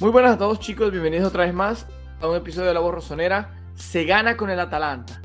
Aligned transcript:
Muy 0.00 0.10
buenas 0.10 0.32
a 0.32 0.38
todos 0.38 0.60
chicos, 0.60 0.90
bienvenidos 0.90 1.28
otra 1.28 1.44
vez 1.44 1.52
más 1.52 1.86
a 2.22 2.26
un 2.26 2.34
episodio 2.34 2.68
de 2.68 2.72
La 2.72 2.80
Voz 2.80 2.94
Rosonera. 2.94 3.70
Se 3.74 4.04
gana 4.04 4.34
con 4.34 4.48
el 4.48 4.58
Atalanta. 4.58 5.20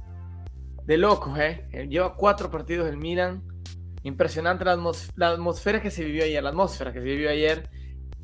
De 0.83 0.97
locos, 0.97 1.39
¿eh? 1.39 1.65
Lleva 1.89 2.13
cuatro 2.13 2.51
partidos 2.51 2.89
el 2.89 2.97
Milan. 2.97 3.41
Impresionante 4.03 4.65
la, 4.65 4.73
atmósfera 4.73 5.81
que 5.81 5.89
se 5.89 6.03
vivió 6.03 6.25
ayer. 6.25 6.43
La 6.43 6.49
atmósfera 6.49 6.91
que 6.91 6.99
se 6.99 7.05
vivió 7.05 7.29
ayer 7.29 7.69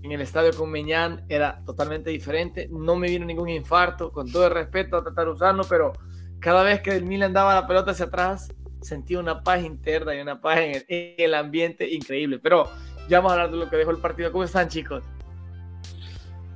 en 0.04 0.12
el 0.12 0.20
estadio 0.20 0.52
con 0.54 0.70
Meñán 0.70 1.24
era 1.30 1.64
totalmente 1.66 2.10
diferente. 2.10 2.68
No 2.70 2.98
me 2.98 3.08
vino 3.08 3.26
ningún 3.26 3.48
infarto, 3.48 4.12
con 4.12 4.30
todo 4.30 4.48
el 4.48 4.54
respeto 4.54 4.98
a 4.98 5.30
usarlo, 5.30 5.64
pero 5.70 5.94
cada 6.42 6.64
vez 6.64 6.82
que 6.82 6.92
el 6.92 7.06
Milan 7.06 7.32
daba 7.32 7.56
la 7.56 7.66
pelota 7.66 7.92
hacia 7.92 8.08
atrás, 8.08 8.54
sentía 8.82 9.22
una 9.22 9.42
paz 9.42 9.64
interna 9.64 10.14
y 10.14 10.20
una 10.20 10.42
paz 10.42 10.60
en 10.60 10.76
el, 10.76 10.86
en 10.90 11.16
el 11.18 11.34
ambiente 11.34 11.90
increíble. 11.90 12.40
Pero 12.40 12.70
ya 13.08 13.20
vamos 13.20 13.32
a 13.32 13.36
hablar 13.36 13.52
de 13.52 13.58
lo 13.58 13.70
que 13.70 13.78
dejó 13.78 13.92
el 13.92 14.00
partido. 14.00 14.34
¿Cómo 14.34 14.44
están, 14.44 14.68
chicos? 14.68 15.02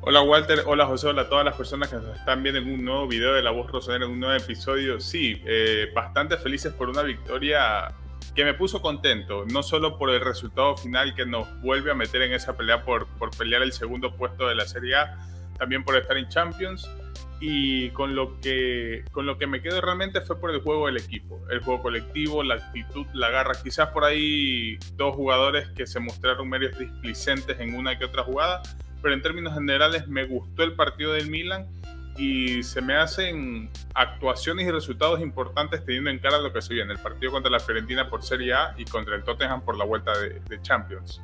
Hola 0.08 0.22
Walter, 0.22 0.62
hola 0.68 0.86
José, 0.86 1.08
hola 1.08 1.24
a 1.24 1.30
todas 1.30 1.44
las 1.44 1.56
personas 1.56 1.90
que 1.90 1.96
nos 1.96 2.16
están 2.16 2.44
viendo 2.44 2.62
en 2.62 2.72
un 2.72 2.86
nuevo 2.86 3.08
video 3.08 3.34
de 3.34 3.42
La 3.42 3.50
Voz 3.50 3.72
Rosonera, 3.72 4.06
en 4.06 4.12
un 4.12 4.20
nuevo 4.20 4.36
episodio. 4.36 5.00
Sí, 5.00 5.42
eh, 5.48 5.90
bastante 5.96 6.38
felices 6.38 6.72
por 6.74 6.90
una 6.90 7.02
victoria 7.02 7.92
que 8.36 8.46
me 8.46 8.54
puso 8.54 8.84
contento, 8.84 9.46
no 9.52 9.64
solo 9.64 9.98
por 9.98 10.12
el 10.12 10.22
resultado 10.22 10.78
final 10.78 11.16
que 11.16 11.26
nos 11.26 11.60
vuelve 11.62 11.90
a 11.90 11.96
meter 11.96 12.22
en 12.22 12.34
esa 12.34 12.56
pelea 12.56 12.86
por, 12.86 13.08
por 13.18 13.36
pelear 13.36 13.64
el 13.64 13.72
segundo 13.72 14.16
puesto 14.16 14.48
de 14.48 14.54
la 14.54 14.68
Serie 14.68 14.94
A, 14.94 15.18
también 15.58 15.84
por 15.84 15.98
estar 15.98 16.16
en 16.18 16.30
Champions 16.30 16.88
y 17.40 17.90
con 17.90 18.14
lo 18.14 18.40
que 18.42 19.06
con 19.12 19.26
lo 19.26 19.40
que 19.40 19.48
me 19.48 19.62
quedo 19.64 19.82
realmente 19.82 20.22
fue 20.22 20.40
por 20.40 20.52
el 20.52 20.62
juego 20.62 20.86
del 20.86 20.98
equipo, 20.98 21.42
el 21.50 21.62
juego 21.62 21.82
colectivo, 21.82 22.44
la 22.44 22.56
actitud, 22.56 23.08
la 23.14 23.32
garra. 23.32 23.54
Quizás 23.64 23.90
por 23.90 24.04
ahí 24.04 24.78
dos 24.94 25.16
jugadores 25.16 25.68
que 25.70 25.88
se 25.88 26.00
mostraron 26.00 26.48
medios 26.48 26.78
displicentes 26.78 27.60
en 27.60 27.74
una 27.74 27.98
que 27.98 28.06
otra 28.06 28.22
jugada, 28.22 28.62
pero 29.06 29.14
en 29.14 29.22
términos 29.22 29.54
generales 29.54 30.08
me 30.08 30.26
gustó 30.26 30.64
el 30.64 30.74
partido 30.74 31.14
del 31.14 31.30
Milan 31.30 31.68
y 32.18 32.64
se 32.64 32.82
me 32.82 32.96
hacen 32.96 33.70
actuaciones 33.94 34.66
y 34.66 34.72
resultados 34.72 35.22
importantes 35.22 35.86
teniendo 35.86 36.10
en 36.10 36.18
cara 36.18 36.40
lo 36.40 36.52
que 36.52 36.60
se 36.60 36.74
viene, 36.74 36.92
el 36.94 36.98
partido 36.98 37.32
contra 37.32 37.52
la 37.52 37.60
Fiorentina 37.60 38.10
por 38.10 38.24
Serie 38.24 38.56
A 38.56 38.74
y 38.76 38.86
contra 38.86 39.16
el 39.16 39.24
Tottenham 39.24 39.62
por 39.62 39.78
la 39.78 39.86
vuelta 39.86 40.12
de, 40.18 40.60
Champions. 40.64 41.22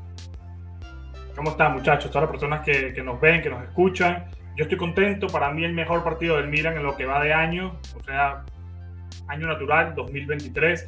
¿Cómo 1.35 1.49
están 1.49 1.73
muchachos? 1.73 2.11
Todas 2.11 2.29
las 2.29 2.31
personas 2.31 2.61
que, 2.61 2.93
que, 2.93 3.01
nos 3.01 3.19
ven, 3.19 3.41
que 3.41 3.49
nos 3.49 3.63
escuchan. 3.63 4.25
Yo 4.55 4.65
estoy 4.65 4.77
contento, 4.77 5.25
para 5.25 5.49
mí 5.49 5.63
el 5.63 5.73
mejor 5.73 6.03
partido 6.03 6.37
del 6.37 6.49
Milan 6.49 6.77
en 6.77 6.83
lo 6.83 6.95
que 6.95 7.07
va 7.07 7.23
de 7.23 7.33
año, 7.33 7.79
o 7.99 8.03
sea, 8.03 8.45
año 9.27 9.47
natural, 9.47 9.95
2023. 9.95 10.87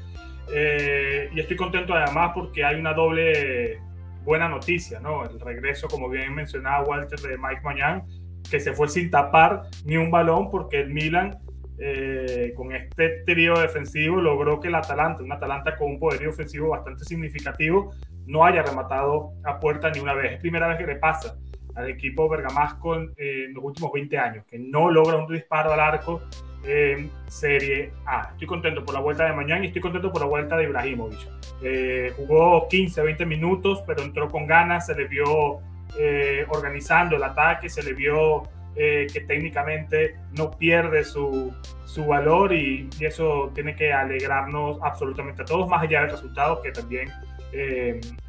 Eh, 0.53 1.31
y 1.33 1.39
estoy 1.39 1.57
contento 1.57 1.95
además 1.95 2.33
porque 2.35 2.63
hay 2.63 2.75
una 2.75 2.93
doble 2.93 3.81
buena 4.23 4.47
noticia, 4.47 4.99
¿no? 4.99 5.23
El 5.25 5.39
regreso, 5.39 5.87
como 5.87 6.09
bien 6.09 6.33
mencionaba 6.33 6.83
Walter, 6.83 7.19
de 7.19 7.37
Mike 7.37 7.61
Mañán, 7.63 8.03
que 8.49 8.59
se 8.59 8.73
fue 8.73 8.87
sin 8.89 9.09
tapar 9.09 9.63
ni 9.85 9.97
un 9.97 10.11
balón 10.11 10.49
porque 10.49 10.81
el 10.81 10.93
Milan, 10.93 11.37
eh, 11.79 12.53
con 12.55 12.73
este 12.73 13.23
trío 13.25 13.55
defensivo, 13.59 14.17
logró 14.17 14.59
que 14.59 14.67
el 14.67 14.75
Atalanta, 14.75 15.23
un 15.23 15.31
Atalanta 15.31 15.75
con 15.75 15.91
un 15.91 15.99
poderío 15.99 16.29
ofensivo 16.29 16.69
bastante 16.69 17.03
significativo, 17.05 17.93
no 18.25 18.45
haya 18.45 18.63
rematado 18.63 19.33
a 19.43 19.59
puerta 19.59 19.89
ni 19.91 19.99
una 19.99 20.13
vez. 20.13 20.33
Es 20.33 20.39
primera 20.39 20.67
vez 20.67 20.77
que 20.77 20.87
le 20.87 20.95
pasa 20.95 21.35
al 21.75 21.89
equipo 21.89 22.29
bergamasco 22.29 22.95
en, 22.95 23.13
en 23.17 23.53
los 23.53 23.63
últimos 23.63 23.91
20 23.91 24.17
años, 24.17 24.45
que 24.49 24.59
no 24.59 24.91
logra 24.91 25.17
un 25.17 25.31
disparo 25.31 25.73
al 25.73 25.79
arco 25.79 26.21
en 26.65 27.11
Serie 27.27 27.91
A. 28.05 28.29
Estoy 28.31 28.47
contento 28.47 28.83
por 28.83 28.93
la 28.93 29.01
vuelta 29.01 29.25
de 29.25 29.33
mañana 29.33 29.63
y 29.63 29.67
estoy 29.67 29.81
contento 29.81 30.11
por 30.11 30.21
la 30.21 30.27
vuelta 30.27 30.57
de 30.57 30.63
Ibrahimovic. 30.65 31.19
Eh, 31.61 32.13
jugó 32.15 32.67
15, 32.67 33.01
20 33.01 33.25
minutos, 33.25 33.83
pero 33.85 34.03
entró 34.03 34.29
con 34.29 34.47
ganas, 34.47 34.85
se 34.87 34.95
le 34.95 35.07
vio 35.07 35.59
eh, 35.99 36.45
organizando 36.49 37.15
el 37.15 37.23
ataque, 37.23 37.69
se 37.69 37.83
le 37.83 37.93
vio 37.93 38.43
eh, 38.75 39.07
que 39.11 39.21
técnicamente 39.21 40.15
no 40.31 40.51
pierde 40.51 41.03
su, 41.03 41.53
su 41.85 42.05
valor 42.05 42.53
y, 42.53 42.89
y, 42.99 43.05
eso 43.05 43.51
tiene 43.53 43.75
que 43.75 43.93
alegrarnos 43.93 44.79
absolutamente 44.81 45.43
a 45.43 45.45
todos, 45.45 45.67
más 45.67 45.83
allá 45.83 46.01
del 46.01 46.11
resultado 46.11 46.61
que 46.61 46.71
también 46.71 47.09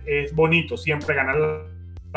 es 0.04 0.34
bonito, 0.34 0.76
siempre 0.76 1.14
ganar 1.14 1.64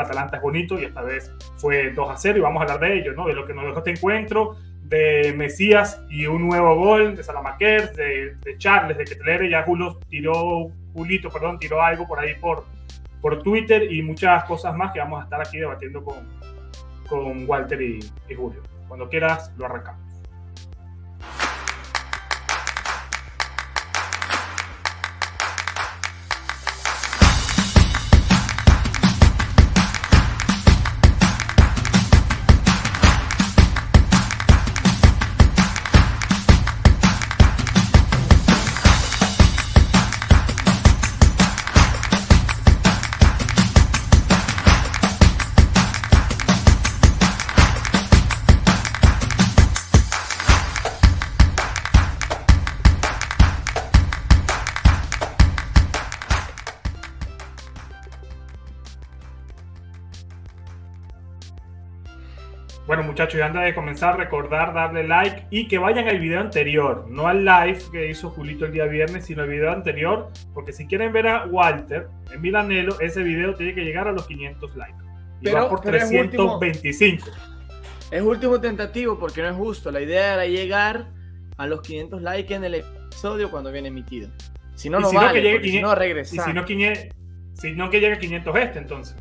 Atalanta 0.02 0.36
es 0.36 0.42
bonito 0.42 0.78
y 0.78 0.84
esta 0.84 1.02
vez 1.02 1.32
fue 1.56 1.90
2 1.90 2.10
a 2.10 2.16
0 2.16 2.38
y 2.38 2.40
vamos 2.40 2.60
a 2.60 2.62
hablar 2.64 2.80
de 2.80 2.98
ello, 2.98 3.12
¿no? 3.14 3.26
de 3.26 3.34
lo 3.34 3.46
que 3.46 3.54
nos 3.54 3.64
dejó 3.64 3.78
este 3.78 3.90
encuentro 3.90 4.56
de 4.88 5.34
Mesías 5.36 6.00
y 6.08 6.26
un 6.26 6.48
nuevo 6.48 6.74
gol 6.76 7.14
de 7.14 7.22
Salamaquer, 7.22 7.92
de, 7.92 8.58
Charles, 8.58 8.96
de 8.96 9.04
Ketelere. 9.04 9.50
Ya 9.50 9.62
Julio 9.62 9.98
tiró, 10.08 10.68
Julito, 10.94 11.30
perdón, 11.30 11.58
tiró 11.58 11.82
algo 11.82 12.06
por 12.08 12.18
ahí 12.18 12.34
por, 12.36 12.64
por 13.20 13.42
Twitter 13.42 13.92
y 13.92 14.02
muchas 14.02 14.44
cosas 14.44 14.74
más 14.74 14.92
que 14.92 15.00
vamos 15.00 15.20
a 15.20 15.24
estar 15.24 15.40
aquí 15.40 15.58
debatiendo 15.58 16.02
con, 16.02 16.26
con 17.08 17.48
Walter 17.48 17.80
y, 17.82 17.98
y 18.28 18.34
Julio. 18.34 18.62
Cuando 18.88 19.08
quieras, 19.08 19.52
lo 19.58 19.66
arrancamos. 19.66 20.07
Muchachos, 63.18 63.40
y 63.40 63.42
antes 63.42 63.62
de 63.62 63.74
comenzar, 63.74 64.16
recordar 64.16 64.72
darle 64.72 65.02
like 65.02 65.46
y 65.50 65.66
que 65.66 65.78
vayan 65.78 66.06
al 66.06 66.20
video 66.20 66.38
anterior, 66.38 67.04
no 67.08 67.26
al 67.26 67.44
live 67.44 67.78
que 67.90 68.08
hizo 68.08 68.30
Julito 68.30 68.64
el 68.64 68.72
día 68.72 68.84
viernes, 68.84 69.26
sino 69.26 69.42
al 69.42 69.48
video 69.48 69.72
anterior, 69.72 70.30
porque 70.54 70.72
si 70.72 70.86
quieren 70.86 71.12
ver 71.12 71.26
a 71.26 71.46
Walter 71.46 72.06
en 72.32 72.40
Milanelo, 72.40 73.00
ese 73.00 73.24
video 73.24 73.54
tiene 73.54 73.74
que 73.74 73.82
llegar 73.82 74.06
a 74.06 74.12
los 74.12 74.24
500 74.28 74.76
likes. 74.76 74.98
Y 75.40 75.44
pero, 75.46 75.56
va 75.56 75.68
por 75.68 75.80
325. 75.80 77.26
Es 77.26 77.32
último, 77.32 77.42
es 78.12 78.22
último 78.22 78.60
tentativo 78.60 79.18
porque 79.18 79.42
no 79.42 79.48
es 79.48 79.56
justo. 79.56 79.90
La 79.90 80.00
idea 80.00 80.34
era 80.34 80.46
llegar 80.46 81.08
a 81.56 81.66
los 81.66 81.80
500 81.82 82.22
likes 82.22 82.54
en 82.54 82.62
el 82.62 82.74
episodio 82.76 83.50
cuando 83.50 83.72
viene 83.72 83.88
emitido. 83.88 84.30
Si 84.76 84.88
no, 84.88 85.00
no, 85.00 85.10
si 85.10 85.16
vale, 85.16 85.26
no 85.26 85.34
que 85.34 85.42
llegue 85.42 85.60
500, 85.60 85.72
si 85.72 85.82
no 85.82 85.94
regresar. 85.96 86.34
Y 86.34 86.38
si 86.38 86.52
no, 86.54 86.66
si 87.54 87.72
no 87.72 87.90
que 87.90 87.98
llegue 87.98 88.12
a 88.12 88.18
500 88.20 88.56
este, 88.56 88.78
entonces. 88.78 89.16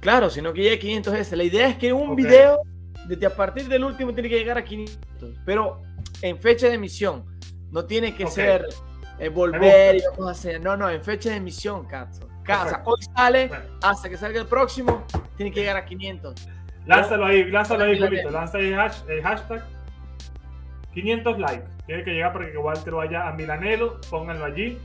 Claro, 0.00 0.30
si 0.30 0.40
no 0.40 0.54
que 0.54 0.62
llegue 0.62 0.76
a 0.76 0.78
500 0.78 1.14
este. 1.14 1.36
La 1.36 1.44
idea 1.44 1.68
es 1.68 1.76
que 1.76 1.92
un 1.92 2.12
okay. 2.12 2.24
video 2.24 2.62
desde 3.06 3.26
a 3.26 3.34
partir 3.34 3.68
del 3.68 3.84
último 3.84 4.12
tiene 4.12 4.28
que 4.28 4.38
llegar 4.38 4.58
a 4.58 4.64
500, 4.64 5.30
pero 5.44 5.82
en 6.22 6.38
fecha 6.38 6.68
de 6.68 6.74
emisión. 6.74 7.24
No 7.70 7.84
tiene 7.84 8.14
que 8.14 8.24
okay. 8.24 8.34
ser 8.34 8.66
eh, 9.18 9.28
volver 9.28 9.96
y 9.96 10.02
vamos 10.10 10.28
a 10.28 10.30
hacer. 10.30 10.60
No, 10.60 10.76
no, 10.76 10.88
en 10.88 11.02
fecha 11.02 11.30
de 11.30 11.36
emisión, 11.36 11.86
Cazo. 11.86 12.28
Casa, 12.44 12.82
hoy 12.84 13.00
sale, 13.16 13.50
hasta 13.82 14.08
que 14.08 14.16
salga 14.16 14.38
el 14.38 14.46
próximo, 14.46 15.04
tiene 15.36 15.50
que 15.50 15.60
llegar 15.60 15.76
a 15.76 15.84
500. 15.84 16.34
Lánzalo 16.86 17.24
ahí, 17.24 17.50
lánzalo 17.50 17.84
ahí, 17.84 17.98
Julito. 17.98 18.30
Lanza 18.30 18.58
ahí 18.58 18.66
el 19.08 19.22
hashtag 19.22 19.64
500 20.92 21.38
likes. 21.38 21.66
Tiene 21.86 22.02
que 22.02 22.12
llegar 22.12 22.32
para 22.32 22.50
que 22.50 22.58
Walter 22.58 22.94
vaya 22.94 23.28
a 23.28 23.32
Milanelo, 23.32 24.00
pónganlo 24.10 24.44
allí. 24.44 24.78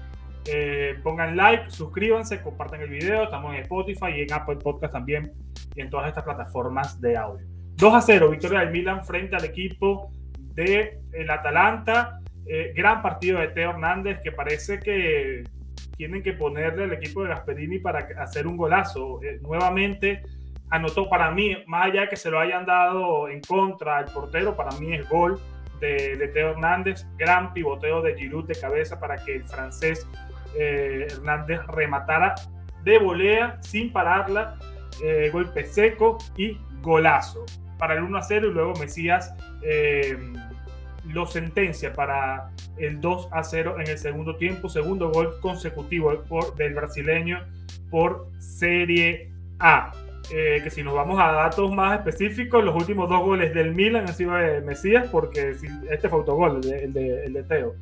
Eh, 0.46 0.98
pongan 1.04 1.36
like, 1.36 1.70
suscríbanse, 1.70 2.42
compartan 2.42 2.82
el 2.82 2.90
video. 2.90 3.24
Estamos 3.24 3.54
en 3.54 3.62
Spotify 3.62 4.08
y 4.16 4.22
en 4.22 4.34
Apple 4.34 4.56
Podcast 4.56 4.94
también 4.94 5.34
y 5.76 5.82
en 5.82 5.90
todas 5.90 6.08
estas 6.08 6.24
plataformas 6.24 7.00
de 7.00 7.18
audio. 7.18 7.46
2 7.80 7.94
a 7.94 8.02
0, 8.02 8.30
victoria 8.30 8.60
del 8.60 8.72
Milan 8.72 9.06
frente 9.06 9.38
al 9.38 9.46
equipo 9.46 10.12
del 10.54 11.00
de 11.12 11.32
Atalanta. 11.32 12.20
Eh, 12.46 12.74
gran 12.76 13.02
partido 13.02 13.40
de 13.40 13.48
Teo 13.48 13.70
Hernández 13.70 14.20
que 14.22 14.34
parece 14.34 14.80
que 14.80 15.46
tienen 15.96 16.22
que 16.22 16.34
ponerle 16.34 16.84
al 16.84 16.94
equipo 16.94 17.24
de 17.24 17.30
Gasperini 17.30 17.80
para 17.80 18.06
hacer 18.22 18.48
un 18.48 18.58
golazo. 18.58 19.24
Eh, 19.24 19.40
nuevamente 19.42 20.24
anotó 20.70 21.10
para 21.10 21.32
mí, 21.32 21.56
más 21.68 21.86
allá 21.86 22.02
de 22.02 22.10
que 22.10 22.18
se 22.18 22.30
lo 22.30 22.40
hayan 22.42 22.66
dado 22.66 23.30
en 23.30 23.40
contra 23.40 23.98
al 23.98 24.06
portero, 24.06 24.58
para 24.58 24.72
mí 24.78 24.94
es 24.94 25.08
gol 25.08 25.40
de, 25.80 26.18
de 26.18 26.28
Teo 26.28 26.50
Hernández. 26.50 27.08
Gran 27.18 27.54
pivoteo 27.54 28.02
de 28.02 28.14
Giroud 28.18 28.46
de 28.46 28.60
cabeza 28.60 29.00
para 29.00 29.24
que 29.24 29.36
el 29.36 29.46
francés 29.46 30.06
eh, 30.60 31.08
Hernández 31.10 31.62
rematara 31.68 32.36
de 32.84 33.00
volea 33.00 33.58
sin 33.62 33.94
pararla. 33.94 34.58
Eh, 35.02 35.30
golpe 35.32 35.64
seco 35.64 36.18
y 36.36 36.58
golazo 36.82 37.46
para 37.80 37.96
el 37.96 38.04
1 38.04 38.18
a 38.18 38.22
0 38.22 38.50
y 38.50 38.54
luego 38.54 38.74
Mesías 38.76 39.34
eh, 39.64 40.16
lo 41.06 41.26
sentencia 41.26 41.94
para 41.94 42.52
el 42.78 43.02
2 43.02 43.30
a 43.32 43.44
0 43.44 43.78
en 43.80 43.88
el 43.88 43.98
segundo 43.98 44.36
tiempo, 44.36 44.70
segundo 44.70 45.10
gol 45.10 45.40
consecutivo 45.40 46.14
por, 46.28 46.56
del 46.56 46.76
brasileño 46.76 47.40
por 47.90 48.28
Serie 48.38 49.32
A. 49.60 49.92
eh, 50.32 50.60
que 50.64 50.70
si 50.70 50.84
nos 50.84 50.94
vamos 50.94 51.20
a 51.20 51.32
datos 51.32 51.74
más 51.74 51.98
específicos, 51.98 52.64
los 52.64 52.76
últimos 52.76 53.10
dos 53.10 53.22
goles 53.22 53.54
del 53.54 53.74
Milan 53.74 54.08
han 54.08 54.14
sido 54.14 54.36
de 54.36 54.62
Mesías, 54.62 55.08
porque 55.12 55.56
este 55.90 56.10
fue 56.10 56.20
autogol, 56.20 56.58
el 56.64 56.94
de, 56.94 57.26
el 57.26 57.34
de, 57.34 57.44
Teo, 57.44 57.76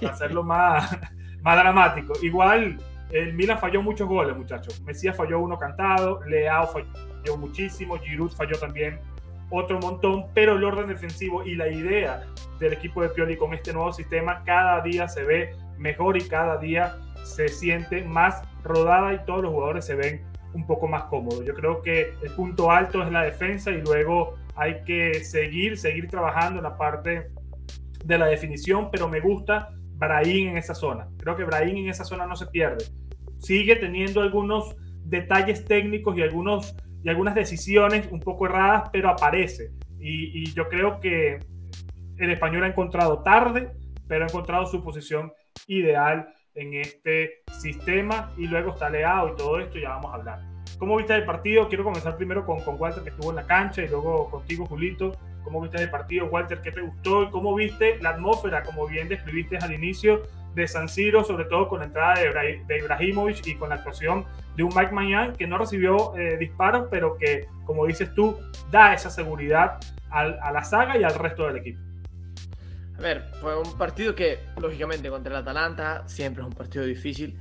para 0.00 0.12
hacerlo 0.12 0.42
más, 0.44 0.96
más 1.42 1.56
dramático. 1.56 2.12
Igual, 2.22 2.78
el 3.10 3.32
Milan 3.32 3.58
falló 3.58 3.82
muchos 3.82 4.06
goles, 4.06 4.36
muchachos. 4.36 4.80
Mesías 4.82 5.16
falló 5.16 5.40
uno 5.40 5.58
cantado, 5.58 6.20
Leao 6.26 6.68
falló 6.68 7.36
muchísimo, 7.36 7.98
Giroud 7.98 8.30
falló 8.30 8.56
también 8.58 9.00
otro 9.50 9.78
montón, 9.78 10.26
pero 10.34 10.56
el 10.56 10.64
orden 10.64 10.88
defensivo 10.88 11.44
y 11.44 11.54
la 11.54 11.68
idea 11.68 12.24
del 12.58 12.72
equipo 12.72 13.02
de 13.02 13.08
Pioli 13.10 13.36
con 13.36 13.54
este 13.54 13.72
nuevo 13.72 13.92
sistema 13.92 14.42
cada 14.44 14.80
día 14.82 15.08
se 15.08 15.22
ve 15.24 15.54
mejor 15.78 16.16
y 16.16 16.22
cada 16.22 16.58
día 16.58 16.96
se 17.24 17.48
siente 17.48 18.04
más 18.04 18.42
rodada 18.62 19.14
y 19.14 19.24
todos 19.24 19.42
los 19.42 19.52
jugadores 19.52 19.84
se 19.84 19.94
ven 19.94 20.22
un 20.54 20.66
poco 20.66 20.88
más 20.88 21.04
cómodo. 21.04 21.42
Yo 21.42 21.54
creo 21.54 21.82
que 21.82 22.14
el 22.22 22.30
punto 22.34 22.70
alto 22.70 23.02
es 23.02 23.10
la 23.10 23.22
defensa 23.22 23.70
y 23.70 23.80
luego 23.80 24.34
hay 24.56 24.82
que 24.84 25.22
seguir, 25.24 25.78
seguir 25.78 26.08
trabajando 26.08 26.58
en 26.58 26.64
la 26.64 26.76
parte 26.76 27.30
de 28.04 28.18
la 28.18 28.26
definición, 28.26 28.90
pero 28.90 29.08
me 29.08 29.20
gusta 29.20 29.70
Brahim 29.98 30.48
en 30.48 30.58
esa 30.58 30.74
zona. 30.74 31.08
Creo 31.18 31.36
que 31.36 31.44
Brahim 31.44 31.76
en 31.76 31.88
esa 31.88 32.04
zona 32.04 32.26
no 32.26 32.36
se 32.36 32.46
pierde. 32.46 32.84
Sigue 33.38 33.76
teniendo 33.76 34.20
algunos 34.20 34.76
detalles 35.04 35.64
técnicos 35.64 36.16
y, 36.16 36.22
algunos, 36.22 36.76
y 37.02 37.08
algunas 37.08 37.34
decisiones 37.34 38.08
un 38.10 38.20
poco 38.20 38.46
erradas, 38.46 38.90
pero 38.92 39.08
aparece. 39.08 39.70
Y, 40.00 40.52
yo 40.52 40.68
creo 40.68 41.00
que 41.00 41.38
el 42.18 42.30
español 42.30 42.64
ha 42.64 42.68
encontrado 42.68 43.22
tarde, 43.22 43.70
pero 44.06 44.24
ha 44.24 44.28
encontrado 44.28 44.66
su 44.66 44.82
posición 44.82 45.32
ideal 45.66 46.28
en 46.54 46.74
este 46.74 47.42
sistema 47.60 48.32
y 48.36 48.46
luego 48.46 48.70
está 48.72 48.90
Leao 48.90 49.32
y 49.32 49.36
todo 49.36 49.60
esto, 49.60 49.78
ya 49.78 49.90
vamos 49.90 50.12
a 50.12 50.14
hablar. 50.16 50.40
¿Cómo 50.78 50.96
viste 50.96 51.14
el 51.14 51.24
partido? 51.24 51.68
Quiero 51.68 51.84
comenzar 51.84 52.16
primero 52.16 52.44
con, 52.44 52.60
con 52.60 52.76
Walter 52.80 53.02
que 53.02 53.10
estuvo 53.10 53.30
en 53.30 53.36
la 53.36 53.46
cancha 53.46 53.82
y 53.82 53.88
luego 53.88 54.30
contigo, 54.30 54.66
Julito. 54.66 55.12
¿Cómo 55.44 55.60
viste 55.60 55.82
el 55.82 55.90
partido, 55.90 56.26
Walter? 56.26 56.60
¿Qué 56.60 56.72
te 56.72 56.80
gustó? 56.80 57.24
¿Y 57.24 57.30
cómo 57.30 57.54
viste 57.54 57.98
la 58.00 58.10
atmósfera, 58.10 58.62
como 58.62 58.86
bien 58.86 59.08
describiste 59.08 59.56
al 59.58 59.72
inicio 59.72 60.22
de 60.54 60.66
San 60.68 60.88
Siro, 60.88 61.24
sobre 61.24 61.44
todo 61.44 61.68
con 61.68 61.80
la 61.80 61.86
entrada 61.86 62.18
de, 62.18 62.62
de 62.66 62.78
Ibrahimovic 62.78 63.46
y 63.46 63.54
con 63.54 63.68
la 63.68 63.76
actuación 63.76 64.26
de 64.56 64.64
un 64.64 64.72
Mike 64.74 64.92
Mañán 64.92 65.36
que 65.36 65.46
no 65.46 65.56
recibió 65.56 66.16
eh, 66.16 66.36
disparos, 66.36 66.88
pero 66.90 67.16
que, 67.16 67.46
como 67.64 67.86
dices 67.86 68.12
tú, 68.14 68.36
da 68.70 68.92
esa 68.92 69.08
seguridad 69.08 69.78
al, 70.10 70.38
a 70.42 70.52
la 70.52 70.64
saga 70.64 70.98
y 70.98 71.04
al 71.04 71.14
resto 71.14 71.46
del 71.46 71.58
equipo? 71.58 71.80
A 72.98 73.00
ver, 73.00 73.24
fue 73.40 73.56
un 73.56 73.78
partido 73.78 74.14
que, 74.14 74.40
lógicamente, 74.60 75.08
contra 75.08 75.32
el 75.32 75.42
Atalanta 75.42 76.02
siempre 76.08 76.42
es 76.42 76.48
un 76.48 76.54
partido 76.54 76.84
difícil. 76.84 77.38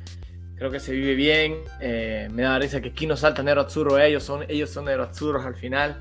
Creo 0.55 0.69
que 0.69 0.79
se 0.79 0.91
vive 0.91 1.15
bien. 1.15 1.61
Eh, 1.81 2.27
me 2.31 2.43
da 2.43 2.59
risa 2.59 2.81
que 2.81 2.89
aquí 2.89 3.07
no 3.07 3.17
salta 3.17 3.41
Nero 3.41 3.61
Azzurro, 3.61 3.97
ellos 3.97 4.23
son, 4.23 4.45
ellos 4.47 4.69
son 4.69 4.85
Nero 4.85 5.03
Azzurros 5.03 5.43
al 5.45 5.55
final. 5.55 5.99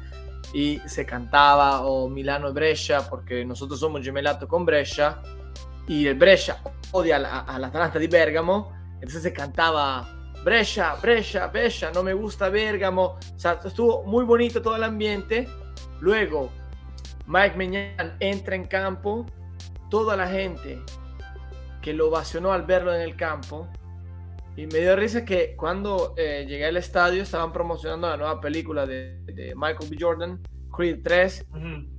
Y 0.52 0.80
se 0.86 1.04
cantaba 1.04 1.82
o 1.82 2.08
Milano 2.08 2.52
Brescia, 2.52 3.00
porque 3.08 3.44
nosotros 3.44 3.78
somos 3.80 4.02
gemelato 4.02 4.46
con 4.46 4.64
Brescia. 4.64 5.20
Y 5.88 6.06
el 6.06 6.14
Brescia 6.14 6.58
odia 6.92 7.16
al 7.16 7.64
Atalanta 7.64 7.98
de 7.98 8.08
Bergamo. 8.08 8.72
Entonces 8.94 9.22
se 9.22 9.32
cantaba 9.32 10.08
Brescia, 10.44 10.94
Brescia, 11.02 11.48
Brescia, 11.48 11.90
no 11.92 12.02
me 12.02 12.14
gusta 12.14 12.48
Bergamo. 12.48 13.18
O 13.34 13.38
sea, 13.38 13.60
estuvo 13.64 14.04
muy 14.04 14.24
bonito 14.24 14.62
todo 14.62 14.76
el 14.76 14.84
ambiente. 14.84 15.48
Luego, 16.00 16.50
Mike 17.26 17.56
Meñán 17.56 18.16
entra 18.20 18.54
en 18.54 18.64
campo 18.66 19.26
toda 19.90 20.16
la 20.16 20.28
gente 20.28 20.80
que 21.82 21.92
lo 21.92 22.08
ovacionó 22.08 22.52
al 22.52 22.62
verlo 22.62 22.94
en 22.94 23.00
el 23.00 23.16
campo. 23.16 23.68
Y 24.56 24.66
me 24.66 24.78
dio 24.78 24.96
risa 24.96 25.24
que 25.24 25.54
cuando 25.56 26.14
eh, 26.16 26.46
llegué 26.48 26.66
al 26.66 26.76
estadio 26.76 27.22
estaban 27.22 27.52
promocionando 27.52 28.08
la 28.08 28.16
nueva 28.16 28.40
película 28.40 28.86
de, 28.86 29.54
Michael 29.56 29.90
B. 29.90 29.96
Jordan, 30.00 30.40
Creed 30.74 31.00
3. 31.02 31.46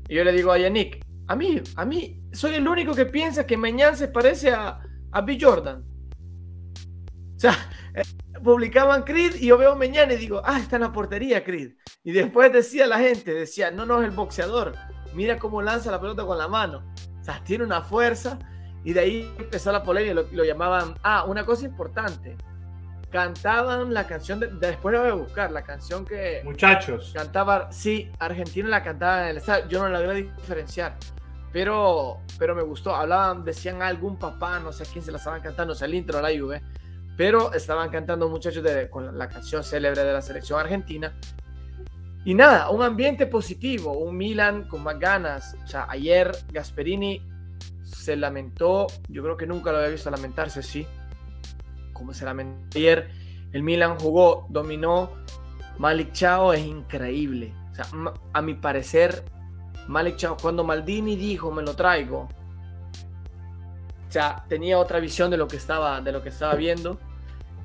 Y 0.10 0.16
yo 0.16 0.24
le 0.24 0.32
digo 0.32 0.52
a 0.52 0.58
Yannick, 0.58 1.06
a 1.28 1.36
mí, 1.36 1.62
a 1.76 1.86
mí, 1.86 2.22
soy 2.32 2.56
el 2.56 2.68
único 2.68 2.96
que 2.96 3.06
piensa 3.06 3.46
que 3.46 3.58
Meñán 3.58 3.96
se 3.96 4.08
parece 4.08 4.52
a, 4.52 4.80
a 5.12 5.22
B. 5.22 5.38
Jordan. 5.40 5.84
O 7.36 7.40
sea, 7.40 7.54
eh, 7.94 8.02
publicaban 8.44 9.04
Creed 9.04 9.36
y 9.36 9.48
yo 9.48 9.58
veo 9.58 9.76
Meñán 9.76 10.12
y 10.12 10.16
digo, 10.16 10.42
ah, 10.44 10.60
está 10.60 10.78
en 10.78 10.84
la 10.84 10.92
portería 10.92 11.44
Creed. 11.44 11.74
Y 12.04 12.12
después 12.12 12.52
decía 12.52 12.88
la 12.88 13.00
gente, 13.00 13.34
decía, 13.34 13.70
no, 13.70 13.86
no 13.86 14.02
es 14.02 14.08
el 14.08 14.16
boxeador. 14.16 14.74
Mira 15.14 15.38
cómo 15.38 15.62
lanza 15.62 15.92
la 15.92 16.02
pelota 16.02 16.26
con 16.26 16.38
la 16.38 16.48
mano 16.48 16.84
tiene 17.44 17.64
una 17.64 17.82
fuerza. 17.82 18.40
Y 18.88 18.94
de 18.94 19.02
ahí 19.02 19.36
empezó 19.38 19.70
la 19.74 19.84
polémica, 19.84 20.14
lo, 20.14 20.26
lo 20.32 20.46
llamaban. 20.46 20.96
Ah, 21.04 21.26
una 21.26 21.46
cosa 21.46 21.66
importante. 21.66 22.38
Cantaban 23.12 23.94
la 23.94 24.08
canción, 24.08 24.40
de, 24.40 24.48
después 24.48 24.94
la 24.96 25.02
voy 25.02 25.10
a 25.10 25.14
buscar, 25.14 25.52
la 25.52 25.62
canción 25.62 26.06
que. 26.06 26.40
Muchachos. 26.46 27.12
Cantaba, 27.14 27.70
sí, 27.70 28.10
Argentina 28.18 28.70
la 28.70 28.82
cantaba 28.82 29.24
en 29.24 29.32
el 29.32 29.38
estadio. 29.38 29.68
Yo 29.68 29.84
no 29.84 29.90
la 29.90 30.00
logré 30.00 30.24
diferenciar. 30.24 30.96
Pero, 31.52 32.20
pero 32.40 32.56
me 32.56 32.62
gustó. 32.62 32.96
Hablaban, 32.96 33.44
decían 33.44 33.82
algún 33.82 34.18
papá, 34.18 34.58
no 34.60 34.72
sé 34.72 34.84
a 34.84 34.86
quién 34.86 35.04
se 35.04 35.12
la 35.12 35.18
estaban 35.18 35.42
cantando, 35.42 35.74
o 35.74 35.76
sea, 35.76 35.86
el 35.86 35.94
intro 35.94 36.22
de 36.22 36.24
la 36.24 36.42
Juve. 36.42 36.62
Pero 37.18 37.52
estaban 37.52 37.90
cantando 37.90 38.30
muchachos 38.30 38.64
de, 38.64 38.90
con 38.90 39.18
la 39.18 39.28
canción 39.28 39.66
célebre 39.66 40.06
de 40.06 40.14
la 40.14 40.22
selección 40.22 40.62
argentina. 40.62 41.14
Y 42.24 42.34
nada, 42.34 42.70
un 42.70 42.82
ambiente 42.82 43.28
positivo, 43.28 43.92
un 43.98 44.16
Milan 44.16 44.66
con 44.70 44.82
más 44.82 44.98
ganas. 44.98 45.58
O 45.62 45.68
sea, 45.68 45.88
ayer 45.90 46.32
Gasperini 46.54 47.36
se 47.88 48.16
lamentó, 48.16 48.88
yo 49.08 49.24
creo 49.24 49.38
que 49.38 49.48
nunca 49.48 49.72
lo 49.72 49.78
había 49.78 49.90
visto 49.90 50.12
lamentarse 50.12 50.60
así, 50.60 50.86
como 51.94 52.14
se 52.14 52.26
lamentó 52.26 52.78
ayer. 52.78 53.10
El 53.54 53.64
Milan 53.64 53.98
jugó, 53.98 54.46
dominó. 54.50 55.12
Malik 55.78 56.12
Chao 56.12 56.54
es 56.54 56.66
increíble. 56.66 57.54
A 58.34 58.42
mi 58.42 58.56
parecer, 58.56 59.24
Malik 59.88 60.18
Chao, 60.18 60.38
cuando 60.42 60.64
Maldini 60.64 61.16
dijo 61.16 61.52
me 61.52 61.62
lo 61.62 61.76
traigo, 61.76 62.28
o 64.08 64.12
sea, 64.12 64.44
tenía 64.48 64.80
otra 64.80 65.00
visión 65.00 65.30
de 65.30 65.38
lo 65.38 65.48
que 65.48 65.58
estaba, 65.58 66.02
de 66.02 66.12
lo 66.12 66.22
que 66.22 66.30
estaba 66.30 66.56
viendo. 66.56 67.00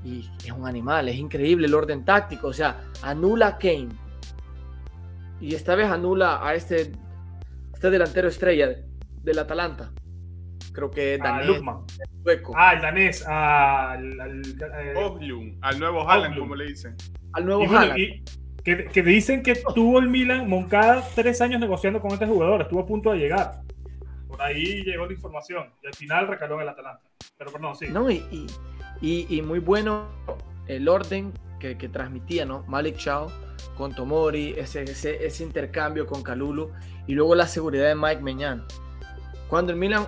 Y 0.04 0.28
es 0.44 0.50
un 0.50 0.66
animal, 0.66 1.08
es 1.08 1.16
increíble 1.16 1.66
el 1.66 1.74
orden 1.74 2.04
táctico. 2.04 2.48
O 2.48 2.52
sea, 2.52 2.84
anula 3.02 3.46
a 3.46 3.58
Kane, 3.58 3.90
y 5.40 5.56
esta 5.56 5.74
vez 5.74 5.90
anula 5.90 6.46
a 6.46 6.54
este, 6.54 6.92
este 7.74 7.90
delantero 7.90 8.28
estrella 8.28 8.76
del 9.22 9.38
Atalanta. 9.40 9.90
Creo 10.72 10.90
que 10.90 11.18
danés. 11.18 11.62
Ah, 12.54 12.72
el 12.74 12.80
danés. 12.80 13.26
al, 13.26 14.20
al, 14.20 14.42
eh, 15.20 15.56
al 15.60 15.78
nuevo 15.78 16.08
Haaland, 16.08 16.38
como 16.38 16.54
le 16.54 16.66
dicen. 16.66 16.96
Al 17.32 17.46
nuevo 17.46 17.64
Haaland. 17.64 18.24
que, 18.64 18.84
que, 18.86 19.02
dicen 19.02 19.42
que 19.42 19.54
tuvo 19.74 19.98
el 19.98 20.08
Milan 20.08 20.48
Moncada 20.48 21.02
tres 21.14 21.40
años 21.40 21.60
negociando 21.60 22.00
con 22.00 22.12
este 22.12 22.26
jugador. 22.26 22.62
Estuvo 22.62 22.80
a 22.80 22.86
punto 22.86 23.12
de 23.12 23.18
llegar. 23.18 23.60
Por 24.28 24.40
ahí 24.40 24.82
llegó 24.82 25.06
la 25.06 25.12
información. 25.12 25.70
Y 25.82 25.86
al 25.86 25.94
final 25.94 26.28
recaló 26.28 26.56
en 26.56 26.62
el 26.62 26.68
Atalanta. 26.68 27.02
Pero 27.36 27.52
perdón, 27.52 27.74
sí. 27.76 27.86
No, 27.90 28.10
y, 28.10 28.46
y, 29.00 29.26
y 29.28 29.42
muy 29.42 29.58
bueno 29.58 30.06
el 30.66 30.88
orden 30.88 31.32
que, 31.58 31.76
que 31.76 31.88
transmitía, 31.88 32.44
¿no? 32.44 32.64
Malik 32.66 32.96
Chao 32.96 33.30
con 33.76 33.94
Tomori, 33.94 34.54
ese, 34.56 34.82
ese, 34.82 35.44
intercambio 35.44 36.06
con 36.06 36.22
Calulu 36.22 36.70
y 37.06 37.14
luego 37.14 37.34
la 37.34 37.46
seguridad 37.46 37.88
de 37.88 37.94
Mike 37.94 38.22
Meñán. 38.22 38.64
Cuando 39.48 39.72
el 39.72 39.78
Milan 39.78 40.06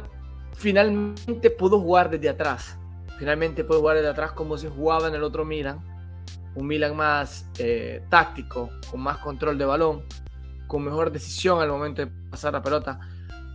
finalmente 0.55 1.51
pudo 1.51 1.81
jugar 1.81 2.11
desde 2.11 2.29
atrás, 2.29 2.79
finalmente 3.19 3.65
pudo 3.65 3.81
jugar 3.81 3.97
desde 3.97 4.11
atrás 4.11 4.33
como 4.33 4.57
se 4.57 4.69
jugaba 4.69 5.09
en 5.09 5.15
el 5.15 5.23
otro 5.23 5.45
Milan, 5.45 5.81
un 6.55 6.67
Milan 6.67 6.97
más 6.97 7.49
eh, 7.59 8.03
táctico, 8.09 8.71
con 8.91 9.01
más 9.01 9.19
control 9.19 9.59
de 9.59 9.65
balón, 9.65 10.05
con 10.67 10.85
mejor 10.85 11.11
decisión 11.11 11.61
al 11.61 11.69
momento 11.69 12.05
de 12.05 12.11
pasar 12.31 12.53
la 12.53 12.63
pelota. 12.63 13.01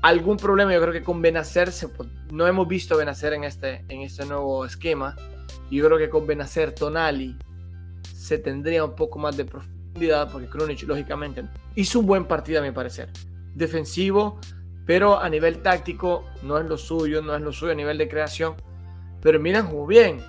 Algún 0.01 0.38
problema 0.38 0.74
yo 0.74 0.82
creo 0.82 0.94
que 0.94 1.03
con 1.03 1.22
Benacer, 1.22 1.72
no 2.32 2.48
hemos 2.48 2.68
visto 2.68 2.98
Benacer 2.98 3.34
en 3.34 3.44
este, 3.44 3.84
en 3.89 4.01
este 4.01 4.25
nuevo 4.25 4.65
esquema. 4.65 5.15
Yo 5.70 5.86
creo 5.86 5.98
que 5.98 6.10
con 6.10 6.25
Benacer, 6.25 6.74
Tonali, 6.74 7.38
se 8.03 8.38
tendría 8.38 8.86
un 8.86 8.96
poco 8.96 9.20
más 9.20 9.36
de 9.36 9.46
profundidad 9.46 10.32
porque 10.32 10.48
Krunic, 10.48 10.84
lógicamente, 10.84 11.44
hizo 11.75 12.00
un 12.00 12.06
buen 12.06 12.25
partido 12.25 12.60
a 12.60 12.63
mi 12.63 12.72
parecer. 12.72 13.10
Defensivo, 13.56 14.39
pero 14.89 15.19
a 15.19 15.29
nivel 15.29 15.62
táctico 15.62 16.25
no 16.41 16.58
es 16.58 16.65
lo 16.65 16.75
suyo, 16.75 17.22
no 17.22 17.36
es 17.36 17.41
lo 17.43 17.53
suyo 17.53 17.74
a 17.74 17.75
nivel 17.75 18.00
de 18.00 18.10
creación. 18.10 18.55
Pero 19.22 19.39
Milan 19.39 19.67
jugó 19.67 19.86
bien. 19.86 20.19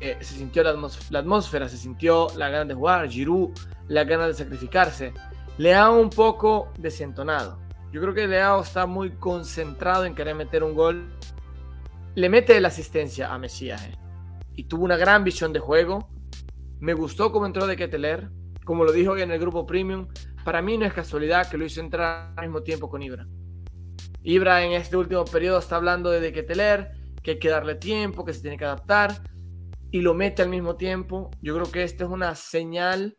Eh, 0.00 0.18
se 0.20 0.34
sintió 0.34 0.62
la, 0.62 1.18
atmósfera, 1.18 1.66
se 1.66 1.78
sintió 1.78 2.26
la 2.36 2.50
ganas 2.50 2.68
de 2.68 2.74
jugar. 2.74 3.08
Giroud, 3.08 3.58
la 3.88 4.04
ganas 4.04 4.26
de 4.26 4.34
sacrificarse. 4.34 5.14
Leao 5.56 5.98
un 5.98 6.10
poco 6.10 6.70
desentonado. 6.76 7.58
Yo 7.90 8.02
creo 8.02 8.12
que 8.12 8.26
Leao 8.26 8.60
está 8.60 8.84
muy 8.84 9.12
concentrado 9.12 10.04
en 10.04 10.14
querer 10.14 10.34
meter 10.34 10.62
un 10.62 10.74
gol. 10.74 11.08
Le 12.16 12.28
mete 12.28 12.60
la 12.60 12.68
asistencia 12.68 13.32
a 13.32 13.38
Mesías. 13.38 13.82
Eh. 13.86 13.94
Y 14.56 14.64
tuvo 14.64 14.84
una 14.84 14.98
gran 14.98 15.24
visión 15.24 15.54
de 15.54 15.58
juego. 15.58 16.06
Me 16.80 16.92
gustó 16.92 17.32
cómo 17.32 17.46
entró 17.46 17.66
de 17.66 17.78
Keteler 17.78 18.28
como 18.70 18.84
lo 18.84 18.92
dijo 18.92 19.12
hoy 19.12 19.22
en 19.22 19.32
el 19.32 19.40
grupo 19.40 19.66
Premium, 19.66 20.06
para 20.44 20.62
mí 20.62 20.78
no 20.78 20.86
es 20.86 20.92
casualidad 20.92 21.50
que 21.50 21.58
lo 21.58 21.64
hizo 21.64 21.80
entrar 21.80 22.32
al 22.36 22.44
mismo 22.44 22.62
tiempo 22.62 22.88
con 22.88 23.02
Ibra. 23.02 23.26
Ibra 24.22 24.64
en 24.64 24.72
este 24.72 24.96
último 24.96 25.24
periodo 25.24 25.58
está 25.58 25.76
hablando 25.76 26.10
de 26.10 26.32
que 26.32 26.42
teler, 26.42 26.92
que 27.22 27.32
hay 27.32 27.38
que 27.38 27.48
darle 27.48 27.74
tiempo, 27.74 28.24
que 28.24 28.34
se 28.34 28.42
tiene 28.42 28.58
que 28.58 28.64
adaptar 28.64 29.22
y 29.90 30.02
lo 30.02 30.14
mete 30.14 30.42
al 30.42 30.48
mismo 30.48 30.76
tiempo. 30.76 31.30
Yo 31.40 31.54
creo 31.54 31.70
que 31.70 31.82
esta 31.82 32.04
es 32.04 32.10
una 32.10 32.34
señal 32.34 33.18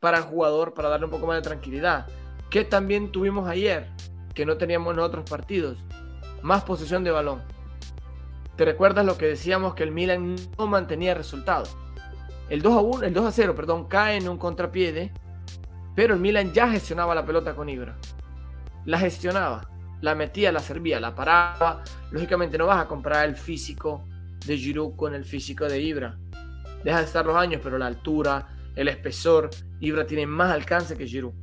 para 0.00 0.18
el 0.18 0.24
jugador, 0.24 0.74
para 0.74 0.88
darle 0.88 1.06
un 1.06 1.12
poco 1.12 1.26
más 1.26 1.36
de 1.36 1.42
tranquilidad. 1.42 2.06
Que 2.50 2.64
también 2.64 3.12
tuvimos 3.12 3.48
ayer, 3.48 3.90
que 4.34 4.46
no 4.46 4.56
teníamos 4.56 4.94
en 4.94 5.00
otros 5.00 5.28
partidos. 5.28 5.78
Más 6.42 6.64
posesión 6.64 7.04
de 7.04 7.10
balón. 7.10 7.42
¿Te 8.56 8.64
recuerdas 8.64 9.04
lo 9.04 9.18
que 9.18 9.26
decíamos 9.26 9.74
que 9.74 9.82
el 9.82 9.92
Milan 9.92 10.36
no 10.56 10.66
mantenía 10.66 11.14
resultado? 11.14 11.64
El 12.48 12.62
2 12.62 12.72
a 12.72 12.80
1, 12.80 13.02
el 13.06 13.14
2 13.14 13.26
a 13.26 13.32
0, 13.32 13.54
perdón, 13.54 13.86
cae 13.86 14.16
en 14.16 14.28
un 14.28 14.38
contrapié, 14.38 15.12
pero 15.94 16.14
el 16.14 16.20
Milan 16.20 16.52
ya 16.52 16.70
gestionaba 16.70 17.14
la 17.14 17.26
pelota 17.26 17.54
con 17.54 17.68
Ibra. 17.68 17.96
La 18.84 18.98
gestionaba, 18.98 19.68
la 20.00 20.14
metía, 20.14 20.52
la 20.52 20.60
servía, 20.60 21.00
la 21.00 21.14
paraba. 21.14 21.82
Lógicamente 22.10 22.58
no 22.58 22.66
vas 22.66 22.84
a 22.84 22.88
comprar 22.88 23.28
el 23.28 23.36
físico 23.36 24.04
de 24.46 24.56
Giroud 24.56 24.96
con 24.96 25.14
el 25.14 25.24
físico 25.24 25.66
de 25.66 25.80
Ibra. 25.80 26.16
Deja 26.84 26.98
de 26.98 27.04
estar 27.04 27.26
los 27.26 27.36
años, 27.36 27.60
pero 27.62 27.78
la 27.78 27.86
altura, 27.86 28.48
el 28.74 28.88
espesor, 28.88 29.50
Ibra 29.80 30.06
tiene 30.06 30.26
más 30.26 30.52
alcance 30.52 30.96
que 30.96 31.06
Giroud. 31.06 31.34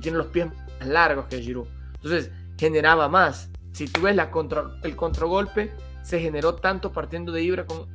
Tiene 0.00 0.18
los 0.18 0.28
pies 0.28 0.46
más 0.80 0.88
largos 0.88 1.26
que 1.26 1.40
Giroud. 1.40 1.68
Entonces, 1.94 2.30
generaba 2.58 3.08
más. 3.08 3.50
Si 3.72 3.86
tú 3.86 4.02
ves 4.02 4.18
contra, 4.26 4.64
el 4.82 4.96
contragolpe, 4.96 5.72
se 6.02 6.20
generó 6.20 6.56
tanto 6.56 6.92
partiendo 6.92 7.32
de 7.32 7.42
Ibra 7.42 7.66
con 7.66 7.86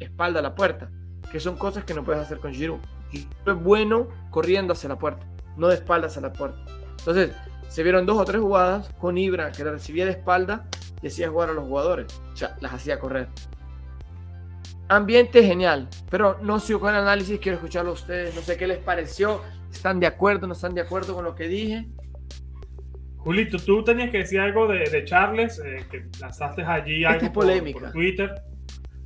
espalda 0.00 0.40
a 0.40 0.42
la 0.42 0.54
puerta 0.54 0.90
que 1.34 1.40
son 1.40 1.56
cosas 1.56 1.82
que 1.82 1.94
no 1.94 2.04
puedes 2.04 2.22
hacer 2.22 2.38
con 2.38 2.54
Giroud. 2.54 2.78
Y 3.10 3.26
es 3.46 3.54
bueno 3.56 4.06
corriendo 4.30 4.72
hacia 4.72 4.88
la 4.88 5.00
puerta, 5.00 5.26
no 5.56 5.66
de 5.66 5.74
espaldas 5.74 6.16
a 6.16 6.20
la 6.20 6.32
puerta. 6.32 6.64
Entonces, 6.98 7.32
se 7.74 7.82
vieron 7.82 8.06
dos 8.06 8.16
o 8.18 8.24
tres 8.24 8.40
jugadas 8.40 8.88
con 9.00 9.18
Ibra 9.18 9.50
que 9.50 9.64
la 9.64 9.72
recibía 9.72 10.04
de 10.04 10.12
espalda 10.12 10.68
y 11.02 11.08
hacía 11.08 11.28
jugar 11.28 11.50
a 11.50 11.54
los 11.54 11.64
jugadores. 11.64 12.06
O 12.32 12.36
sea, 12.36 12.56
las 12.60 12.72
hacía 12.72 13.00
correr. 13.00 13.26
Ambiente 14.88 15.42
genial, 15.42 15.88
pero 16.08 16.38
no 16.40 16.60
sigo 16.60 16.78
con 16.78 16.94
el 16.94 17.00
análisis, 17.00 17.40
quiero 17.40 17.56
escucharlo 17.56 17.90
a 17.90 17.94
ustedes. 17.94 18.32
No 18.32 18.42
sé 18.42 18.56
qué 18.56 18.68
les 18.68 18.78
pareció. 18.78 19.42
¿Están 19.72 19.98
de 19.98 20.06
acuerdo? 20.06 20.46
¿No 20.46 20.52
están 20.52 20.72
de 20.72 20.82
acuerdo 20.82 21.16
con 21.16 21.24
lo 21.24 21.34
que 21.34 21.48
dije? 21.48 21.88
Julito, 23.16 23.56
tú 23.58 23.82
tenías 23.82 24.10
que 24.10 24.18
decir 24.18 24.38
algo 24.38 24.68
de, 24.68 25.04
Charles, 25.04 25.58
eh, 25.58 25.84
que 25.90 26.06
lanzaste 26.20 26.62
allí 26.62 27.04
algo 27.04 27.32
polémica. 27.32 27.80
por 27.80 27.90
Twitter. 27.90 28.40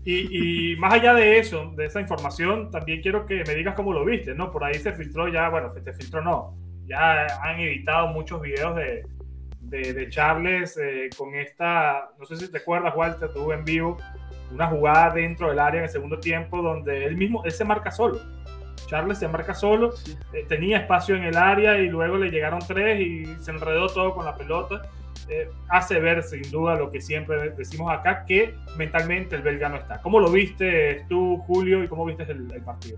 Y, 0.04 0.76
más 0.78 0.92
allá 0.92 1.14
de 1.14 1.38
eso, 1.38 1.72
de 1.74 1.86
esa 1.86 2.02
información, 2.02 2.70
también 2.70 3.00
quiero 3.00 3.24
que 3.24 3.42
me 3.46 3.54
digas 3.54 3.74
cómo 3.74 3.94
lo 3.94 4.04
viste, 4.04 4.34
¿no? 4.34 4.52
Por 4.52 4.62
ahí 4.62 4.74
se 4.74 4.92
filtró 4.92 5.26
ya, 5.26 5.48
bueno, 5.48 5.70
se 5.70 5.80
filtró 5.94 6.20
no, 6.20 6.67
ya 6.88 7.26
han 7.42 7.60
editado 7.60 8.08
muchos 8.08 8.40
videos 8.40 8.76
de, 8.76 9.04
de, 9.60 10.08
Charles 10.08 10.76
eh, 10.78 11.10
con 11.16 11.34
esta, 11.34 12.10
no 12.18 12.24
sé 12.24 12.36
si 12.36 12.50
te 12.50 12.58
acuerdas, 12.58 12.94
Walter, 12.96 13.32
tuvo 13.32 13.52
en 13.52 13.64
vivo 13.64 13.96
una 14.50 14.66
jugada 14.66 15.14
dentro 15.14 15.50
del 15.50 15.58
área 15.58 15.78
en 15.78 15.84
el 15.84 15.90
segundo 15.90 16.18
tiempo 16.18 16.62
donde 16.62 17.04
él 17.04 17.16
mismo, 17.16 17.44
él 17.44 17.52
se 17.52 17.64
marca 17.64 17.90
solo. 17.90 18.20
Charles 18.86 19.18
se 19.18 19.28
marca 19.28 19.54
solo, 19.54 19.92
eh, 20.32 20.46
tenía 20.48 20.78
espacio 20.78 21.14
en 21.14 21.24
el 21.24 21.36
área 21.36 21.78
y 21.78 21.88
luego 21.88 22.16
le 22.16 22.30
llegaron 22.30 22.60
tres 22.66 23.00
y 23.00 23.26
se 23.42 23.50
enredó 23.50 23.88
todo 23.88 24.14
con 24.14 24.24
la 24.24 24.34
pelota 24.34 24.82
eh, 25.30 25.50
hace 25.68 26.00
ver 26.00 26.22
sin 26.22 26.50
duda 26.50 26.74
lo 26.74 26.90
que 26.90 27.02
siempre 27.02 27.50
decimos 27.50 27.92
acá, 27.92 28.24
que 28.24 28.54
mentalmente 28.76 29.36
el 29.36 29.42
belga 29.42 29.68
no 29.68 29.76
está. 29.76 30.00
¿Cómo 30.00 30.20
lo 30.20 30.30
viste 30.30 31.04
tú, 31.08 31.36
Julio, 31.46 31.84
y 31.84 31.88
cómo 31.88 32.06
viste 32.06 32.22
el, 32.22 32.46
partido? 32.64 32.96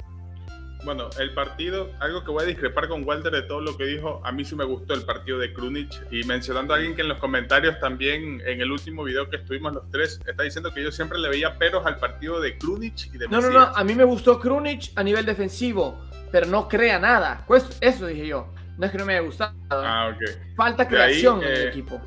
Bueno, 0.84 1.10
el 1.18 1.34
partido, 1.34 1.90
algo 2.00 2.24
que 2.24 2.30
voy 2.30 2.44
a 2.44 2.46
discrepar 2.46 2.88
con 2.88 3.04
Walter 3.04 3.32
de 3.32 3.42
todo 3.42 3.60
lo 3.60 3.76
que 3.76 3.84
dijo, 3.84 4.20
a 4.24 4.32
mí 4.32 4.44
sí 4.44 4.54
me 4.54 4.64
gustó 4.64 4.94
el 4.94 5.02
partido 5.02 5.38
de 5.38 5.52
Krunic 5.52 5.90
y 6.10 6.24
mencionando 6.24 6.72
a 6.72 6.76
alguien 6.76 6.94
que 6.94 7.02
en 7.02 7.08
los 7.08 7.18
comentarios 7.18 7.78
también 7.80 8.40
en 8.46 8.60
el 8.60 8.70
último 8.70 9.04
video 9.04 9.28
que 9.28 9.36
estuvimos 9.36 9.74
los 9.74 9.90
tres 9.90 10.20
está 10.26 10.42
diciendo 10.42 10.72
que 10.72 10.82
yo 10.82 10.90
siempre 10.90 11.18
le 11.18 11.28
veía 11.28 11.58
peros 11.58 11.84
al 11.86 11.98
partido 11.98 12.40
de 12.40 12.56
Krunic 12.58 13.12
y 13.12 13.18
de 13.18 13.28
No, 13.28 13.40
no, 13.40 13.50
no, 13.50 13.60
a 13.60 13.84
mí 13.84 13.94
me 13.94 14.04
gustó 14.04 14.40
Krunic 14.40 14.92
a 14.96 15.02
nivel 15.02 15.26
defensivo, 15.26 15.98
pero 16.32 16.46
no 16.46 16.68
crea 16.68 16.98
nada. 16.98 17.44
Pues 17.46 17.78
eso 17.80 18.06
dije 18.06 18.26
yo. 18.26 18.52
No 18.78 18.86
es 18.86 18.92
que 18.92 18.98
no 18.98 19.04
me 19.04 19.12
haya 19.12 19.26
gustado. 19.26 19.52
Ah, 19.70 20.16
Falta 20.56 20.88
creación 20.88 21.42
en 21.42 21.48
el 21.48 21.56
eh, 21.56 21.68
equipo 21.68 22.00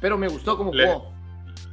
pero 0.00 0.18
me 0.18 0.28
gustó 0.28 0.56
como 0.56 0.72
jugó. 0.72 1.15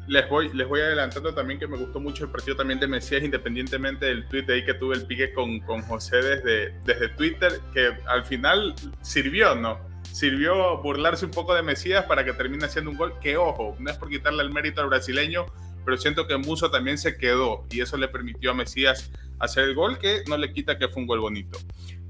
Les 0.08 0.28
voy, 0.30 0.52
les 0.54 0.68
voy 0.68 0.82
adelantando 0.82 1.34
también 1.34 1.60
que 1.60 1.68
me 1.68 1.78
gustó 1.78 2.00
mucho 2.00 2.26
el 2.26 2.32
partido 2.32 2.58
también 2.58 2.80
de 2.80 2.88
Mesías, 2.88 3.24
independientemente 3.24 4.06
del 4.06 4.28
tweet 4.28 4.46
ahí 4.50 4.66
que 4.66 4.74
tuve 4.74 4.96
el 4.96 5.06
pique 5.06 5.34
con, 5.34 5.60
con 5.62 5.82
José 5.82 6.18
desde, 6.18 6.78
desde 6.84 7.10
Twitter, 7.10 7.62
que 7.74 7.94
al 8.08 8.26
final 8.26 8.76
sirvió, 9.02 9.56
¿no? 9.56 9.80
Sirvió 10.12 10.78
burlarse 10.82 11.26
un 11.26 11.32
poco 11.32 11.56
de 11.56 11.64
Mesías 11.64 12.06
para 12.06 12.26
que 12.26 12.34
termine 12.34 12.66
haciendo 12.66 12.92
un 12.92 12.98
gol. 12.98 13.14
Que 13.22 13.38
ojo, 13.38 13.76
no 13.80 13.90
es 13.90 13.98
por 13.98 14.10
quitarle 14.10 14.44
el 14.44 14.52
mérito 14.52 14.82
al 14.82 14.88
brasileño, 14.88 15.46
pero 15.86 15.98
siento 15.98 16.28
que 16.28 16.38
Muso 16.38 16.70
también 16.70 16.98
se 16.98 17.18
quedó 17.18 17.66
y 17.72 17.82
eso 17.82 17.98
le 17.98 18.08
permitió 18.08 18.52
a 18.52 18.54
Mesías 18.54 19.12
hacer 19.40 19.64
el 19.66 19.76
gol, 19.76 19.98
que 19.98 20.24
no 20.28 20.38
le 20.38 20.52
quita 20.52 20.78
que 20.78 20.88
fue 20.88 21.02
un 21.02 21.08
gol 21.08 21.20
bonito. 21.20 21.58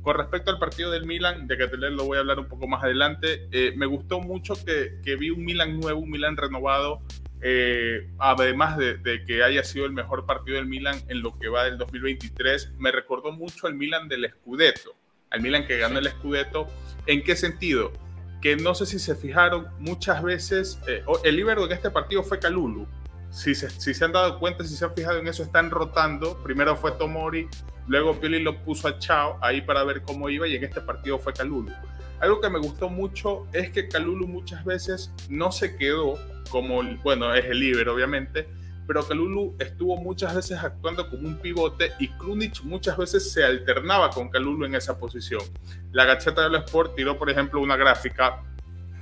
Con 0.01 0.17
respecto 0.17 0.51
al 0.51 0.59
partido 0.59 0.91
del 0.91 1.05
Milan, 1.05 1.47
de 1.47 1.57
que 1.57 1.67
lo 1.77 2.03
voy 2.03 2.17
a 2.17 2.19
hablar 2.19 2.39
un 2.39 2.47
poco 2.47 2.67
más 2.67 2.83
adelante, 2.83 3.47
eh, 3.51 3.73
me 3.77 3.85
gustó 3.85 4.19
mucho 4.19 4.53
que, 4.53 4.99
que, 5.01 5.15
vi 5.15 5.29
un 5.29 5.45
Milan 5.45 5.79
nuevo, 5.79 6.01
un 6.01 6.09
Milan 6.09 6.35
renovado, 6.35 7.01
eh, 7.43 8.09
además 8.19 8.77
de, 8.77 8.97
de, 8.97 9.25
que 9.25 9.43
haya 9.43 9.63
sido 9.63 9.85
el 9.85 9.91
mejor 9.91 10.25
partido 10.25 10.57
del 10.57 10.65
Milan 10.65 11.01
en 11.09 11.21
lo 11.21 11.37
que 11.37 11.49
va 11.49 11.65
del 11.65 11.77
2023, 11.77 12.73
me 12.77 12.91
recordó 12.91 13.31
mucho 13.31 13.67
al 13.67 13.75
Milan 13.75 14.07
del 14.07 14.29
Scudetto, 14.29 14.95
al 15.29 15.41
Milan 15.41 15.67
que 15.67 15.77
ganó 15.77 15.99
el 15.99 16.07
Scudetto. 16.09 16.67
¿En 17.05 17.21
qué 17.21 17.35
sentido? 17.35 17.91
Que 18.41 18.55
no 18.55 18.73
sé 18.73 18.85
si 18.85 18.97
se 18.97 19.15
fijaron, 19.15 19.67
muchas 19.79 20.23
veces 20.23 20.79
eh, 20.87 21.03
el 21.23 21.35
líbero 21.35 21.65
en 21.65 21.73
este 21.73 21.89
partido 21.89 22.23
fue 22.23 22.39
Calulu. 22.39 22.87
Si 23.29 23.55
se, 23.55 23.69
si 23.69 23.93
se 23.93 24.05
han 24.05 24.11
dado 24.11 24.39
cuenta, 24.39 24.63
si 24.63 24.75
se 24.75 24.85
han 24.85 24.93
fijado 24.95 25.19
en 25.19 25.27
eso, 25.27 25.43
están 25.43 25.71
rotando. 25.71 26.41
Primero 26.43 26.75
fue 26.75 26.91
Tomori, 26.91 27.49
Luego 27.87 28.19
Pioli 28.19 28.39
lo 28.39 28.57
puso 28.63 28.87
a 28.87 28.97
Chao 28.99 29.37
ahí 29.41 29.61
para 29.61 29.83
ver 29.83 30.01
cómo 30.03 30.29
iba 30.29 30.47
y 30.47 30.55
en 30.55 30.63
este 30.63 30.81
partido 30.81 31.19
fue 31.19 31.33
Calulu. 31.33 31.71
Algo 32.23 32.39
que 32.39 32.49
me 32.49 32.59
gustó 32.59 32.89
mucho 32.89 33.47
es 33.51 33.69
que 33.71 33.89
Calulu 33.89 34.29
muchas 34.29 34.63
veces 34.63 35.11
no 35.27 35.51
se 35.51 35.75
quedó 35.75 36.17
como, 36.49 36.81
bueno, 37.03 37.35
es 37.35 37.43
el 37.43 37.59
líder 37.59 37.89
obviamente, 37.89 38.47
pero 38.87 39.05
Calulu 39.05 39.57
estuvo 39.59 39.97
muchas 39.97 40.33
veces 40.33 40.57
actuando 40.57 41.09
como 41.09 41.27
un 41.27 41.35
pivote 41.35 41.91
y 41.99 42.07
Krunic 42.07 42.63
muchas 42.63 42.95
veces 42.95 43.29
se 43.29 43.43
alternaba 43.43 44.09
con 44.09 44.29
Calulu 44.29 44.63
en 44.63 44.75
esa 44.75 44.97
posición. 44.97 45.41
La 45.91 46.05
gacheta 46.05 46.43
del 46.43 46.55
Sport 46.63 46.95
tiró, 46.95 47.19
por 47.19 47.29
ejemplo, 47.29 47.59
una 47.59 47.75
gráfica 47.75 48.41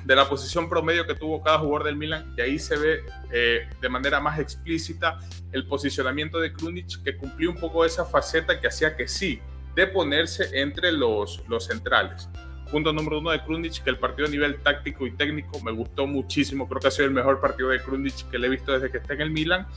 de 0.03 0.15
la 0.15 0.27
posición 0.27 0.67
promedio 0.67 1.05
que 1.05 1.13
tuvo 1.13 1.43
cada 1.43 1.59
jugador 1.59 1.83
del 1.83 1.97
Milan 1.97 2.33
y 2.35 2.41
ahí 2.41 2.57
se 2.57 2.75
ve 2.75 3.01
eh, 3.31 3.69
de 3.79 3.89
manera 3.89 4.19
más 4.19 4.39
explícita 4.39 5.19
el 5.51 5.67
posicionamiento 5.67 6.39
de 6.39 6.53
Krunic 6.53 7.03
que 7.03 7.15
cumplió 7.15 7.51
un 7.51 7.57
poco 7.57 7.85
esa 7.85 8.03
faceta 8.03 8.59
que 8.59 8.65
hacía 8.65 8.95
que 8.95 9.07
sí, 9.07 9.39
de 9.75 9.85
ponerse 9.85 10.59
entre 10.59 10.91
los, 10.91 11.43
los 11.47 11.67
centrales. 11.67 12.27
Punto 12.71 12.93
número 12.93 13.19
uno 13.19 13.31
de 13.31 13.43
Krunic, 13.43 13.83
que 13.83 13.89
el 13.89 13.97
partido 13.97 14.27
a 14.27 14.31
nivel 14.31 14.55
táctico 14.63 15.05
y 15.05 15.11
técnico 15.11 15.59
me 15.61 15.71
gustó 15.71 16.07
muchísimo, 16.07 16.67
creo 16.69 16.79
que 16.79 16.87
ha 16.87 16.91
sido 16.91 17.05
el 17.05 17.13
mejor 17.13 17.41
partido 17.41 17.69
de 17.69 17.81
Krunic 17.81 18.29
que 18.29 18.39
le 18.39 18.47
he 18.47 18.49
visto 18.49 18.71
desde 18.71 18.89
que 18.89 18.97
está 18.97 19.13
en 19.13 19.21
el 19.21 19.31
Milan. 19.31 19.67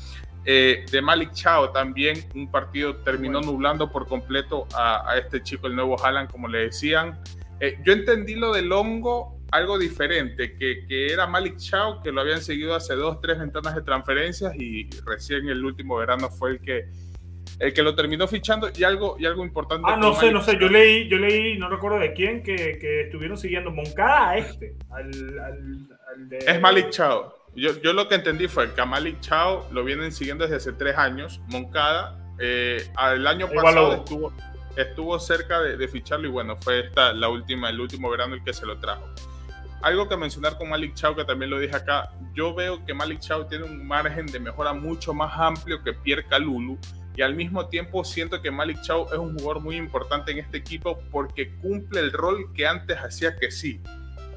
Eh, 0.47 0.85
de 0.91 1.03
Malik 1.03 1.33
Chao 1.33 1.71
también, 1.71 2.25
un 2.35 2.51
partido 2.51 2.97
terminó 2.97 3.41
nublando 3.41 3.91
por 3.91 4.07
completo 4.07 4.69
a, 4.75 5.17
este 5.19 5.43
chico, 5.43 5.67
el 5.67 5.75
nuevo 5.75 6.03
Haaland, 6.03 6.31
como 6.31 6.49
le 6.49 6.67
decían. 6.67 7.19
Eh, 7.61 7.79
yo 7.85 7.93
entendí 7.93 8.35
lo 8.35 8.53
del 8.53 8.71
hongo 8.71 9.41
algo 9.51 9.79
diferente, 9.79 10.57
que, 10.57 10.85
que, 10.87 11.13
era 11.13 11.27
Malik 11.27 11.57
Chao, 11.57 12.03
que 12.03 12.11
lo 12.13 12.21
habían 12.21 12.43
seguido 12.43 12.75
hace 12.75 12.95
dos, 12.95 13.21
tres 13.21 13.39
ventanas 13.39 13.75
de 13.75 13.83
transferencias 13.83 14.55
y 14.57 14.91
recién 15.07 15.49
el 15.49 15.65
último 15.65 15.97
verano 15.97 16.29
fue 16.29 16.51
el 16.53 16.61
que, 16.61 16.89
el 17.59 17.73
que 17.73 17.83
lo 17.83 17.95
terminó 17.95 18.27
fichando 18.27 18.69
y 18.75 18.85
algo, 18.85 19.17
y 19.19 19.27
algo 19.27 19.45
importante. 19.45 19.87
Ah, 19.89 19.97
no 19.97 20.15
sé, 20.15 20.33
no 20.33 20.43
sé, 20.43 20.59
yo 20.61 20.69
leí, 20.69 21.09
yo 21.09 21.19
leí, 21.19 21.59
no 21.59 21.69
recuerdo 21.69 21.99
de 21.99 22.13
quién, 22.13 22.43
que, 22.43 22.79
que 22.79 23.03
estuvieron 23.03 23.37
siguiendo 23.37 23.71
Moncada 23.71 24.31
a 24.31 24.39
este, 24.39 24.77
al, 24.91 25.39
al, 25.39 26.29
de... 26.29 26.39
Es 26.39 26.61
Malik 26.61 26.91
Chao. 26.91 27.35
Yo, 27.55 27.81
yo, 27.81 27.93
lo 27.93 28.09
que 28.09 28.17
entendí 28.17 28.49
fue 28.49 28.73
que 28.75 28.81
a 28.81 28.87
Malik 28.87 29.21
Chao 29.21 29.69
lo 29.71 29.85
vienen 29.85 30.13
siguiendo 30.13 30.45
desde 30.45 30.57
hace 30.57 30.73
tres 30.73 30.97
años. 30.97 31.41
Moncada, 31.49 32.19
eh, 32.41 32.83
el 33.13 33.27
año 33.27 33.49
pasado 33.49 33.95
estuvo, 33.95 34.33
estuvo 34.77 35.19
cerca 35.21 35.61
de, 35.61 35.77
de, 35.77 35.89
ficharlo 35.89 36.27
y 36.27 36.31
bueno, 36.31 36.57
fue 36.57 36.81
esta 36.81 37.13
la 37.13 37.29
última, 37.29 37.71
el 37.71 37.81
último 37.81 38.11
verano 38.11 38.35
el 38.35 38.43
que 38.43 38.53
se 38.53 38.67
lo 38.67 38.79
trajo 38.79 39.09
algo 39.85 40.09
que 40.09 40.17
mencionar 40.17 40.57
con 40.57 40.71
Malik 40.71 40.95
Chao, 40.95 41.15
que 41.15 41.27
también 41.27 41.51
lo 41.51 41.61
dije 41.61 41.77
acá, 41.77 42.11
yo 42.33 42.55
veo 42.55 42.85
que 42.87 42.95
Malik 42.95 43.21
Chao 43.21 43.47
tiene 43.47 43.65
un 43.65 43.87
margen 43.87 44.25
de 44.25 44.41
mejora 44.41 44.73
mucho 44.73 45.13
más 45.13 45.39
amplio 45.39 45.83
que 45.83 45.93
Pierre 45.93 46.25
Calulu 46.27 46.79
y 47.16 47.23
al 47.23 47.35
mismo 47.35 47.68
tiempo 47.68 48.04
siento 48.04 48.42
que 48.42 48.50
Malik 48.50 48.80
Chao 48.83 49.12
es 49.12 49.18
un 49.18 49.38
jugador 49.38 49.61
muy 49.61 49.76
importante 49.76 50.33
en 50.33 50.38
este 50.38 50.59
equipo 50.59 50.99
porque 51.11 51.54
cumple 51.56 52.00
el 52.00 52.12
rol 52.12 52.52
que 52.52 52.66
antes 52.66 52.99
hacía 52.99 53.37
que 53.37 53.50
sí. 53.50 53.80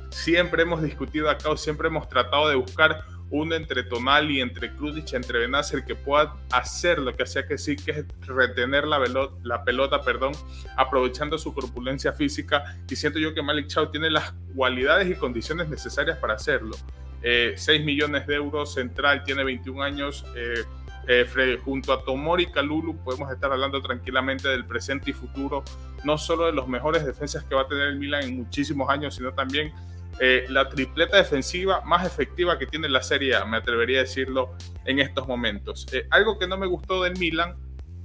Siempre 0.09 0.63
hemos 0.63 0.81
discutido 0.81 1.29
acá 1.29 1.49
o 1.49 1.57
siempre 1.57 1.87
hemos 1.87 2.07
tratado 2.07 2.49
de 2.49 2.55
buscar 2.55 3.03
uno 3.29 3.55
entre 3.55 3.83
Tonali, 3.83 4.39
entre 4.39 4.71
Krunic, 4.73 5.11
entre 5.13 5.39
Benacer 5.39 5.83
que 5.83 5.95
pueda 5.95 6.35
hacer 6.51 6.99
lo 6.99 7.15
que 7.15 7.23
hacía 7.23 7.45
que 7.45 7.57
sí, 7.57 7.75
que 7.75 7.91
es 7.91 8.05
retener 8.21 8.85
la, 8.85 8.99
la 9.43 9.63
pelota, 9.63 10.01
perdón, 10.01 10.33
aprovechando 10.77 11.37
su 11.37 11.53
corpulencia 11.53 12.13
física. 12.13 12.77
Y 12.89 12.95
siento 12.95 13.19
yo 13.19 13.33
que 13.33 13.41
Malik 13.41 13.67
Chao 13.67 13.89
tiene 13.89 14.09
las 14.09 14.33
cualidades 14.55 15.09
y 15.09 15.15
condiciones 15.15 15.67
necesarias 15.67 16.17
para 16.19 16.35
hacerlo. 16.35 16.77
Eh, 17.21 17.55
6 17.57 17.83
millones 17.83 18.27
de 18.27 18.35
euros, 18.35 18.73
central, 18.73 19.23
tiene 19.23 19.43
21 19.43 19.81
años. 19.81 20.25
Eh, 20.35 20.63
eh, 21.07 21.59
junto 21.63 21.93
a 21.93 22.03
Tomori 22.03 22.47
Kalulu 22.47 22.97
podemos 22.97 23.31
estar 23.31 23.51
hablando 23.51 23.81
tranquilamente 23.81 24.49
del 24.49 24.65
presente 24.65 25.11
y 25.11 25.13
futuro, 25.13 25.63
no 26.03 26.17
solo 26.17 26.47
de 26.47 26.51
los 26.51 26.67
mejores 26.67 27.05
defensas 27.05 27.43
que 27.45 27.55
va 27.55 27.61
a 27.61 27.67
tener 27.67 27.87
el 27.87 27.97
Milan 27.97 28.23
en 28.23 28.37
muchísimos 28.37 28.89
años, 28.89 29.15
sino 29.15 29.33
también 29.33 29.71
eh, 30.19 30.45
la 30.49 30.67
tripleta 30.67 31.17
defensiva 31.17 31.81
más 31.81 32.05
efectiva 32.05 32.57
que 32.57 32.65
tiene 32.65 32.89
la 32.89 33.03
Serie 33.03 33.35
A, 33.35 33.45
me 33.45 33.57
atrevería 33.57 33.99
a 33.99 34.01
decirlo 34.01 34.55
en 34.85 34.99
estos 34.99 35.27
momentos. 35.27 35.85
Eh, 35.93 36.07
algo 36.09 36.39
que 36.39 36.47
no 36.47 36.57
me 36.57 36.65
gustó 36.65 37.03
del 37.03 37.17
Milan, 37.17 37.55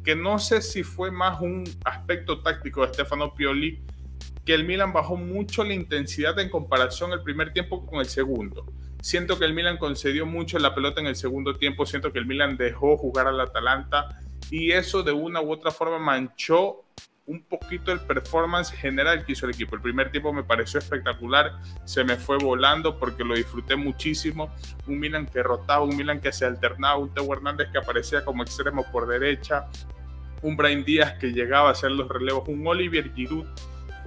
que 0.05 0.15
no 0.15 0.39
sé 0.39 0.61
si 0.61 0.83
fue 0.83 1.11
más 1.11 1.41
un 1.41 1.65
aspecto 1.85 2.41
táctico 2.43 2.87
de 2.87 2.93
Stefano 2.93 3.35
Pioli, 3.35 3.83
que 4.45 4.55
el 4.55 4.65
Milan 4.65 4.93
bajó 4.93 5.17
mucho 5.17 5.65
la 5.65 5.75
intensidad 5.75 6.39
en 6.39 6.49
comparación 6.49 7.13
el 7.13 7.23
primer 7.23 7.53
tiempo 7.53 7.87
con 7.87 8.01
el 8.01 8.07
segundo. 8.07 8.67
Siento 9.01 9.39
que 9.39 9.45
el 9.45 9.55
Milan 9.55 9.79
concedió 9.79 10.27
mucho 10.27 10.59
la 10.59 10.75
pelota 10.75 11.01
en 11.01 11.07
el 11.07 11.17
segundo 11.17 11.55
tiempo, 11.55 11.87
siento 11.87 12.13
que 12.13 12.19
el 12.19 12.27
Milan 12.27 12.57
dejó 12.57 12.97
jugar 12.97 13.27
al 13.27 13.41
Atalanta 13.41 14.21
y 14.51 14.73
eso 14.73 15.03
de 15.03 15.13
una 15.13 15.41
u 15.41 15.53
otra 15.53 15.71
forma 15.71 15.99
manchó 15.99 16.85
un 17.27 17.43
poquito 17.43 17.93
el 17.93 18.01
performance 18.01 18.73
general 18.73 19.25
que 19.25 19.33
hizo 19.33 19.47
el 19.47 19.55
equipo. 19.55 19.77
El 19.77 19.83
primer 19.83 20.11
tiempo 20.11 20.33
me 20.33 20.43
pareció 20.43 20.79
espectacular, 20.79 21.53
se 21.85 22.03
me 22.05 22.17
fue 22.17 22.37
volando 22.39 22.99
porque 22.99 23.25
lo 23.25 23.35
disfruté 23.35 23.77
muchísimo. 23.77 24.53
Un 24.87 24.99
Milan 24.99 25.27
que 25.27 25.43
rotaba, 25.43 25.85
un 25.85 25.97
Milan 25.97 26.21
que 26.21 26.33
se 26.33 26.45
alternaba, 26.45 26.99
un 26.99 27.15
Teo 27.15 27.33
Hernández 27.33 27.69
que 27.71 27.79
aparecía 27.79 28.25
como 28.25 28.43
extremo 28.43 28.85
por 28.91 29.07
derecha, 29.07 29.69
un 30.43 30.57
Brian 30.57 30.85
Díaz 30.85 31.15
que 31.19 31.29
llegaba 31.29 31.69
a 31.69 31.73
hacer 31.73 31.93
los 31.93 32.09
relevos, 32.09 32.49
un 32.49 32.67
Olivier 32.67 33.13
Giroud 33.15 33.47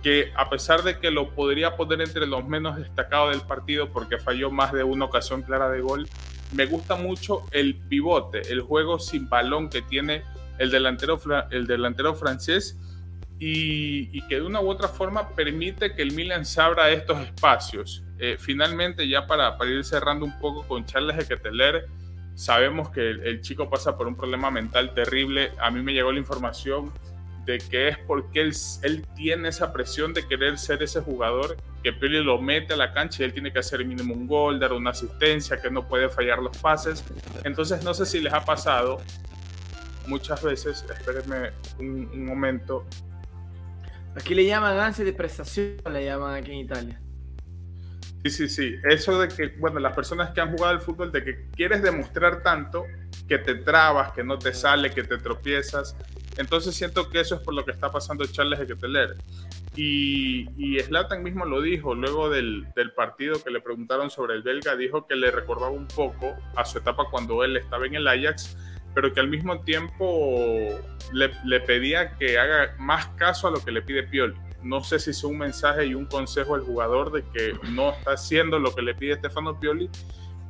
que 0.05 0.31
a 0.35 0.51
pesar 0.51 0.83
de 0.83 0.99
que 0.99 1.09
lo 1.09 1.31
podría 1.31 1.75
poner 1.75 1.99
entre 1.99 2.27
los 2.27 2.47
menos 2.47 2.77
destacados 2.77 3.31
del 3.31 3.41
partido 3.41 3.89
porque 3.89 4.19
falló 4.19 4.51
más 4.51 4.71
de 4.71 4.83
una 4.83 5.05
ocasión 5.05 5.41
clara 5.41 5.67
de 5.71 5.81
gol, 5.81 6.07
me 6.53 6.67
gusta 6.67 6.95
mucho 6.95 7.41
el 7.49 7.73
pivote, 7.73 8.51
el 8.51 8.61
juego 8.61 8.99
sin 8.99 9.27
balón 9.27 9.67
que 9.67 9.81
tiene 9.81 10.21
el 10.59 10.69
delantero, 10.69 11.19
el 11.49 11.65
delantero 11.65 12.13
francés 12.13 12.77
y, 13.39 14.21
que 14.27 14.35
de 14.35 14.43
una 14.43 14.61
u 14.61 14.69
otra 14.69 14.89
forma 14.89 15.29
permite 15.29 15.95
que 15.95 16.03
el 16.03 16.11
Milan 16.11 16.45
se 16.45 16.61
abra 16.61 16.91
estos 16.91 17.19
espacios. 17.21 18.03
Eh, 18.19 18.37
finalmente, 18.39 19.07
ya 19.07 19.25
para, 19.25 19.57
para, 19.57 19.71
ir 19.71 19.83
cerrando 19.83 20.23
un 20.23 20.39
poco 20.39 20.67
con 20.67 20.85
Charles 20.85 21.17
de 21.17 21.25
Keteler, 21.25 21.87
sabemos 22.35 22.89
que 22.89 23.09
el, 23.09 23.41
chico 23.41 23.71
pasa 23.71 23.97
por 23.97 24.05
un 24.05 24.15
problema 24.15 24.51
mental 24.51 24.93
terrible. 24.93 25.51
A 25.59 25.71
mí 25.71 25.81
me 25.81 25.93
llegó 25.93 26.11
la 26.11 26.19
información 26.19 26.91
de 27.45 27.59
que 27.59 27.89
es 27.89 27.97
porque 27.99 28.41
él, 28.41 28.53
él 28.83 29.05
tiene 29.15 29.49
esa 29.49 29.71
presión 29.71 30.13
de 30.13 30.27
querer 30.27 30.57
ser 30.57 30.81
ese 30.81 31.01
jugador 31.01 31.57
que 31.83 31.93
Pili 31.93 32.23
lo 32.23 32.41
mete 32.41 32.73
a 32.73 32.77
la 32.77 32.93
cancha 32.93 33.21
y 33.21 33.25
él 33.25 33.33
tiene 33.33 33.53
que 33.53 33.59
hacer 33.59 33.85
mínimo 33.85 34.13
un 34.13 34.27
gol, 34.27 34.59
dar 34.59 34.73
una 34.73 34.89
asistencia, 34.89 35.61
que 35.61 35.69
no 35.69 35.87
puede 35.87 36.09
fallar 36.09 36.39
los 36.39 36.57
pases. 36.57 37.03
Entonces 37.43 37.83
no 37.83 37.93
sé 37.93 38.05
si 38.05 38.19
les 38.19 38.33
ha 38.33 38.43
pasado 38.43 38.97
muchas 40.07 40.41
veces, 40.41 40.83
espérenme 40.89 41.51
un, 41.79 42.09
un 42.11 42.25
momento, 42.25 42.85
Aquí 44.15 44.33
le 44.33 44.45
llaman 44.45 44.79
ansia 44.79 45.03
de 45.03 45.11
prestación, 45.11 45.75
le 45.91 46.05
llaman 46.05 46.35
aquí 46.35 46.51
en 46.51 46.59
Italia. 46.59 47.01
Sí, 48.23 48.31
sí, 48.31 48.49
sí. 48.49 48.75
Eso 48.89 49.19
de 49.19 49.27
que, 49.27 49.55
bueno, 49.59 49.79
las 49.79 49.93
personas 49.93 50.31
que 50.31 50.41
han 50.41 50.51
jugado 50.51 50.73
al 50.73 50.79
fútbol, 50.79 51.11
de 51.11 51.23
que 51.23 51.49
quieres 51.51 51.83
demostrar 51.83 52.41
tanto 52.41 52.85
que 53.27 53.37
te 53.37 53.55
trabas, 53.55 54.13
que 54.13 54.23
no 54.23 54.39
te 54.39 54.53
sale, 54.53 54.89
que 54.89 55.03
te 55.03 55.17
tropiezas. 55.17 55.95
Entonces 56.37 56.75
siento 56.75 57.09
que 57.09 57.21
eso 57.21 57.35
es 57.35 57.41
por 57.41 57.53
lo 57.53 57.63
que 57.63 57.71
está 57.71 57.91
pasando 57.91 58.25
Charles 58.25 58.59
de 58.59 58.67
Keteler. 58.67 59.15
Y, 59.75 60.47
y 60.57 60.79
Slatan 60.79 61.23
mismo 61.23 61.45
lo 61.45 61.61
dijo 61.61 61.95
luego 61.95 62.29
del, 62.29 62.67
del, 62.75 62.91
partido 62.91 63.43
que 63.43 63.51
le 63.51 63.61
preguntaron 63.61 64.09
sobre 64.09 64.35
el 64.35 64.41
belga, 64.41 64.75
dijo 64.75 65.05
que 65.05 65.15
le 65.15 65.31
recordaba 65.31 65.71
un 65.71 65.87
poco 65.87 66.33
a 66.55 66.65
su 66.65 66.77
etapa 66.77 67.05
cuando 67.11 67.43
él 67.43 67.57
estaba 67.57 67.85
en 67.85 67.95
el 67.95 68.07
Ajax 68.07 68.55
pero 68.95 69.13
que 69.13 69.19
al 69.19 69.27
mismo 69.27 69.59
tiempo 69.59 70.79
le, 71.11 71.59
pedía 71.59 72.17
que 72.17 72.39
haga 72.39 72.73
más 72.79 73.07
caso 73.17 73.49
a 73.49 73.51
lo 73.51 73.63
que 73.63 73.71
le 73.71 73.81
pide 73.81 74.03
Pioli. 74.03 74.33
No 74.63 74.83
sé 74.83 74.97
si 74.99 75.11
es 75.11 75.23
un 75.23 75.37
mensaje 75.37 75.85
y 75.85 75.93
un 75.93 76.05
consejo 76.05 76.55
al 76.55 76.61
jugador 76.61 77.11
de 77.11 77.23
que 77.23 77.53
no 77.71 77.91
está 77.91 78.13
haciendo 78.13 78.57
lo 78.57 78.73
que 78.73 78.81
le 78.81 78.95
pide 78.95 79.17
Stefano 79.17 79.59
Pioli, 79.59 79.89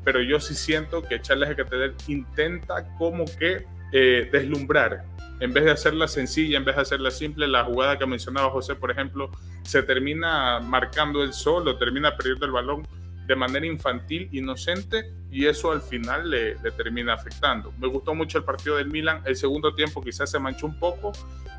pero 0.06 0.22
yo 0.22 0.40
sí 0.40 0.54
siento 0.54 1.02
que 1.02 1.20
Charles 1.20 1.50
Equeteler 1.50 1.96
intenta 2.08 2.88
como 3.00 3.26
que 3.26 3.66
eh, 3.92 4.30
deslumbrar. 4.32 5.06
En 5.40 5.54
vez 5.54 5.66
de 5.66 5.72
hacerla 5.72 6.08
sencilla, 6.08 6.58
en 6.58 6.66
vez 6.66 6.76
de 6.76 6.84
hacerla 6.84 7.12
simple, 7.12 7.48
la 7.48 7.66
jugada 7.66 8.00
que 8.00 8.06
mencionaba 8.06 8.50
José, 8.50 8.76
por 8.76 8.90
ejemplo, 8.90 9.32
se 9.64 9.84
termina 9.84 10.60
marcando 10.62 11.24
el 11.24 11.34
solo, 11.34 11.78
termina 11.78 12.16
perdiendo 12.16 12.46
el 12.46 12.52
balón 12.52 12.88
de 13.28 13.36
manera 13.36 13.66
infantil, 13.66 14.30
inocente, 14.32 15.12
y 15.32 15.46
eso 15.48 15.72
al 15.72 15.82
final 15.82 16.30
le, 16.30 16.56
termina 16.78 17.14
afectando. 17.14 17.74
Me 17.80 17.88
gustó 17.88 18.14
mucho 18.14 18.38
el 18.38 18.44
partido 18.44 18.78
del 18.78 18.88
Milan, 18.88 19.22
el 19.26 19.36
segundo 19.36 19.74
tiempo 19.74 20.02
quizás 20.02 20.30
se 20.30 20.40
manchó 20.40 20.68
un 20.68 20.80
poco, 20.80 21.12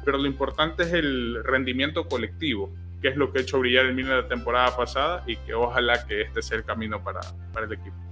pero 0.05 0.17
lo 0.17 0.27
importante 0.27 0.85
es 0.85 0.93
el 0.93 1.43
rendimiento 1.45 2.09
colectivo, 2.09 2.73
que 3.03 3.09
es 3.09 3.17
lo 3.17 3.33
que 3.33 3.41
ha 3.41 3.43
hecho 3.43 3.59
brillar 3.59 3.87
el 3.87 3.95
Milan 3.95 4.23
la 4.23 4.29
temporada 4.29 4.75
pasada 4.77 5.25
y 5.27 5.37
que 5.37 5.55
ojalá 5.55 6.07
que 6.07 6.23
este 6.23 6.41
sea 6.41 6.59
el 6.59 6.65
camino 6.65 7.03
para, 7.03 7.21
para 7.53 7.67
el 7.67 7.73
equipo. 7.73 8.06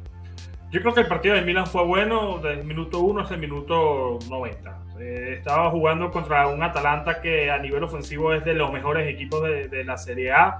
Yo 0.74 0.80
creo 0.80 0.92
que 0.92 1.02
el 1.02 1.06
partido 1.06 1.36
del 1.36 1.44
Milan 1.44 1.68
fue 1.68 1.84
bueno 1.84 2.40
desde 2.42 2.58
el 2.58 2.66
minuto 2.66 2.98
1 2.98 3.20
hasta 3.20 3.34
el 3.34 3.40
minuto 3.40 4.18
90. 4.28 4.82
Eh, 4.98 5.34
estaba 5.38 5.70
jugando 5.70 6.10
contra 6.10 6.48
un 6.48 6.64
Atalanta 6.64 7.20
que 7.20 7.48
a 7.48 7.58
nivel 7.58 7.84
ofensivo 7.84 8.34
es 8.34 8.44
de 8.44 8.54
los 8.54 8.72
mejores 8.72 9.06
equipos 9.06 9.44
de, 9.44 9.68
de 9.68 9.84
la 9.84 9.96
Serie 9.96 10.32
A. 10.32 10.56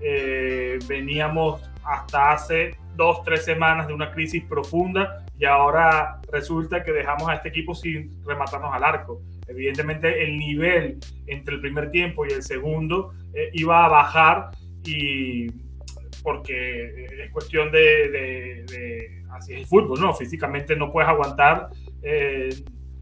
Eh, 0.00 0.78
veníamos 0.88 1.70
hasta 1.84 2.32
hace 2.32 2.78
dos, 2.96 3.22
tres 3.24 3.44
semanas 3.44 3.88
de 3.88 3.92
una 3.92 4.10
crisis 4.10 4.42
profunda 4.42 5.26
y 5.38 5.44
ahora 5.44 6.18
resulta 6.32 6.82
que 6.82 6.92
dejamos 6.92 7.28
a 7.28 7.34
este 7.34 7.50
equipo 7.50 7.74
sin 7.74 8.24
rematarnos 8.24 8.74
al 8.74 8.82
arco. 8.82 9.20
Evidentemente 9.48 10.24
el 10.24 10.38
nivel 10.38 10.98
entre 11.26 11.56
el 11.56 11.60
primer 11.60 11.90
tiempo 11.90 12.24
y 12.24 12.30
el 12.30 12.42
segundo 12.42 13.12
eh, 13.34 13.50
iba 13.52 13.84
a 13.84 13.88
bajar 13.88 14.50
y 14.82 15.67
porque 16.22 17.06
es 17.24 17.30
cuestión 17.30 17.70
de, 17.70 19.22
así 19.30 19.54
es 19.54 19.60
el 19.60 19.66
fútbol, 19.66 20.00
¿no? 20.00 20.14
Físicamente 20.14 20.76
no 20.76 20.92
puedes 20.92 21.08
aguantar 21.08 21.70
eh, 22.02 22.50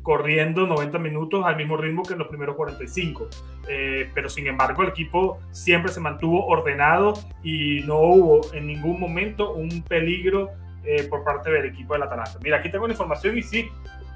corriendo 0.02 0.66
90 0.68 0.98
minutos 0.98 1.44
al 1.44 1.56
mismo 1.56 1.76
ritmo 1.76 2.04
que 2.04 2.12
en 2.12 2.20
los 2.20 2.28
primeros 2.28 2.54
45. 2.54 3.28
Eh, 3.68 4.08
pero 4.14 4.28
sin 4.28 4.46
embargo 4.46 4.84
el 4.84 4.90
equipo 4.90 5.40
siempre 5.50 5.90
se 5.90 5.98
mantuvo 5.98 6.46
ordenado 6.46 7.14
y 7.42 7.80
no 7.80 7.98
hubo 7.98 8.54
en 8.54 8.68
ningún 8.68 9.00
momento 9.00 9.54
un 9.54 9.82
peligro 9.82 10.50
eh, 10.84 11.02
por 11.10 11.24
parte 11.24 11.50
del 11.50 11.66
equipo 11.66 11.94
del 11.94 12.04
Atalanta. 12.04 12.38
Mira, 12.40 12.58
aquí 12.58 12.70
tengo 12.70 12.86
la 12.86 12.92
información 12.92 13.36
y 13.36 13.42
sí, 13.42 13.68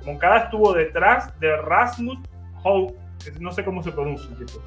Moncada 0.06 0.44
estuvo 0.44 0.72
detrás 0.72 1.36
de 1.40 1.56
Rasmus 1.56 2.18
Holt, 2.62 2.94
no 3.40 3.50
sé 3.50 3.64
cómo 3.64 3.82
se 3.82 3.90
pronuncia 3.90 4.30
el 4.30 4.46
tipo, 4.46 4.62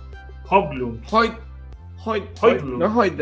Hoglund. 0.49 1.01
Hoyt, 1.09 1.33
Hoyt, 2.03 2.61
no 2.63 2.99
Hoyt 2.99 3.13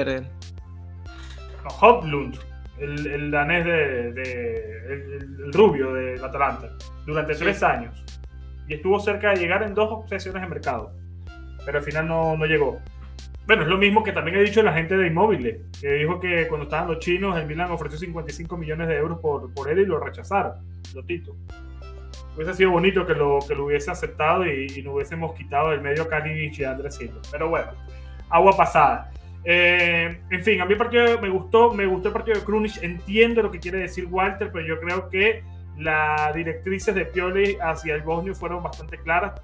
No, 1.64 1.70
Hoglund 1.80 2.38
el, 2.82 3.32
danés 3.32 3.66
de, 3.66 4.10
el, 4.90 5.54
rubio 5.54 5.94
del 5.94 6.24
Atalanta, 6.24 6.70
durante 7.06 7.36
tres 7.36 7.62
años. 7.64 8.04
Y 8.68 8.76
estuvo 8.76 9.00
cerca 9.00 9.32
de 9.32 9.38
llegar 9.38 9.64
en 9.64 9.74
dos 9.74 10.10
sesiones 10.10 10.42
de 10.42 10.48
mercado. 10.48 10.94
Pero 11.66 11.78
al 11.78 11.84
final 11.84 12.08
no, 12.08 12.38
no 12.38 12.46
llegó. 12.46 12.80
Bueno, 13.46 13.64
es 13.64 13.68
lo 13.68 13.78
mismo 13.78 14.04
que 14.04 14.12
también 14.12 14.38
ha 14.38 14.42
dicho 14.42 14.64
la 14.64 14.74
gente 14.74 14.96
de 14.96 15.08
Inmóviles, 15.08 15.58
que 15.80 15.94
dijo 15.94 16.20
que 16.20 16.48
cuando 16.48 16.66
estaban 16.66 16.88
los 16.88 17.00
chinos, 17.00 17.38
el 17.38 17.48
Milan 17.48 17.72
ofreció 17.72 17.98
55 17.98 18.56
millones 18.56 18.88
de 18.88 18.98
euros 18.98 19.20
por, 19.20 19.54
por 19.54 19.70
él 19.70 19.80
y 19.80 19.86
lo 19.86 20.00
rechazaron, 20.00 20.54
Lotito. 20.94 21.36
Hubiese 22.36 22.54
sido 22.54 22.72
bonito 22.72 23.06
que 23.06 23.14
lo, 23.14 23.40
que 23.46 23.56
lo 23.56 23.66
hubiese 23.66 23.92
aceptado 23.92 24.46
y, 24.46 24.68
y 24.74 24.84
no 24.84 24.94
hubiésemos 24.94 25.34
quitado 25.34 25.72
del 25.72 25.82
medio 25.82 26.04
a 26.04 26.08
Kalinic 26.08 26.60
y 26.60 26.64
Andrés 26.64 26.96
Silva. 26.96 27.20
Pero 27.30 27.50
bueno, 27.50 27.72
agua 28.30 28.56
pasada. 28.56 29.12
Eh, 29.44 30.22
en 30.30 30.44
fin, 30.44 30.62
a 30.62 30.66
mí 30.66 30.74
el 30.74 31.20
me 31.20 31.30
gustó, 31.30 31.74
me 31.74 31.86
gustó 31.86 32.10
el 32.10 32.14
partido 32.14 32.38
de 32.38 32.46
Krunic, 32.46 32.82
entiendo 32.84 33.42
lo 33.42 33.52
que 33.52 33.60
quiere 33.60 33.80
decir 33.80 34.06
Walter, 34.06 34.52
pero 34.52 34.66
yo 34.66 34.80
creo 34.80 35.10
que 35.10 35.44
las 35.78 36.34
directrices 36.36 36.94
de 36.94 37.06
Pioli 37.06 37.58
hacia 37.62 37.96
el 37.96 38.02
Bosnio 38.02 38.36
fueron 38.36 38.62
bastante 38.62 38.98
claras, 38.98 39.42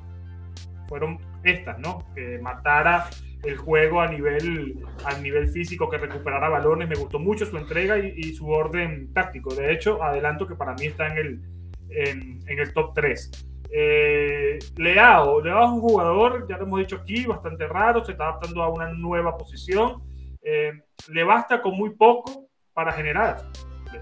fueron 0.87 1.19
estas, 1.43 1.79
¿no? 1.79 2.05
Que 2.13 2.37
matara 2.39 3.09
el 3.43 3.57
juego 3.57 4.01
a 4.01 4.07
nivel, 4.07 4.85
a 5.05 5.17
nivel 5.19 5.47
físico, 5.47 5.89
que 5.89 5.97
recuperara 5.97 6.49
balones, 6.49 6.87
me 6.87 6.95
gustó 6.95 7.17
mucho 7.19 7.45
su 7.45 7.57
entrega 7.57 7.97
y, 7.97 8.33
su 8.33 8.49
orden 8.49 9.13
táctico, 9.13 9.53
de 9.55 9.73
hecho, 9.73 10.03
adelanto 10.03 10.47
que 10.47 10.55
para 10.55 10.73
mí 10.73 10.87
está 10.87 11.07
en 11.07 11.17
el, 11.17 11.41
en, 11.89 12.39
en 12.45 12.59
el 12.59 12.73
top 12.73 12.93
3. 12.93 13.47
Eh, 13.71 14.59
Leao, 14.77 15.41
Leao 15.41 15.63
es 15.65 15.69
un 15.71 15.81
jugador, 15.81 16.47
ya 16.47 16.57
lo 16.57 16.63
hemos 16.63 16.79
dicho 16.79 16.97
aquí, 16.97 17.25
bastante 17.25 17.67
raro, 17.67 18.03
se 18.03 18.13
está 18.13 18.25
adaptando 18.25 18.63
a 18.63 18.69
una 18.69 18.89
nueva 18.93 19.37
posición. 19.37 20.03
Eh, 20.41 20.71
le 21.09 21.23
basta 21.23 21.61
con 21.61 21.75
muy 21.75 21.91
poco 21.91 22.47
para 22.73 22.93
generar. 22.93 23.37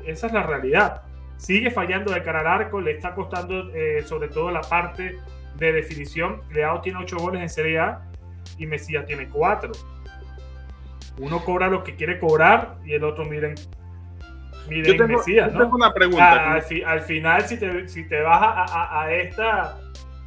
Esa 0.05 0.27
es 0.27 0.33
la 0.33 0.43
realidad. 0.43 1.01
Sigue 1.37 1.71
fallando 1.71 2.13
de 2.13 2.21
cara 2.21 2.39
al 2.41 2.47
arco, 2.47 2.79
le 2.79 2.91
está 2.91 3.13
costando 3.13 3.69
eh, 3.73 4.03
sobre 4.05 4.29
todo 4.29 4.51
la 4.51 4.61
parte 4.61 5.17
de 5.57 5.71
definición. 5.71 6.41
Leao 6.51 6.81
tiene 6.81 6.99
8 6.99 7.17
goles 7.17 7.41
en 7.41 7.49
Serie 7.49 7.79
A 7.79 8.01
y 8.57 8.65
Mesías 8.65 9.05
tiene 9.05 9.27
4. 9.27 9.71
Uno 11.19 11.43
cobra 11.43 11.67
lo 11.67 11.83
que 11.83 11.95
quiere 11.95 12.19
cobrar 12.19 12.77
y 12.85 12.93
el 12.93 13.03
otro, 13.03 13.25
miren, 13.25 13.55
Miren, 14.67 14.85
yo 14.97 15.05
tengo, 15.05 15.17
Mesías, 15.19 15.53
¿no? 15.53 15.59
tengo 15.59 15.75
una 15.75 15.93
pregunta. 15.93 16.53
al, 16.53 16.61
fi- 16.63 16.83
al 16.83 17.01
final, 17.01 17.41
si 17.43 17.57
te, 17.57 17.87
si 17.87 18.07
te 18.07 18.21
vas 18.21 18.41
a, 18.41 18.63
a- 18.63 19.03
a 19.03 19.13
esta, 19.13 19.77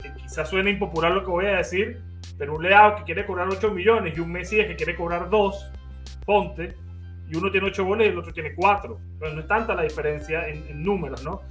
que 0.03 0.12
quizás 0.14 0.48
suene 0.48 0.70
impopular 0.70 1.12
lo 1.12 1.22
que 1.24 1.31
voy 1.31 1.46
a 1.46 1.57
decir, 1.57 2.01
pero 2.38 2.55
un 2.55 2.62
Leao 2.62 2.96
que 2.96 3.03
quiere 3.05 3.27
cobrar 3.27 3.48
8 3.48 3.70
millones 3.72 4.16
y 4.16 4.20
un 4.20 4.31
Mesías 4.31 4.66
que 4.68 4.77
quiere 4.77 4.94
cobrar 4.94 5.29
2, 5.29 5.72
ponte, 6.24 6.74
y 7.31 7.37
uno 7.37 7.51
tiene 7.51 7.66
8 7.66 7.85
goles 7.85 8.07
y 8.07 8.11
el 8.11 8.18
otro 8.18 8.33
tiene 8.33 8.55
4. 8.55 8.98
Entonces 9.14 9.35
no 9.35 9.40
es 9.40 9.48
tanta 9.48 9.74
la 9.74 9.83
diferencia 9.83 10.46
en, 10.48 10.64
en 10.68 10.83
números, 10.85 11.24
¿no? 11.24 11.42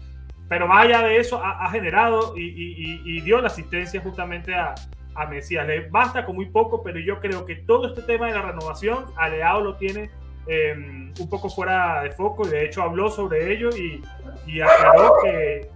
Pero 0.49 0.65
más 0.65 0.85
allá 0.85 1.01
de 1.01 1.17
eso, 1.17 1.43
ha, 1.43 1.65
ha 1.65 1.69
generado 1.71 2.37
y, 2.37 2.41
y- 2.43 2.75
y- 2.77 3.17
y 3.17 3.21
dio 3.21 3.41
la 3.41 3.47
asistencia 3.47 3.99
justamente 4.01 4.55
a, 4.55 4.73
a 5.13 5.25
Mesías. 5.27 5.67
Le 5.67 5.89
basta 5.89 6.25
con 6.25 6.35
muy 6.35 6.45
poco, 6.45 6.81
pero 6.81 6.99
yo 6.99 7.19
creo 7.19 7.43
que 7.45 7.55
todo 7.57 7.87
este 7.89 8.01
tema 8.03 8.27
de 8.27 8.33
la 8.33 8.43
renovación, 8.43 9.05
a 9.17 9.27
Leao 9.27 9.59
lo 9.61 9.75
tiene 9.75 10.09
eh, 10.47 10.73
un 11.19 11.29
poco 11.29 11.49
fuera 11.49 12.01
de 12.03 12.11
foco 12.11 12.47
y 12.47 12.51
de 12.51 12.65
hecho 12.65 12.81
habló 12.83 13.09
sobre 13.09 13.51
ello 13.53 13.69
y, 13.75 14.01
y 14.45 14.61
aclaró 14.61 15.15
que. 15.23 15.69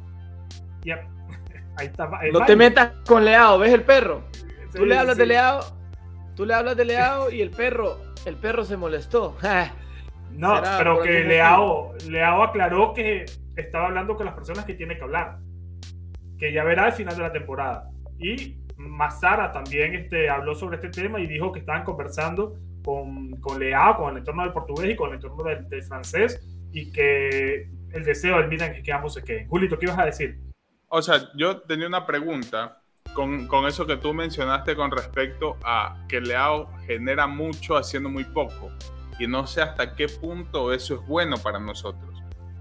y 0.83 0.91
a- 0.91 1.07
ahí 1.77 1.87
está. 1.87 2.09
No 2.31 2.45
te 2.45 2.55
metas 2.55 2.91
con 3.07 3.25
Leao, 3.25 3.59
¿ves 3.59 3.73
el 3.73 3.83
perro? 3.83 4.23
Tú 4.71 4.79
Sí, 4.79 4.85
le 4.85 4.97
hablas 4.97 5.15
sí. 5.15 5.21
de 5.21 5.25
Leao, 5.27 5.59
tú 6.35 6.45
le 6.45 6.53
hablas 6.53 6.77
de 6.77 6.85
Leao 6.85 7.29
y 7.29 7.41
el 7.41 7.51
perro, 7.51 7.97
el 8.25 8.35
perro 8.37 8.63
se 8.63 8.77
molestó. 8.77 9.37
No, 10.33 10.55
Será 10.55 10.77
pero 10.77 11.01
que 11.01 11.25
Leao, 11.25 11.93
Leao 12.09 12.41
aclaró 12.43 12.93
que 12.93 13.25
estaba 13.57 13.87
hablando 13.87 14.15
con 14.15 14.25
las 14.25 14.33
personas 14.33 14.63
que 14.63 14.75
tiene 14.75 14.95
que 14.95 15.03
hablar, 15.03 15.39
que 16.39 16.53
ya 16.53 16.63
verá 16.63 16.85
al 16.85 16.93
final 16.93 17.17
de 17.17 17.21
la 17.21 17.33
temporada. 17.33 17.89
Y 18.17 18.55
Mazara 18.77 19.51
también 19.51 19.93
este, 19.93 20.29
habló 20.29 20.55
sobre 20.55 20.77
este 20.77 20.87
tema 20.89 21.19
y 21.19 21.27
dijo 21.27 21.51
que 21.51 21.59
estaban 21.59 21.83
conversando 21.83 22.55
con, 22.83 23.31
con 23.41 23.59
Leao, 23.59 23.97
con 23.97 24.11
el 24.11 24.17
entorno 24.19 24.43
del 24.43 24.53
portugués 24.53 24.91
y 24.91 24.95
con 24.95 25.09
el 25.09 25.15
entorno 25.15 25.43
del, 25.43 25.83
francés, 25.83 26.41
y 26.71 26.91
que 26.91 27.69
el 27.93 28.03
deseo 28.03 28.37
del 28.37 28.47
Milan 28.47 28.81
que 28.83 28.91
ambos 28.91 29.13
se 29.13 29.23
queden. 29.23 29.47
Julito, 29.47 29.77
¿qué 29.77 29.85
ibas 29.85 29.99
a 29.99 30.05
decir? 30.05 30.39
O 30.87 31.01
sea, 31.01 31.29
yo 31.35 31.61
tenía 31.61 31.87
una 31.87 32.05
pregunta 32.05 32.81
con, 33.13 33.47
con 33.47 33.65
eso 33.65 33.85
que 33.85 33.97
tú 33.97 34.13
mencionaste 34.13 34.75
con 34.75 34.91
respecto 34.91 35.57
a 35.63 36.05
que 36.07 36.21
Leao 36.21 36.69
genera 36.85 37.27
mucho 37.27 37.77
haciendo 37.77 38.09
muy 38.09 38.23
poco. 38.23 38.71
Y 39.19 39.27
no 39.27 39.45
sé 39.45 39.61
hasta 39.61 39.95
qué 39.95 40.07
punto 40.07 40.73
eso 40.73 40.95
es 40.95 41.07
bueno 41.07 41.37
para 41.37 41.59
nosotros. 41.59 42.10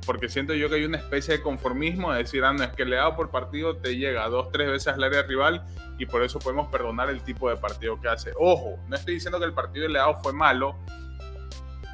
Porque 0.07 0.29
siento 0.29 0.55
yo 0.55 0.69
que 0.69 0.77
hay 0.77 0.85
una 0.85 0.97
especie 0.99 1.37
de 1.37 1.43
conformismo 1.43 2.13
de 2.13 2.19
decir, 2.21 2.43
ah, 2.45 2.53
no, 2.53 2.65
es 2.65 2.71
que 2.71 2.85
Leao 2.85 3.17
por 3.17 3.31
partido 3.31 3.77
te 3.77 3.97
llega 3.97 4.27
dos, 4.29 4.51
tres 4.51 4.69
veces 4.69 4.89
al 4.95 5.03
área 5.05 5.23
rival 5.23 5.63
y 5.99 6.07
por 6.07 6.23
eso 6.23 6.39
podemos 6.39 6.69
perdonar 6.69 7.11
el 7.11 7.23
tipo 7.23 7.51
de 7.51 7.57
partido 7.57 8.01
que 8.01 8.09
hace. 8.09 8.33
Ojo, 8.39 8.79
no 8.89 8.97
estoy 8.97 9.15
diciendo 9.15 9.39
que 9.39 9.45
el 9.45 9.53
partido 9.53 9.87
de 9.87 9.93
Leao 9.93 10.23
fue 10.23 10.33
malo, 10.33 10.75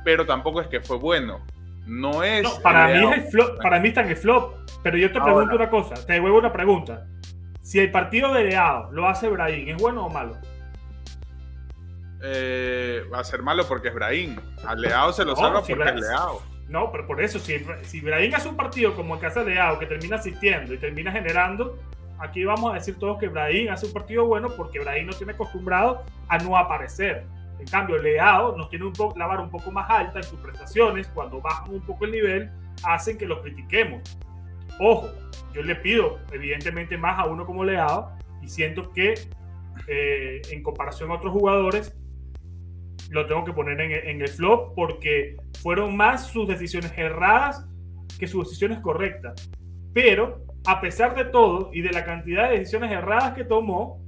pero 0.04 0.24
tampoco 0.24 0.60
es 0.60 0.68
que 0.68 0.80
fue 0.80 0.96
bueno. 0.98 1.44
No 1.84 2.22
es. 2.22 2.42
No, 2.42 2.50
para, 2.62 2.88
mí 2.88 3.06
es 3.12 3.24
el 3.24 3.30
flop, 3.30 3.62
para 3.62 3.78
mí 3.80 3.88
está 3.88 4.02
en 4.02 4.08
el 4.10 4.16
flop. 4.16 4.54
Pero 4.82 4.98
yo 4.98 5.10
te 5.10 5.18
Ahora. 5.18 5.34
pregunto 5.34 5.56
una 5.56 5.70
cosa, 5.70 6.06
te 6.06 6.12
devuelvo 6.14 6.38
una 6.38 6.52
pregunta. 6.52 7.06
Si 7.60 7.80
el 7.80 7.90
partido 7.90 8.32
de 8.32 8.44
Leao 8.44 8.92
lo 8.92 9.08
hace 9.08 9.28
Brahim, 9.28 9.68
¿es 9.70 9.76
bueno 9.82 10.06
o 10.06 10.08
malo? 10.08 10.36
eh, 12.22 13.04
va 13.12 13.20
a 13.20 13.24
ser 13.24 13.42
malo 13.42 13.66
porque 13.68 13.88
es 13.88 13.94
Brahim. 13.94 14.36
A 14.66 14.74
Leao 14.74 15.12
se 15.12 15.24
lo 15.24 15.32
No, 15.32 15.36
salva 15.36 15.62
si 15.64 15.74
porque 15.74 15.90
es 15.90 16.00
Leao. 16.00 16.42
No, 16.68 16.90
pero 16.90 17.06
por 17.06 17.22
eso, 17.22 17.38
si, 17.38 17.64
si 17.82 18.02
hace 18.10 18.48
un 18.48 18.56
partido 18.56 18.94
como 18.96 19.14
el 19.14 19.20
que 19.20 19.26
hace 19.26 19.44
Leao, 19.44 19.78
que 19.78 19.86
termina 19.86 20.16
asistiendo 20.16 20.74
y 20.74 20.78
termina 20.78 21.12
generando, 21.12 21.78
aquí 22.18 22.44
vamos 22.44 22.72
a 22.72 22.74
decir 22.74 22.98
todos 22.98 23.18
que 23.18 23.28
Brahim 23.28 23.70
hace 23.70 23.86
un 23.86 23.92
partido 23.92 24.26
bueno 24.26 24.50
porque 24.56 24.80
Brahim 24.80 25.06
no 25.06 25.12
tiene 25.12 25.32
acostumbrado 25.32 26.02
a 26.28 26.38
no 26.38 26.56
aparecer. 26.56 27.24
En 27.58 27.66
cambio, 27.66 27.98
Leao 27.98 28.56
nos 28.56 28.68
tiene 28.68 28.84
un 28.84 28.92
la 29.16 29.26
vara 29.26 29.40
un 29.40 29.50
poco 29.50 29.70
más 29.70 29.88
alta 29.88 30.18
en 30.18 30.24
sus 30.24 30.38
prestaciones, 30.40 31.08
cuando 31.08 31.40
bajan 31.40 31.72
un 31.72 31.80
poco 31.80 32.04
el 32.04 32.12
nivel, 32.12 32.50
hacen 32.82 33.16
que 33.16 33.26
lo 33.26 33.42
critiquemos. 33.42 34.02
Ojo, 34.80 35.08
yo 35.54 35.62
le 35.62 35.74
pido 35.76 36.18
evidentemente 36.32 36.98
más 36.98 37.18
a 37.18 37.26
uno 37.26 37.46
como 37.46 37.64
Leao 37.64 38.10
y 38.42 38.48
siento 38.48 38.92
que 38.92 39.14
eh, 39.86 40.42
en 40.50 40.62
comparación 40.62 41.10
a 41.10 41.14
otros 41.14 41.32
jugadores, 41.32 41.96
lo 43.10 43.26
tengo 43.26 43.44
que 43.44 43.52
poner 43.52 43.80
en, 43.80 44.20
el 44.20 44.28
flop 44.28 44.74
porque 44.74 45.36
fueron 45.62 45.96
más 45.96 46.28
sus 46.28 46.48
decisiones 46.48 46.92
erradas 46.96 47.64
que 48.18 48.26
sus 48.26 48.44
decisiones 48.44 48.80
correctas. 48.80 49.50
Pero, 49.92 50.44
a 50.66 50.80
pesar 50.80 51.14
de 51.14 51.24
todo 51.26 51.70
y 51.72 51.80
de 51.80 51.92
la 51.92 52.04
cantidad 52.04 52.50
de 52.50 52.58
decisiones 52.58 52.90
erradas 52.90 53.34
que 53.34 53.44
tomó, 53.44 54.02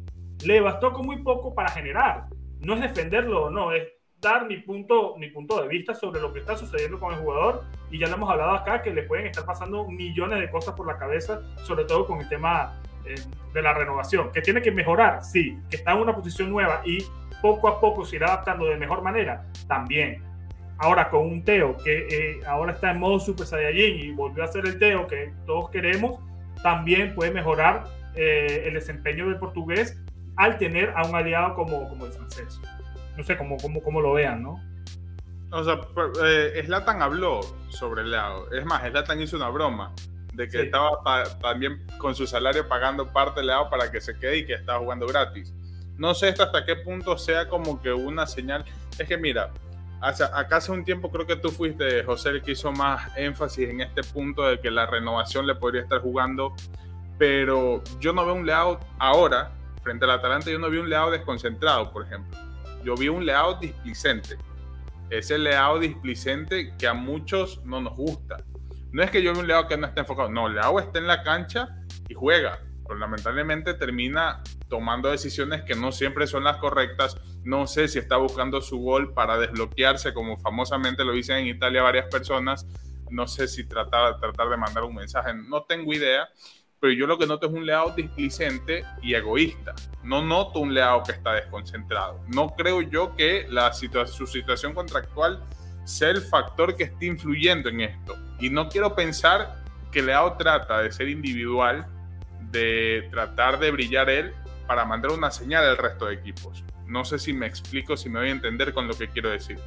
le 0.44 0.61
bastó 0.61 0.92
con 0.92 1.06
muy 1.06 1.22
poco 1.22 1.54
para 1.54 1.70
generar. 1.70 2.26
No 2.61 2.74
es 2.74 2.80
defenderlo 2.80 3.44
o 3.44 3.50
no, 3.50 3.72
es 3.72 3.88
dar 4.20 4.46
mi 4.46 4.56
punto, 4.58 5.16
mi 5.16 5.30
punto 5.30 5.61
de 5.62 5.68
vista 5.68 5.94
sobre 5.94 6.20
lo 6.20 6.32
que 6.32 6.40
está 6.40 6.56
sucediendo 6.56 6.98
con 6.98 7.14
el 7.14 7.20
jugador. 7.20 7.64
Y 7.90 7.98
ya 7.98 8.08
lo 8.08 8.14
hemos 8.14 8.30
hablado 8.30 8.52
acá, 8.52 8.82
que 8.82 8.92
le 8.92 9.04
pueden 9.04 9.26
estar 9.26 9.44
pasando 9.44 9.87
millones 9.88 10.40
de 10.40 10.50
cosas 10.50 10.74
por 10.74 10.87
la 10.87 10.98
cabeza, 10.98 11.42
sobre 11.62 11.84
todo 11.84 12.06
con 12.06 12.20
el 12.20 12.28
tema 12.28 12.80
eh, 13.04 13.14
de 13.54 13.62
la 13.62 13.72
renovación. 13.72 14.30
Que 14.32 14.42
tiene 14.42 14.61
que 14.61 14.72
mejorar, 14.72 15.22
sí. 15.24 15.58
Que 15.70 15.76
está 15.76 15.92
en 15.92 15.98
una 15.98 16.14
posición 16.14 16.50
nueva 16.50 16.82
y 16.84 16.98
poco 17.42 17.68
a 17.68 17.81
poco 17.81 18.05
se 18.05 18.16
irá 18.16 18.29
adaptando 18.29 18.66
de 18.66 18.77
mejor 18.77 19.03
manera, 19.03 19.44
también. 19.66 20.22
Ahora 20.79 21.11
con 21.11 21.27
un 21.27 21.44
Teo 21.44 21.77
que 21.77 22.07
eh, 22.09 22.40
ahora 22.46 22.72
está 22.72 22.92
en 22.92 23.01
modo 23.01 23.18
Super 23.18 23.46
Saiyajin 23.46 23.98
y 23.98 24.11
volvió 24.12 24.44
a 24.44 24.46
ser 24.48 24.64
el 24.66 24.79
Teo 24.79 25.07
que 25.07 25.33
todos 25.46 25.70
queremos, 25.70 26.18
también 26.62 27.14
puede 27.14 27.31
mejorar 27.33 27.85
eh, 28.14 28.64
el 28.66 28.74
desempeño 28.74 29.27
del 29.27 29.38
portugués 29.38 30.01
al 30.37 30.57
tener 30.59 30.92
a 30.96 31.05
un 31.07 31.14
aliado 31.16 31.55
como, 31.55 31.88
como 31.88 32.07
el 32.07 32.12
francés. 32.12 32.61
No 33.16 33.24
sé 33.24 33.37
cómo, 33.37 33.57
cómo, 33.57 33.83
cómo 33.83 34.01
lo 34.01 34.12
vean, 34.12 34.42
¿no? 34.42 34.61
O 35.51 35.64
sea, 35.64 35.81
per- 35.81 36.12
eh, 36.24 36.62
Zlatan 36.64 37.03
habló 37.03 37.40
sobre 37.70 38.05
Leao. 38.05 38.53
Es 38.53 38.64
más, 38.64 38.83
Zlatan 38.88 39.20
hizo 39.20 39.37
una 39.37 39.48
broma 39.48 39.92
de 40.35 40.44
que 40.46 40.59
Sí. 40.59 40.64
estaba 40.66 41.03
pa- 41.03 41.38
también 41.40 41.85
con 41.98 42.14
su 42.14 42.27
salario 42.27 42.68
pagando 42.68 43.12
parte 43.12 43.40
de 43.40 43.46
Leao 43.46 43.68
para 43.70 43.90
que 43.90 44.01
se 44.01 44.16
quede 44.16 44.38
y 44.38 44.46
que 44.46 44.53
estaba 44.55 44.79
jugando 44.79 45.07
gratis. 45.07 45.53
No 45.98 46.14
sé 46.14 46.28
hasta 46.28 46.64
qué 46.64 46.76
punto 46.76 47.18
sea 47.18 47.48
como 47.48 47.82
que 47.82 47.92
una 47.92 48.26
señal. 48.26 48.64
Es 48.98 49.06
que 49.08 49.18
mira, 49.18 49.50
hace- 50.00 50.24
acá 50.24 50.56
hace 50.56 50.72
un 50.72 50.84
tiempo 50.84 51.11
creo 51.11 51.26
que 51.26 51.37
tú 51.37 51.50
fuiste, 51.50 52.02
José, 52.04 52.30
el 52.30 52.42
que 52.42 52.52
hizo 52.52 52.72
más 52.72 53.11
énfasis 53.16 53.68
en 53.68 53.80
este 53.80 54.02
punto 54.04 54.42
de 54.44 54.61
que 54.61 54.70
la 54.70 54.87
renovación 54.87 55.46
le 55.46 55.54
podría 55.56 55.82
estar 55.82 56.00
jugando, 56.00 56.54
pero 57.18 57.82
yo 58.00 58.12
no 58.12 58.24
veo 58.24 58.34
un 58.34 58.46
Leao 58.46 58.78
ahora, 58.98 59.50
frente 59.82 60.04
al 60.04 60.12
Atalanta, 60.12 60.50
yo 60.50 60.58
no 60.58 60.70
vi 60.70 60.78
un 60.78 60.88
Leao 60.88 61.11
desconcentrado, 61.11 61.92
por 61.92 62.04
ejemplo. 62.06 62.38
Yo 62.84 62.94
vi 62.94 63.08
un 63.08 63.26
Leao 63.26 63.58
displicente. 63.58 64.37
Ese 65.11 65.37
Leao 65.38 65.78
displicente 65.78 66.74
que 66.78 66.87
a 66.87 66.94
muchos 66.94 67.61
no 67.64 67.80
nos 67.80 67.96
gusta. 67.96 68.37
No 68.92 69.02
es 69.02 69.11
que 69.11 69.22
yo 69.22 69.32
vea 69.32 69.40
un 69.40 69.48
Leao 69.48 69.66
que 69.66 69.76
no 69.76 69.87
esté 69.87 70.00
enfocado, 70.00 70.28
no, 70.30 70.48
Leao 70.48 70.78
está 70.78 70.98
en 70.98 71.06
la 71.08 71.22
cancha 71.22 71.68
y 72.08 72.14
juega, 72.14 72.61
pero 72.88 72.98
lamentablemente 72.98 73.74
termina 73.74 74.42
tomando 74.68 75.11
decisiones 75.11 75.62
que 75.62 75.74
no 75.74 75.92
siempre 75.92 76.27
son 76.27 76.44
las 76.44 76.57
correctas. 76.57 77.16
No 77.44 77.66
sé 77.66 77.87
si 77.87 77.98
está 77.98 78.16
buscando 78.16 78.62
su 78.62 78.79
gol 78.79 79.12
para 79.12 79.38
desbloquearse, 79.38 80.14
como 80.14 80.38
famosamente 80.38 81.05
lo 81.05 81.12
dicen 81.12 81.37
en 81.37 81.46
Italia 81.48 81.83
varias 81.83 82.07
personas. 82.07 82.66
No 83.11 83.29
sé 83.29 83.46
si 83.46 83.68
tratar, 83.68 84.18
de 84.18 84.57
mandar 84.57 84.85
un 84.85 84.94
mensaje, 84.94 85.35
no 85.35 85.62
tengo 85.64 85.92
idea. 85.92 86.29
Pero 86.81 86.92
yo 86.92 87.07
lo 87.07 87.18
que 87.18 87.27
noto 87.27 87.48
es 87.48 87.53
un 87.53 87.66
Leao 87.66 87.90
displicente 87.90 88.85
y 89.03 89.14
egoísta. 89.14 89.74
No 90.05 90.22
noto 90.22 90.61
un 90.61 90.72
Leao 90.72 91.03
que 91.03 91.12
está 91.12 91.35
desconcentrado. 91.35 92.24
No 92.29 92.51
creo 92.51 92.83
yo 92.83 93.14
que 93.16 93.48
su 94.07 94.27
situación 94.27 94.74
contractual 94.74 95.42
sea 95.85 96.11
el 96.11 96.22
factor 96.22 96.77
que 96.77 96.85
esté 96.85 97.07
influyendo 97.07 97.68
en 97.68 97.81
esto. 97.81 98.14
Y 98.38 98.51
no 98.51 98.68
quiero 98.68 98.94
pensar 98.94 99.64
que 99.90 100.03
Leao 100.03 100.37
trata 100.37 100.83
de 100.83 100.92
ser 100.92 101.09
individual, 101.09 101.87
de 102.50 103.08
tratar 103.11 103.58
de 103.58 103.70
brillar 103.70 104.11
él 104.11 104.32
para 104.66 104.84
mandar 104.84 105.12
una 105.12 105.30
señal 105.30 105.64
al 105.64 105.76
resto 105.76 106.06
de 106.06 106.14
equipos. 106.14 106.64
No 106.87 107.04
sé 107.04 107.18
si 107.18 107.32
me 107.32 107.46
explico, 107.46 107.96
si 107.96 108.08
me 108.08 108.20
voy 108.20 108.28
a 108.28 108.32
entender 108.32 108.72
con 108.72 108.87
lo 108.87 108.94
que 108.96 109.08
quiero 109.08 109.30
decir. 109.30 109.58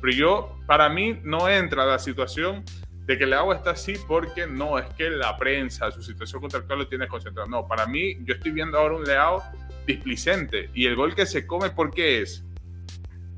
Pero 0.00 0.12
yo, 0.12 0.58
para 0.66 0.88
mí, 0.88 1.20
no 1.22 1.48
entra 1.48 1.84
la 1.84 1.98
situación 1.98 2.64
de 3.06 3.18
que 3.18 3.26
Leao 3.26 3.52
está 3.52 3.70
así 3.70 3.94
porque 4.06 4.46
no, 4.46 4.78
es 4.78 4.86
que 4.94 5.10
la 5.10 5.36
prensa, 5.36 5.90
su 5.90 6.02
situación 6.02 6.40
contractual 6.40 6.80
lo 6.80 6.88
tiene 6.88 7.08
concentrado. 7.08 7.48
No, 7.48 7.66
para 7.66 7.86
mí, 7.86 8.16
yo 8.24 8.34
estoy 8.34 8.52
viendo 8.52 8.78
ahora 8.78 8.96
un 8.96 9.04
Leao 9.04 9.42
displicente. 9.86 10.70
Y 10.74 10.86
el 10.86 10.96
gol 10.96 11.14
que 11.14 11.26
se 11.26 11.46
come, 11.46 11.70
¿por 11.70 11.90
qué 11.90 12.22
es? 12.22 12.44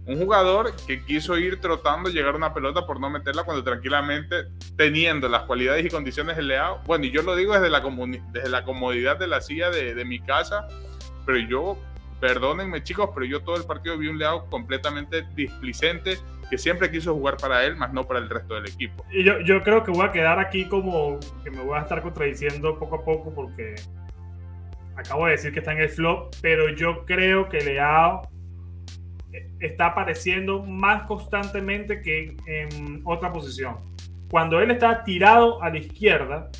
Un 0.04 0.18
jugador 0.18 0.74
que 0.86 1.04
quiso 1.04 1.38
ir 1.38 1.60
trotando, 1.60 2.10
llegar 2.10 2.34
a 2.34 2.36
una 2.36 2.52
pelota 2.52 2.86
por 2.86 2.98
no 2.98 3.08
meterla 3.08 3.44
cuando 3.44 3.62
tranquilamente, 3.62 4.46
teniendo 4.76 5.28
las 5.28 5.42
cualidades 5.42 5.86
y 5.86 5.88
condiciones 5.88 6.36
de 6.36 6.42
Leao. 6.42 6.82
Bueno, 6.86 7.04
y 7.04 7.10
yo 7.10 7.22
lo 7.22 7.36
digo 7.36 7.54
desde 7.54 7.70
la, 7.70 7.80
desde 8.32 8.48
la 8.48 8.64
comodidad 8.64 9.16
de 9.16 9.28
la 9.28 9.40
silla 9.40 9.70
de, 9.70 9.94
de 9.94 10.04
mi 10.04 10.18
casa, 10.20 10.66
pero 11.24 11.38
yo, 11.38 11.78
perdónenme 12.20 12.82
chicos, 12.82 13.10
pero 13.14 13.26
yo 13.26 13.42
todo 13.42 13.56
el 13.56 13.64
partido 13.64 13.96
vi 13.96 14.08
un 14.08 14.18
Leao 14.18 14.50
completamente 14.50 15.22
displicente, 15.36 16.18
que 16.50 16.58
siempre 16.58 16.90
quiso 16.90 17.14
jugar 17.14 17.36
para 17.36 17.64
él, 17.64 17.76
más 17.76 17.92
no 17.92 18.04
para 18.04 18.18
el 18.18 18.28
resto 18.28 18.54
del 18.54 18.66
equipo. 18.66 19.06
Y 19.12 19.22
yo, 19.22 19.40
yo 19.40 19.62
creo 19.62 19.84
que 19.84 19.92
voy 19.92 20.04
a 20.04 20.10
quedar 20.10 20.38
aquí 20.40 20.66
como 20.66 21.18
que 21.44 21.50
me 21.50 21.62
voy 21.62 21.78
a 21.78 21.82
estar 21.82 22.02
contradiciendo 22.02 22.78
poco 22.78 22.96
a 22.96 23.04
poco 23.04 23.32
porque 23.32 23.76
acabo 24.96 25.26
de 25.26 25.32
decir 25.32 25.52
que 25.52 25.60
está 25.60 25.72
en 25.72 25.80
el 25.80 25.88
flop, 25.88 26.34
pero 26.42 26.68
yo 26.70 27.04
creo 27.06 27.48
que 27.48 27.60
Leao 27.60 28.22
está 29.62 29.86
apareciendo 29.86 30.62
más 30.62 31.04
constantemente 31.04 32.02
que 32.02 32.36
en 32.46 33.00
otra 33.04 33.32
posición. 33.32 33.76
cuando 34.30 34.60
él 34.60 34.70
estaba 34.70 35.04
tirado 35.04 35.62
a 35.62 35.68
la 35.68 35.78
izquierda, 35.78 36.50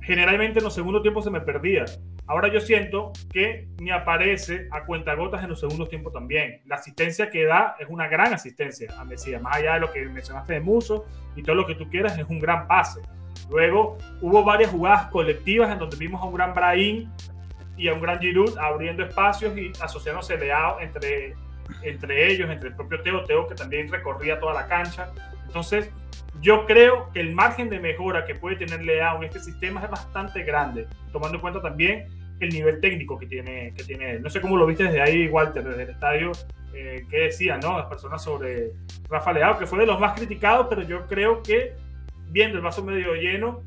generalmente 0.00 0.60
en 0.60 0.64
los 0.64 0.74
segundos 0.74 1.02
tiempos 1.02 1.24
se 1.24 1.30
me 1.30 1.40
perdía. 1.40 1.84
Ahora 2.28 2.46
yo 2.46 2.60
siento 2.60 3.12
que 3.32 3.66
me 3.80 3.90
aparece 3.90 4.68
a 4.70 4.84
cuentagotas 4.84 5.42
en 5.42 5.48
los 5.48 5.58
segundos 5.58 5.88
tiempos 5.88 6.12
también. 6.12 6.60
La 6.66 6.76
asistencia 6.76 7.28
que 7.28 7.44
da 7.44 7.74
es 7.80 7.88
una 7.88 8.06
gran 8.06 8.32
asistencia 8.32 8.94
a 8.96 9.04
Messi. 9.04 9.36
Más 9.38 9.56
allá 9.56 9.74
de 9.74 9.80
lo 9.80 9.90
que 9.90 10.06
mencionaste 10.06 10.52
de 10.52 10.60
Muso 10.60 11.06
y 11.34 11.42
todo 11.42 11.56
lo 11.56 11.66
que 11.66 11.74
tú 11.74 11.90
quieras, 11.90 12.16
es 12.16 12.26
un 12.28 12.38
gran 12.38 12.68
pase. 12.68 13.00
Luego 13.50 13.98
hubo 14.20 14.44
varias 14.44 14.70
jugadas 14.70 15.06
colectivas 15.06 15.72
en 15.72 15.80
donde 15.80 15.96
vimos 15.96 16.22
a 16.22 16.26
un 16.26 16.34
gran 16.34 16.54
Brahim 16.54 17.10
y 17.76 17.88
a 17.88 17.94
un 17.94 18.00
gran 18.00 18.20
Giroud 18.20 18.56
abriendo 18.58 19.02
espacios 19.02 19.58
y 19.58 19.72
asociándose 19.80 20.36
Leao 20.36 20.78
entre, 20.78 21.34
entre 21.82 22.32
ellos, 22.32 22.50
entre 22.50 22.68
el 22.68 22.76
propio 22.76 23.00
Teo, 23.02 23.24
Teo 23.24 23.46
que 23.46 23.54
también 23.54 23.90
recorría 23.90 24.38
toda 24.38 24.54
la 24.54 24.66
cancha. 24.66 25.12
Entonces, 25.46 25.90
yo 26.40 26.66
creo 26.66 27.10
que 27.12 27.20
el 27.20 27.34
margen 27.34 27.68
de 27.68 27.80
mejora 27.80 28.24
que 28.24 28.34
puede 28.34 28.56
tener 28.56 28.82
Leao 28.82 29.18
en 29.18 29.24
este 29.24 29.40
sistema 29.40 29.82
es 29.82 29.90
bastante 29.90 30.42
grande, 30.42 30.86
tomando 31.12 31.36
en 31.36 31.40
cuenta 31.40 31.60
también 31.60 32.06
el 32.40 32.48
nivel 32.50 32.80
técnico 32.80 33.18
que 33.18 33.26
tiene, 33.26 33.74
que 33.76 33.84
tiene 33.84 34.12
él. 34.12 34.22
No 34.22 34.30
sé 34.30 34.40
cómo 34.40 34.56
lo 34.56 34.66
viste 34.66 34.84
desde 34.84 35.02
ahí, 35.02 35.28
Walter, 35.28 35.62
desde 35.62 35.82
el 35.82 35.90
estadio, 35.90 36.32
eh, 36.72 37.04
qué 37.10 37.18
decían 37.22 37.60
¿no? 37.60 37.76
las 37.76 37.86
personas 37.86 38.22
sobre 38.22 38.72
Rafa 39.08 39.32
Leao, 39.32 39.58
que 39.58 39.66
fue 39.66 39.80
de 39.80 39.86
los 39.86 40.00
más 40.00 40.18
criticados, 40.18 40.66
pero 40.70 40.82
yo 40.82 41.06
creo 41.06 41.42
que 41.42 41.74
viendo 42.28 42.56
el 42.56 42.64
vaso 42.64 42.82
medio 42.82 43.14
lleno, 43.14 43.62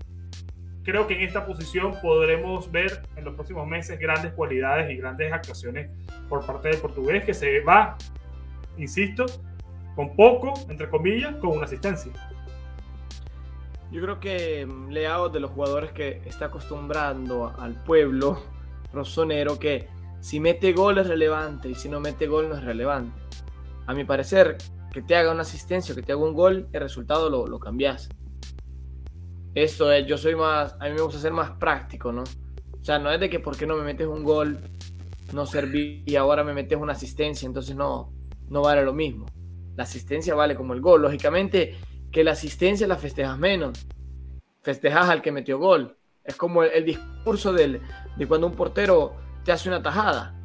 creo 0.84 1.08
que 1.08 1.15
en 1.15 1.22
esta 1.22 1.46
posición 1.46 1.96
podremos 2.02 2.72
ver 2.72 3.04
en 3.15 3.26
los 3.26 3.36
próximos 3.36 3.67
meses 3.67 4.00
grandes 4.00 4.34
cualidades 4.34 4.91
y 4.91 4.98
grandes 4.98 5.32
actuaciones 5.32 5.89
por 6.30 6.46
parte 6.46 6.69
del 6.69 6.78
portugués, 6.78 7.24
que 7.24 7.34
se 7.34 7.62
va, 7.62 7.98
insisto, 8.78 9.26
con 9.96 10.15
poco, 10.15 10.54
entre 10.69 10.89
comillas, 10.89 11.36
con 11.36 11.52
una 11.52 11.65
asistencia. 11.65 12.12
Yo 13.91 14.02
creo 14.02 14.19
que 14.19 14.65
mm, 14.65 14.89
Leao 14.89 15.30
de 15.30 15.39
los 15.39 15.52
jugadores 15.52 15.91
que 15.91 16.22
está 16.26 16.46
acostumbrando 16.46 17.54
al 17.60 17.82
pueblo 17.84 18.41
rosonero 18.91 19.60
que 19.60 19.88
si 20.19 20.39
mete 20.39 20.74
gol 20.74 20.98
es 20.98 21.08
relevante 21.08 21.69
y 21.69 21.76
si 21.76 21.89
no 21.89 22.00
mete 22.00 22.28
gol 22.28 22.50
no 22.50 22.56
es 22.56 22.63
relevante. 22.63 23.19
A 23.86 23.93
mi 23.93 24.04
parecer, 24.04 24.58
que 24.91 25.02
te 25.02 25.15
haga 25.15 25.32
una 25.32 25.41
asistencia 25.41 25.93
que 25.93 26.02
te 26.02 26.13
haga 26.13 26.24
un 26.24 26.34
gol, 26.34 26.67
el 26.72 26.82
resultado 26.82 27.30
lo, 27.30 27.46
lo 27.46 27.60
cambias. 27.60 28.10
Eso 29.56 29.92
es, 29.92 30.06
yo 30.08 30.18
soy 30.18 30.36
más, 30.36 30.76
a 30.80 30.86
mí 30.86 30.92
me 30.92 31.02
gusta 31.02 31.20
ser 31.20 31.32
más 31.32 31.52
práctico, 31.52 32.12
¿no? 32.12 32.24
O 32.24 32.84
sea, 32.84 33.00
no 33.00 33.12
es 33.12 33.20
de 33.20 33.30
que 33.30 33.39
porque 33.39 33.66
no 33.66 33.78
me 33.78 33.84
metes 33.84 34.08
un 34.08 34.24
gol 34.24 34.60
no 35.34 35.46
serví 35.46 36.04
y 36.06 36.16
ahora 36.16 36.44
me 36.44 36.54
metes 36.54 36.78
una 36.78 36.94
asistencia, 36.94 37.46
entonces 37.46 37.76
no, 37.76 38.13
no 38.50 38.62
vale 38.62 38.84
lo 38.84 38.94
mismo. 38.94 39.26
La 39.76 39.84
asistencia 39.84 40.36
vale 40.36 40.56
como 40.56 40.74
el 40.74 40.82
gol. 40.82 41.02
Lógicamente, 41.02 41.76
que 42.12 42.24
la 42.24 42.32
asistencia 42.32 42.88
la 42.88 42.96
festejas 42.96 43.38
menos. 43.38 43.86
Festejas 44.62 45.10
al 45.10 45.22
que 45.22 45.32
metió 45.32 45.58
gol. 45.58 45.98
Es 46.24 46.36
como 46.36 46.63
el, 46.63 46.86
discurso 46.86 47.52
del, 47.52 47.82
de 48.16 48.28
cuando 48.28 48.48
un 48.48 48.54
portero 48.54 49.16
te 49.44 49.52
hace 49.52 49.68
una 49.70 49.82
tajada. 49.82 50.39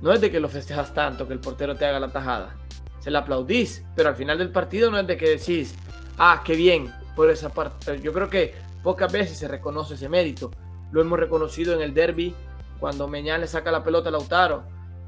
No 0.00 0.12
es 0.12 0.20
de 0.20 0.30
que 0.30 0.40
lo 0.40 0.48
festejas 0.48 0.94
tanto 0.94 1.26
que 1.26 1.34
el 1.34 1.40
portero 1.40 1.74
te 1.74 1.84
haga 1.84 2.00
la 2.00 2.08
tajada. 2.08 2.56
Se 3.00 3.10
la 3.10 3.20
aplaudís, 3.20 3.84
pero 3.94 4.08
al 4.08 4.16
final 4.16 4.38
del 4.38 4.50
partido 4.50 4.90
no 4.90 4.98
es 4.98 5.06
de 5.06 5.16
que 5.16 5.28
decís, 5.28 5.74
ah, 6.18 6.42
qué 6.44 6.56
bien 6.56 6.92
por 7.18 7.30
esa 7.30 7.48
parte. 7.48 8.00
Yo 8.00 8.12
creo 8.12 8.30
que 8.30 8.54
pocas 8.82 9.12
veces 9.12 9.36
se 9.36 9.48
reconoce 9.48 9.94
ese 9.94 10.08
mérito. 10.08 10.52
Lo 10.92 11.00
hemos 11.00 11.18
reconocido 11.18 11.74
en 11.74 11.82
el 11.82 11.92
derby 11.92 12.32
cuando 12.78 13.08
Meñán 13.08 13.40
le 13.40 13.48
saca 13.48 13.72
la 13.72 13.82
pelota 13.82 14.08
a 14.08 14.12
Lautaro, 14.12 14.62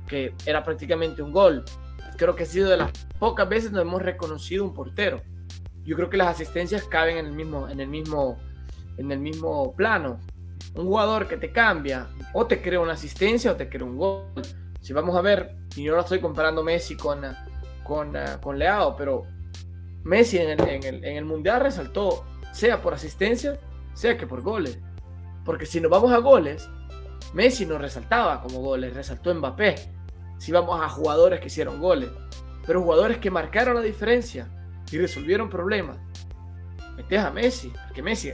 que 0.09 0.35
era 0.45 0.65
prácticamente 0.65 1.23
un 1.23 1.31
gol. 1.31 1.65
Creo 2.17 2.35
que 2.35 2.43
ha 2.43 2.47
sido 2.47 2.69
de 2.69 2.79
las 2.79 2.91
pocas 3.21 3.49
veces 3.49 3.71
donde 3.71 3.89
hemos 3.89 4.03
reconocido 4.03 4.65
un 4.65 4.75
portero 4.75 5.23
yo 5.85 5.97
creo 5.97 6.11
que 6.11 6.17
las 6.17 6.29
asistencias 6.29 6.85
caben 6.85 7.17
en 7.17 7.27
el 7.27 7.33
mismo, 7.33 7.69
en 7.69 7.81
el 7.81 7.89
mismo, 7.89 8.39
en 8.97 9.11
el 9.11 9.19
mismo 9.19 9.75
plano. 9.75 10.21
Un 10.75 10.87
jugador 10.87 11.27
que 11.27 11.37
te 11.37 11.53
cambia, 11.53 12.09
o 12.33 12.47
te 12.47 12.61
crea 12.61 12.81
una 12.81 12.93
asistencia 12.93 13.53
o 13.53 13.57
te 13.57 13.69
crea 13.69 13.85
un 13.85 13.97
gol. 13.97 14.25
Si 14.81 14.93
vamos 14.93 15.17
a 15.17 15.21
ver, 15.21 15.57
y 15.75 15.85
yo 15.85 15.95
no 15.95 16.01
estoy 16.01 16.21
comparando 16.21 16.63
Messi 16.63 16.97
con, 16.97 17.23
con, 17.83 18.13
con 18.43 18.59
Leao, 18.59 18.95
pero 18.97 19.27
Messi 20.05 20.39
en 20.39 20.61
el, 20.61 20.85
en, 20.85 21.05
el, 21.05 21.25
Mundial 21.25 21.61
resaltó, 21.61 22.25
sea 22.53 22.81
por 22.81 22.95
asistencia, 22.95 23.59
sea 23.95 24.17
que 24.17 24.27
por 24.27 24.43
goles. 24.43 24.79
Porque 25.45 25.67
si 25.67 25.81
nos 25.81 25.91
vamos 25.91 26.13
a 26.13 26.19
goles, 26.19 26.69
Messi 27.35 27.67
no 27.67 27.79
resaltaba 27.79 28.43
como 28.43 28.61
goles, 28.61 28.95
resaltó 28.95 29.35
Mbappé. 29.35 29.75
Si 30.39 30.53
vamos 30.53 30.81
a 30.81 30.89
jugadores 30.89 31.41
que 31.41 31.49
hicieron 31.49 31.81
goles, 31.81 32.11
pero 32.67 32.83
jugadores 32.83 33.19
que 33.19 33.31
marcaron 33.31 33.75
la 33.75 33.83
diferencia 33.83 34.49
y 34.91 34.99
resolvieron 34.99 35.51
problemas. 35.51 35.99
Metes 36.97 37.21
a 37.21 37.31
Messi, 37.31 37.73
porque 37.87 38.03
Messi 38.03 38.33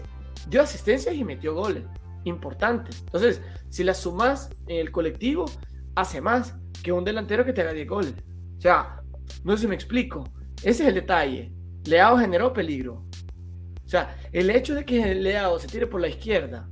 dio 0.48 0.62
asistencias 0.62 1.14
y 1.14 1.24
metió 1.24 1.54
goles 1.54 1.84
importantes. 2.24 3.00
Entonces, 3.00 3.40
si 3.68 3.84
las 3.84 3.98
sumas 3.98 4.50
en 4.66 4.78
el 4.78 4.92
colectivo, 4.92 5.46
hace 5.94 6.20
más 6.20 6.54
que 6.82 6.92
un 6.92 7.04
delantero 7.04 7.44
que 7.44 7.52
te 7.52 7.62
haga 7.62 7.72
10 7.72 7.88
goles. 7.88 8.14
O 8.58 8.60
sea, 8.60 9.00
no 9.44 9.56
sé 9.56 9.62
si 9.62 9.68
me 9.68 9.74
explico. 9.74 10.24
Ese 10.62 10.82
es 10.82 10.88
el 10.88 10.94
detalle. 10.94 11.52
Leao 11.86 12.18
generó 12.18 12.52
peligro. 12.52 13.04
O 13.84 13.88
sea, 13.88 14.16
el 14.32 14.50
hecho 14.50 14.74
de 14.74 14.84
que 14.84 15.14
Leao 15.14 15.58
se 15.58 15.68
tire 15.68 15.86
por 15.86 16.00
la 16.00 16.08
izquierda 16.08 16.68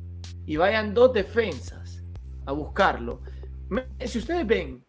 y 0.47 0.57
vayan 0.57 0.93
dos 0.93 1.13
defensas 1.13 2.03
a 2.47 2.53
buscarlo. 2.53 3.23
Si 4.05 4.19
ustedes 4.19 4.47
ven, 4.47 4.85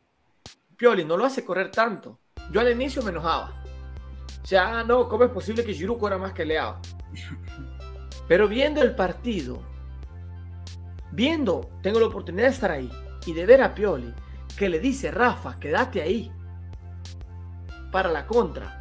Pioli 0.75 1.05
no 1.05 1.17
lo 1.17 1.25
hace 1.25 1.45
correr 1.45 1.71
tanto. 1.71 2.19
Yo 2.51 2.61
al 2.61 2.71
inicio 2.71 3.01
me 3.03 3.11
enojaba. 3.11 3.63
O 4.43 4.45
sea, 4.45 4.79
ah, 4.79 4.83
no, 4.83 5.07
¿cómo 5.07 5.23
es 5.23 5.31
posible 5.31 5.63
que 5.63 5.73
Giroud 5.73 5.97
corra 5.97 6.17
más 6.17 6.33
que 6.33 6.45
Leao? 6.45 6.79
Pero 8.27 8.47
viendo 8.47 8.81
el 8.81 8.95
partido, 8.95 9.61
viendo, 11.11 11.69
tengo 11.81 11.99
la 11.99 12.07
oportunidad 12.07 12.47
de 12.47 12.53
estar 12.53 12.71
ahí 12.71 12.91
y 13.25 13.33
de 13.33 13.45
ver 13.45 13.61
a 13.61 13.73
Pioli 13.73 14.13
que 14.57 14.69
le 14.69 14.79
dice, 14.79 15.11
Rafa, 15.11 15.59
quédate 15.59 16.01
ahí 16.01 16.31
para 17.91 18.11
la 18.11 18.25
contra. 18.25 18.79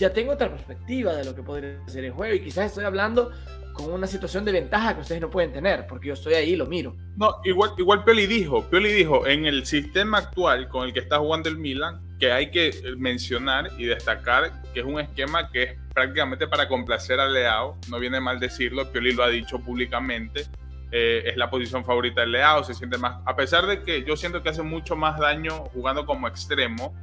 Ya 0.00 0.10
tengo 0.14 0.32
otra 0.32 0.48
perspectiva 0.48 1.12
de 1.14 1.26
lo 1.26 1.34
que 1.34 1.42
podría 1.42 1.86
ser 1.86 2.06
el 2.06 2.12
juego 2.12 2.34
y 2.34 2.40
quizás 2.40 2.68
estoy 2.68 2.84
hablando 2.84 3.32
con 3.74 3.92
una 3.92 4.06
situación 4.06 4.46
de 4.46 4.52
ventaja 4.52 4.94
que 4.94 5.02
ustedes 5.02 5.20
no 5.20 5.28
pueden 5.28 5.52
tener, 5.52 5.86
porque 5.86 6.08
yo 6.08 6.14
estoy 6.14 6.32
ahí 6.32 6.52
y 6.52 6.56
lo 6.56 6.64
miro. 6.64 6.96
No, 7.18 7.36
igual, 7.44 7.72
igual 7.76 8.02
Pioli 8.02 8.26
dijo, 8.26 8.64
Pioli 8.70 8.94
dijo, 8.94 9.26
en 9.26 9.44
el 9.44 9.66
sistema 9.66 10.16
actual 10.16 10.68
con 10.68 10.86
el 10.86 10.94
que 10.94 11.00
está 11.00 11.18
jugando 11.18 11.50
el 11.50 11.58
Milan, 11.58 12.00
que 12.18 12.32
hay 12.32 12.50
que 12.50 12.72
mencionar 12.96 13.72
y 13.76 13.84
destacar 13.84 14.62
que 14.72 14.80
es 14.80 14.86
un 14.86 15.00
esquema 15.00 15.50
que 15.50 15.62
es 15.64 15.78
prácticamente 15.92 16.48
para 16.48 16.66
complacer 16.66 17.20
al 17.20 17.34
Leao, 17.34 17.76
no 17.90 17.98
viene 17.98 18.20
mal 18.20 18.40
decirlo, 18.40 18.90
Pioli 18.90 19.12
lo 19.12 19.22
ha 19.22 19.28
dicho 19.28 19.58
públicamente, 19.58 20.46
eh, 20.92 21.24
es 21.26 21.36
la 21.36 21.50
posición 21.50 21.84
favorita 21.84 22.22
del 22.22 22.32
Leao, 22.32 22.64
se 22.64 22.72
siente 22.72 22.96
más, 22.96 23.20
a 23.26 23.36
pesar 23.36 23.66
de 23.66 23.82
que 23.82 24.02
yo 24.02 24.16
siento 24.16 24.42
que 24.42 24.48
hace 24.48 24.62
mucho 24.62 24.96
más 24.96 25.20
daño 25.20 25.66
jugando 25.74 26.06
como 26.06 26.26
extremo, 26.26 26.94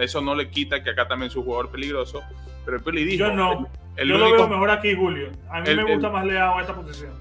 eso 0.00 0.20
no 0.20 0.34
le 0.34 0.50
quita 0.50 0.82
que 0.82 0.90
acá 0.90 1.06
también 1.08 1.30
es 1.30 1.36
un 1.36 1.44
jugador 1.44 1.70
peligroso, 1.70 2.22
pero 2.64 2.82
Pioli 2.82 3.04
dijo... 3.04 3.26
Yo 3.26 3.34
no, 3.34 3.68
yo 3.96 4.04
lo 4.04 4.32
veo 4.32 4.48
mejor 4.48 4.70
aquí, 4.70 4.94
Julio, 4.94 5.30
a 5.50 5.60
mí 5.60 5.74
me 5.74 5.94
gusta 5.94 6.10
más 6.10 6.24
Leao 6.24 6.60
esta 6.60 6.74
posición. 6.74 7.12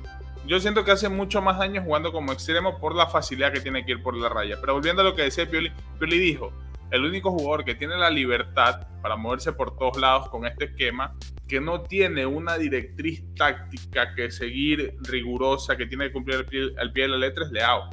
Yo 0.45 0.59
siento 0.59 0.83
que 0.83 0.91
hace 0.91 1.09
mucho 1.09 1.41
más 1.41 1.59
daño 1.59 1.81
jugando 1.83 2.11
como 2.11 2.31
extremo 2.31 2.79
por 2.79 2.95
la 2.95 3.07
facilidad 3.07 3.53
que 3.53 3.59
tiene 3.59 3.85
que 3.85 3.91
ir 3.91 4.01
por 4.01 4.17
la 4.17 4.29
raya. 4.29 4.57
Pero 4.59 4.73
volviendo 4.73 5.03
a 5.03 5.05
lo 5.05 5.13
que 5.13 5.21
decía 5.23 5.47
Pioli, 5.47 5.71
Pioli 5.99 6.17
dijo, 6.17 6.51
el 6.91 7.05
único 7.05 7.31
jugador 7.31 7.65
que 7.65 7.75
tiene 7.75 7.97
la 7.97 8.09
libertad 8.09 8.87
para 9.01 9.15
moverse 9.15 9.53
por 9.53 9.77
todos 9.77 9.97
lados 9.97 10.29
con 10.29 10.45
este 10.47 10.65
esquema, 10.65 11.15
que 11.47 11.61
no 11.61 11.81
tiene 11.81 12.25
una 12.25 12.57
directriz 12.57 13.23
táctica 13.35 14.15
que 14.15 14.31
seguir 14.31 14.95
rigurosa, 15.01 15.77
que 15.77 15.85
tiene 15.85 16.07
que 16.07 16.13
cumplir 16.13 16.37
al 16.37 16.45
pie, 16.45 16.71
pie 16.93 17.03
de 17.03 17.09
la 17.09 17.17
letra, 17.17 17.45
es 17.45 17.51
Leao. 17.51 17.89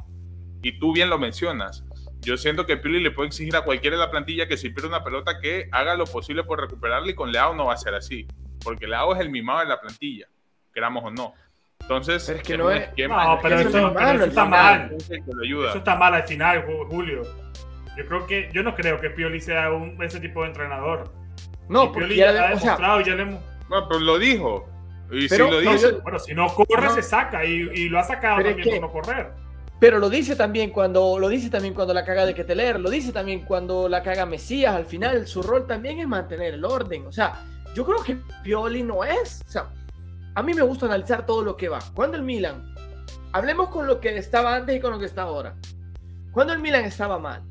Y 0.61 0.79
tú 0.79 0.93
bien 0.93 1.09
lo 1.09 1.19
mencionas. 1.19 1.83
Yo 2.27 2.35
siento 2.35 2.65
que 2.65 2.75
Pili 2.75 2.99
le 2.99 3.11
puede 3.11 3.27
exigir 3.29 3.55
a 3.55 3.61
cualquiera 3.61 3.95
de 3.95 4.03
la 4.03 4.11
plantilla 4.11 4.49
que 4.49 4.57
si 4.57 4.69
pierde 4.69 4.89
una 4.89 5.01
pelota 5.01 5.39
que 5.39 5.69
haga 5.71 5.95
lo 5.95 6.05
posible 6.05 6.43
por 6.43 6.59
recuperarla 6.59 7.09
y 7.09 7.15
con 7.15 7.31
Leao 7.31 7.55
no 7.55 7.67
va 7.67 7.73
a 7.73 7.77
ser 7.77 7.95
así. 7.95 8.27
Porque 8.61 8.85
Leao 8.85 9.15
es 9.15 9.21
el 9.21 9.29
mimado 9.29 9.59
de 9.59 9.67
la 9.67 9.79
plantilla, 9.79 10.27
queramos 10.73 11.05
o 11.05 11.09
no. 11.09 11.33
Entonces, 11.79 12.27
es 12.27 12.41
que 12.43 12.57
no 12.57 12.69
es. 12.69 12.89
no, 13.07 13.39
pero 13.41 13.59
eso, 13.59 13.87
está 14.25 14.43
mal. 14.43 14.93
Eso 14.99 15.77
está 15.77 15.95
mal 15.95 16.15
al 16.15 16.23
final, 16.23 16.65
Julio. 16.89 17.21
Yo 17.95 18.05
creo 18.05 18.27
que, 18.27 18.49
yo 18.51 18.61
no 18.61 18.75
creo 18.75 18.99
que 18.99 19.09
Pioli 19.09 19.39
sea 19.39 19.71
un, 19.71 20.03
ese 20.03 20.19
tipo 20.19 20.41
de 20.41 20.49
entrenador. 20.49 21.09
No, 21.69 21.93
porque 21.93 22.13
ya, 22.13 22.31
ha 22.31 22.49
demostrado, 22.49 22.99
ya 22.99 23.15
le 23.15 23.21
hemos... 23.21 23.41
No, 23.69 23.87
pero 23.87 24.01
lo 24.01 24.19
dijo. 24.19 24.67
Y 25.11 25.29
si 25.29 25.37
lo 25.37 25.61
dice... 25.61 25.93
bueno, 25.93 26.19
si 26.19 26.33
no 26.33 26.47
corre, 26.47 26.89
se 26.89 27.03
saca 27.03 27.45
y, 27.45 27.69
y, 27.73 27.87
lo 27.87 27.99
ha 27.99 28.03
sacado 28.03 28.43
también 28.43 28.69
por 28.69 28.81
no 28.81 28.91
correr. 28.91 29.46
Pero 29.79 29.99
lo 29.99 30.09
dice 30.09 30.35
también 30.35 30.71
cuando 30.71 31.19
lo 31.19 31.29
dice 31.29 31.49
también 31.49 31.73
cuando 31.75 31.93
la 31.93 32.03
caga 32.03 32.25
de 32.25 32.33
Keteler, 32.33 32.79
lo 32.79 32.89
dice 32.89 33.11
también 33.11 33.41
cuando 33.41 33.87
la 33.87 34.01
caga 34.01 34.25
Mesías. 34.25 34.75
Al 34.75 34.85
final, 34.85 35.27
su 35.27 35.43
rol 35.43 35.67
también 35.67 35.99
es 35.99 36.07
mantener 36.07 36.55
el 36.55 36.65
orden. 36.65 37.05
O 37.05 37.11
sea, 37.11 37.43
yo 37.75 37.85
creo 37.85 38.03
que 38.03 38.17
Pioli 38.43 38.81
no 38.81 39.03
es. 39.03 39.43
O 39.47 39.51
sea, 39.51 39.69
a 40.33 40.41
mí 40.41 40.53
me 40.53 40.63
gusta 40.63 40.87
analizar 40.87 41.25
todo 41.25 41.43
lo 41.43 41.55
que 41.55 41.69
va. 41.69 41.79
Cuando 41.93 42.17
el 42.17 42.23
Milan, 42.23 42.73
hablemos 43.33 43.69
con 43.69 43.85
lo 43.85 43.99
que 43.99 44.17
estaba 44.17 44.55
antes 44.55 44.75
y 44.75 44.79
con 44.79 44.91
lo 44.91 44.99
que 44.99 45.05
está 45.05 45.23
ahora. 45.23 45.55
Cuando 46.31 46.53
el 46.53 46.59
Milan 46.59 46.85
estaba 46.85 47.19
mal, 47.19 47.43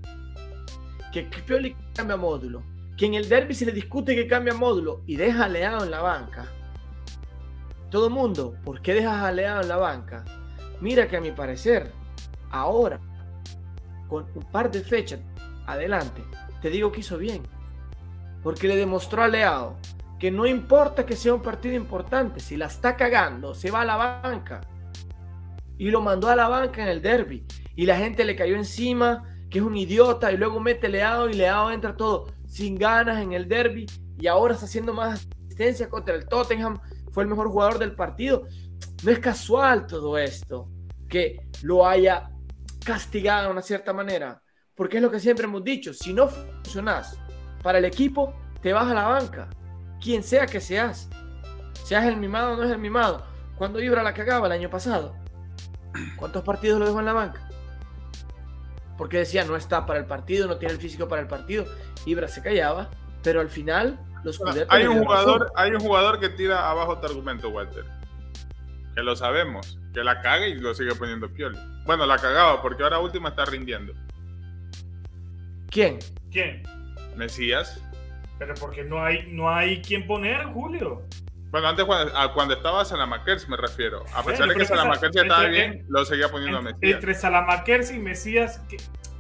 que 1.13 1.23
Pioli 1.23 1.77
cambia 1.95 2.17
módulo, 2.17 2.63
que 2.97 3.07
en 3.07 3.15
el 3.15 3.29
derby 3.29 3.55
se 3.55 3.67
le 3.67 3.73
discute 3.73 4.15
que 4.15 4.27
cambia 4.27 4.55
módulo 4.55 5.03
y 5.07 5.17
deja 5.17 5.45
a 5.45 5.49
Leao 5.49 5.85
en 5.85 5.91
la 5.91 6.01
banca, 6.01 6.47
todo 7.91 8.11
mundo, 8.11 8.57
¿por 8.65 8.83
qué 8.83 8.95
dejas 8.95 9.23
a 9.23 9.33
Leao 9.33 9.63
en 9.63 9.69
la 9.69 9.77
banca? 9.77 10.25
Mira 10.81 11.09
que 11.09 11.17
a 11.17 11.21
mi 11.21 11.31
parecer, 11.31 11.91
ahora, 12.61 13.01
con 14.09 14.27
un 14.35 14.43
par 14.45 14.71
de 14.71 14.81
fechas 14.81 15.21
adelante, 15.67 16.23
te 16.63 16.71
digo 16.71 16.93
que 16.93 17.01
hizo 17.01 17.19
bien. 17.19 17.43
Porque 18.43 18.69
le 18.69 18.77
demostró 18.77 19.23
a 19.23 19.29
Leao 19.29 19.77
que 20.19 20.31
no 20.31 20.47
importa 20.47 21.05
que 21.05 21.17
sea 21.17 21.35
un 21.35 21.43
partido 21.43 21.75
importante, 21.75 22.41
si 22.41 22.57
la 22.57 22.67
está 22.67 22.97
cagando, 22.97 23.55
se 23.55 23.71
va 23.71 23.83
a 23.83 23.85
la 23.85 23.97
banca. 23.97 24.61
Y 25.79 25.91
lo 25.91 26.01
mandó 26.01 26.29
a 26.29 26.37
la 26.37 26.49
banca 26.49 26.83
en 26.83 26.89
el 26.89 27.03
derby. 27.03 27.45
Y 27.75 27.85
la 27.85 27.99
gente 27.99 28.25
le 28.25 28.35
cayó 28.35 28.57
encima, 28.57 29.25
que 29.51 29.59
es 29.59 29.65
un 29.65 29.77
idiota, 29.77 30.33
y 30.33 30.39
luego 30.39 30.59
mete 30.59 30.89
Leao 30.89 31.29
y 31.29 31.35
Leao 31.35 31.71
entra 31.71 31.97
todo 31.97 32.33
sin 32.47 32.77
ganas 32.77 33.21
en 33.21 33.33
el 33.33 33.47
derby. 33.47 33.87
Y 34.19 34.27
ahora 34.27 34.55
está 34.55 34.65
haciendo 34.65 34.95
más 34.95 35.27
asistencia 35.45 35.91
contra 35.91 36.15
el 36.15 36.27
Tottenham. 36.27 36.79
Fue 37.13 37.23
el 37.23 37.29
mejor 37.29 37.49
jugador 37.49 37.79
del 37.79 37.95
partido. 37.95 38.45
No 39.05 39.11
es 39.11 39.19
casual 39.19 39.87
todo 39.87 40.17
esto, 40.17 40.71
que 41.09 41.47
lo 41.63 41.87
haya 41.87 42.31
castigado 42.87 43.47
de 43.47 43.51
una 43.51 43.63
cierta 43.63 43.93
manera. 43.93 44.41
Porque 44.75 44.99
es 44.99 45.03
lo 45.03 45.11
que 45.11 45.21
siempre 45.21 45.45
hemos 45.45 45.65
dicho, 45.65 45.93
si 45.93 46.13
no 46.13 46.29
funcionas 46.29 47.19
para 47.63 47.79
el 47.79 47.85
equipo, 47.85 48.35
te 48.63 48.73
vas 48.73 48.91
a 48.91 48.95
la 48.95 49.09
banca 49.09 49.49
quien 50.01 50.23
sea 50.23 50.47
que 50.47 50.61
seas. 50.61 51.09
Seas 51.85 52.05
el 52.05 52.17
mimado 52.17 52.53
o 52.53 52.57
no 52.57 52.65
es 52.65 52.71
el 52.71 52.79
mimado. 52.79 53.25
Cuando 53.57 53.81
Ibra 53.81 54.03
la 54.03 54.15
cagaba 54.15 54.47
el 54.47 54.53
año 54.53 54.71
pasado, 54.71 55.17
¿cuántos 56.17 56.45
partidos 56.45 56.79
lo 56.79 56.87
dejó 56.87 57.01
en 57.01 57.07
la 57.07 57.13
banca? 57.13 57.49
Porque 58.97 59.19
decía, 59.19 59.45
no 59.45 59.57
está 59.57 59.85
para 59.85 59.99
el 59.99 60.07
partido, 60.07 60.47
no 60.47 60.59
tiene 60.59 60.75
el 60.75 60.81
físico 60.81 61.09
para 61.09 61.23
el 61.23 61.29
partido. 61.29 61.65
Ibra 62.07 62.29
se 62.29 62.43
callaba, 62.43 62.91
pero 63.23 63.41
al 63.41 63.49
final 63.49 63.99
los 64.25 64.41
hay 64.69 64.87
un 64.87 65.05
jugador 65.05 65.53
Hay 65.55 65.73
un 65.73 65.81
jugador 65.81 66.19
que 66.19 66.29
tira 66.29 66.71
abajo 66.71 66.99
tu 66.99 67.07
argumento, 67.07 67.49
Walter. 67.49 67.85
Que 68.97 69.03
lo 69.03 69.15
sabemos. 69.15 69.79
Que 69.93 70.03
la 70.03 70.23
caga 70.23 70.49
y 70.49 70.55
lo 70.55 70.75
sigue 70.75 70.95
poniendo 70.95 71.29
Pioli. 71.29 71.59
Bueno, 71.85 72.07
la 72.07 72.17
cagaba 72.17 72.63
porque 72.63 72.83
ahora 72.83 72.99
última 72.99 73.29
está 73.29 73.45
rindiendo. 73.45 73.93
¿Quién? 75.71 75.99
¿Quién? 76.33 76.63
Mesías. 77.15 77.81
Pero 78.39 78.55
porque 78.55 78.85
no 78.85 79.05
hay, 79.05 79.27
no 79.31 79.51
hay 79.51 79.83
quien 79.83 80.07
poner, 80.07 80.45
Julio. 80.47 81.03
Bueno, 81.51 81.69
antes 81.69 81.85
cuando, 81.85 82.55
estaba 82.55 82.85
Salamakers 82.85 83.49
me 83.49 83.57
refiero. 83.57 84.05
A 84.15 84.23
pesar 84.23 84.49
de 84.49 84.55
que 84.55 84.65
Salamakers 84.65 85.15
estaba 85.15 85.45
bien, 85.45 85.85
lo 85.89 86.05
seguía 86.05 86.31
poniendo 86.31 86.59
a 86.59 86.63
Mesías. 86.63 86.95
Entre 86.95 87.15
Salamakers 87.15 87.91
y 87.93 87.99
Mesías, 87.99 88.63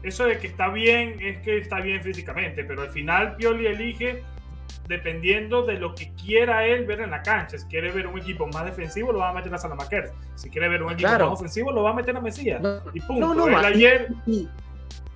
eso 0.03 0.25
de 0.25 0.39
que 0.39 0.47
está 0.47 0.69
bien 0.69 1.19
es 1.21 1.39
que 1.43 1.59
está 1.59 1.81
bien 1.81 2.03
físicamente, 2.03 2.65
pero 2.65 2.83
al 2.83 2.91
final 2.91 3.37
Pioli 3.37 3.67
elige 3.67 4.23
dependiendo 4.88 5.64
de 5.64 5.75
lo 5.75 5.94
que 5.94 6.12
quiera 6.14 6.66
él 6.66 6.87
ver 6.87 7.01
en 7.01 7.11
la 7.11 7.22
cancha. 7.22 7.59
Si 7.59 7.66
quiere 7.66 7.90
ver 7.90 8.07
un 8.07 8.18
equipo 8.18 8.46
más 8.49 8.64
defensivo, 8.64 9.12
lo 9.12 9.18
va 9.18 9.31
a 9.31 9.33
meter 9.33 9.53
a 9.55 9.59
Salamakers. 9.59 10.12
Si 10.35 10.51
quiere 10.51 10.68
ver 10.68 10.83
un 10.83 10.92
equipo 10.92 11.09
más 11.09 11.22
ofensivo, 11.22 11.72
lo 11.72 11.83
va 11.83 11.90
a 11.90 11.94
meter 11.94 12.16
a 12.16 12.20
Mesías. 12.20 12.61
y 12.92 13.01
punto. 13.01 13.35
No, 13.35 13.49
no, 13.49 13.59
ayer... 13.59 14.09
y, 14.27 14.49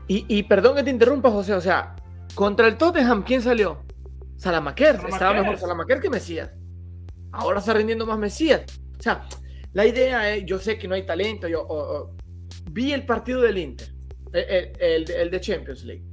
y, 0.07 0.43
perdón 0.45 0.77
que 0.77 0.83
te 0.83 0.91
interrumpa, 0.91 1.31
José, 1.31 1.55
o 1.55 1.61
sea, 1.61 1.95
contra 2.35 2.67
el 2.67 2.77
Tottenham, 2.77 3.23
¿quién 3.23 3.43
salió? 3.43 3.83
Salamaquer, 4.37 4.99
estaba 5.09 5.35
mejor 5.35 5.59
Salamaquer 5.59 6.01
que 6.01 6.11
Mesías. 6.11 6.51
Ahora 7.33 7.61
está 7.61 7.75
rindiendo 7.75 8.07
más 8.07 8.19
Mesías. 8.19 8.63
O 8.99 9.03
sea, 9.03 9.25
la 9.73 9.87
idea 9.87 10.35
es, 10.35 10.45
yo 10.47 10.59
sé 10.59 10.79
que 10.79 10.89
no 10.89 10.95
hay 10.95 11.07
talento, 11.07 11.47
yo 11.47 12.11
vi 12.71 12.93
el 12.93 13.05
partido 13.05 13.41
del 13.43 13.59
Inter, 13.59 13.89
el, 14.33 15.31
de 15.31 15.41
Champions 15.41 15.85
League. 15.85 16.05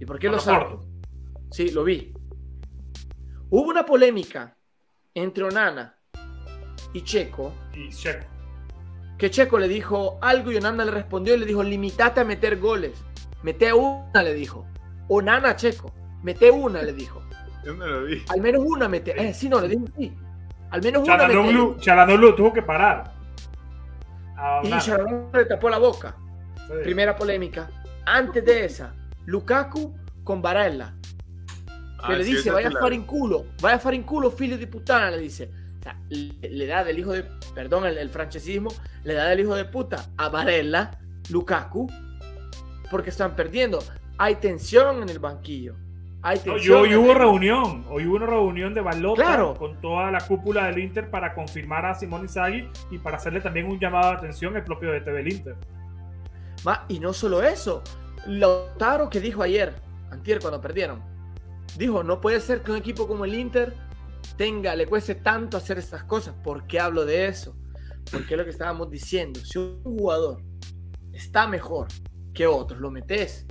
¿Y 0.00 0.06
por 0.06 0.18
qué 0.18 0.28
lo 0.28 0.38
salto? 0.38 0.80
Sí, 1.50 1.70
lo 1.70 1.84
vi. 1.84 2.12
Hubo 3.50 3.70
una 3.70 3.86
polémica 3.86 4.54
entre 5.14 5.44
Onana 5.44 5.94
y 6.92 7.02
Checo. 7.02 7.54
Y 7.72 7.88
Checo. 7.88 8.26
Que 9.16 9.30
Checo 9.30 9.58
le 9.58 9.68
dijo 9.68 10.18
algo 10.20 10.52
y 10.52 10.56
Onana 10.56 10.84
le 10.84 10.90
respondió 10.90 11.34
y 11.34 11.38
le 11.38 11.46
dijo, 11.46 11.62
limitate 11.62 12.20
a 12.20 12.24
meter 12.24 12.58
goles. 12.58 13.02
Mete 13.42 13.72
una, 13.72 14.22
le 14.22 14.34
dijo. 14.34 14.66
Onana 15.08 15.56
Checo. 15.56 15.92
Mete 16.22 16.50
una, 16.50 16.82
le 16.82 16.92
dijo. 16.92 17.22
Yo 17.64 17.74
no 17.74 17.86
lo 17.86 18.04
vi. 18.04 18.22
Al 18.28 18.40
menos 18.40 18.62
una 18.64 18.88
mete. 18.88 19.14
Eh, 19.16 19.32
sí, 19.32 19.48
no, 19.48 19.60
le 19.60 19.68
dije 19.68 19.84
sí. 19.96 20.16
Al 20.70 20.82
menos 20.82 21.04
Chalanoglu, 21.04 21.40
una 21.40 21.68
mete. 21.70 21.84
Chalanoglu 21.84 22.36
tuvo 22.36 22.52
que 22.52 22.62
parar. 22.62 23.14
y 24.62 24.70
Chalanoglu 24.70 25.30
le 25.32 25.44
tapó 25.46 25.70
la 25.70 25.78
boca. 25.78 26.14
Primera 26.82 27.16
polémica. 27.16 27.70
Antes 28.04 28.44
de 28.44 28.66
esa, 28.66 28.94
Lukaku 29.24 29.96
con 30.22 30.42
Varela. 30.42 30.94
Que 32.06 32.12
ah, 32.12 32.16
le 32.16 32.24
dice, 32.24 32.50
vaya 32.50 32.68
a 32.68 32.88
en 32.88 33.02
culo, 33.02 33.46
vaya 33.60 33.80
a 33.82 33.92
en 33.92 34.02
culo, 34.04 34.30
figlio 34.30 34.56
de 34.56 34.66
putana, 34.66 35.10
le 35.10 35.18
dice. 35.18 35.50
O 35.80 35.82
sea, 35.82 35.96
le, 36.08 36.66
da 36.66 36.84
del 36.84 36.98
hijo 36.98 37.12
de, 37.12 37.24
perdón, 37.54 37.86
el, 37.86 37.98
el 37.98 38.08
francesismo, 38.10 38.70
le 39.04 39.14
da 39.14 39.26
del 39.26 39.40
hijo 39.40 39.54
de 39.54 39.64
puta 39.64 40.10
a 40.16 40.28
Varela, 40.28 40.98
Lukaku, 41.30 41.90
porque 42.90 43.10
están 43.10 43.34
perdiendo. 43.34 43.78
Hay 44.16 44.36
tensión 44.36 45.02
en 45.02 45.08
el 45.08 45.18
banquillo 45.18 45.76
hoy, 46.22 46.94
hubo 46.94 47.14
reunión, 47.14 47.84
hoy 47.88 48.06
hubo 48.06 48.16
una 48.16 48.26
reunión 48.26 48.74
de 48.74 48.80
Balota 48.80 49.54
con 49.58 49.80
toda 49.80 50.10
la 50.10 50.20
cúpula 50.20 50.66
del 50.66 50.78
Inter 50.78 51.10
para 51.10 51.34
confirmar 51.34 51.86
a 51.86 51.94
Simón 51.94 52.22
Inzaghi 52.22 52.68
y 52.90 52.98
para 52.98 53.16
hacerle 53.16 53.40
también 53.40 53.66
un 53.66 53.78
llamado 53.78 54.10
de 54.10 54.16
atención 54.16 54.56
el 54.56 54.64
propio 54.64 54.90
de 54.90 55.00
TV 55.00 55.22
Inter. 55.30 55.56
y 56.88 56.98
no 56.98 57.12
solo 57.12 57.42
eso, 57.42 57.82
Lautaro 58.26 59.08
que 59.08 59.20
dijo 59.20 59.42
ayer, 59.42 59.74
antier 60.10 60.40
cuando 60.40 60.60
perdieron, 60.60 61.00
dijo, 61.76 62.02
no 62.02 62.20
puede 62.20 62.40
ser 62.40 62.62
que 62.62 62.70
un 62.70 62.78
equipo 62.78 63.06
como 63.06 63.24
el 63.24 63.34
Inter 63.34 63.74
tenga, 64.36 64.74
le 64.74 64.86
cueste 64.86 65.16
tanto 65.16 65.56
hacer 65.56 65.78
estas 65.78 66.04
cosas. 66.04 66.34
¿Por 66.42 66.66
qué 66.66 66.80
hablo 66.80 67.04
de 67.04 67.26
eso? 67.26 67.56
Porque 68.10 68.34
es 68.34 68.38
lo 68.38 68.44
que 68.44 68.50
estábamos 68.50 68.90
diciendo. 68.90 69.40
Si 69.40 69.58
un 69.58 69.82
jugador 69.82 70.42
está 71.12 71.46
mejor 71.46 71.88
que 72.32 72.46
otros, 72.46 72.80
lo 72.80 72.90
metes. 72.90 73.46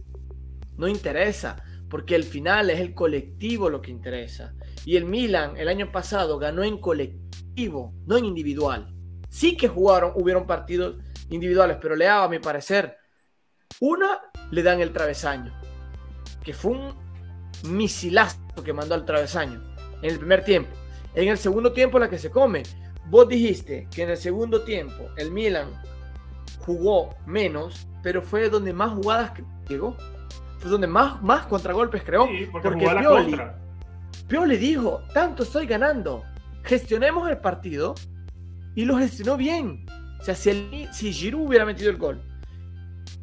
No 0.77 0.88
interesa 0.88 1.63
porque 1.89 2.15
al 2.15 2.23
final 2.23 2.69
es 2.69 2.80
el 2.80 2.93
colectivo 2.93 3.69
lo 3.69 3.82
que 3.82 3.91
interesa. 3.91 4.53
Y 4.86 4.95
el 4.97 5.06
Milan 5.06 5.58
el 5.58 5.69
año 5.69 5.91
pasado 5.91 6.38
ganó 6.38 6.63
en 6.63 6.80
colectivo, 6.80 7.93
no 8.06 8.17
en 8.17 8.25
individual. 8.25 8.93
Sí 9.30 9.56
que 9.56 9.67
jugaron, 9.67 10.13
hubieron 10.15 10.45
partidos 10.45 10.97
individuales, 11.30 11.77
pero 11.82 11.95
le 11.95 12.06
daba, 12.06 12.25
a 12.25 12.30
mi 12.30 12.39
parecer, 12.39 12.97
una 13.80 14.21
le 14.51 14.63
dan 14.63 14.82
el 14.82 14.93
travesaño, 14.93 15.53
que 16.43 16.53
fue 16.53 16.71
un 16.71 17.07
misilazo 17.63 18.39
que 18.63 18.74
mandó 18.74 18.96
al 18.96 19.06
travesaño 19.06 19.62
en 20.02 20.12
el 20.12 20.20
primer 20.20 20.43
tiempo. 20.43 20.72
En 21.15 21.28
el 21.30 21.38
segundo 21.38 21.74
tiempo 21.74 22.00
la 22.00 22.10
que 22.10 22.20
se 22.20 22.30
come. 22.30 22.63
Vos 23.10 23.28
dijiste 23.28 23.88
que 23.93 24.04
en 24.04 24.10
el 24.10 24.17
segundo 24.17 24.63
tiempo 24.63 25.10
el 25.15 25.32
Milan 25.32 25.70
jugó 26.60 27.15
menos, 27.26 27.88
pero 28.04 28.22
fue 28.22 28.50
donde 28.50 28.74
más 28.74 28.91
jugadas 28.91 29.32
llegó 29.70 29.96
fue 30.60 30.72
donde 30.72 30.88
más, 30.88 31.22
más 31.22 31.46
contragolpes 31.46 32.04
creó. 32.04 32.28
porque, 32.52 32.70
Pioli, 32.70 33.38
Pioli 34.28 34.58
dijo, 34.58 35.04
tanto 35.13 35.43
estoy 35.43 35.67
ganando, 35.67 36.24
gestionemos 36.63 37.30
el 37.30 37.38
partido 37.38 37.96
y 38.76 38.86
lo 38.86 38.98
gestionó 38.98 39.38
bien. 39.38 39.86
O 40.20 40.24
sea, 40.24 40.36
si, 40.36 40.50
el, 40.50 40.89
si 40.91 41.13
Giroud 41.13 41.48
hubiera 41.48 41.65
metido 41.65 41.89
el 41.89 41.98
gol, 41.98 42.22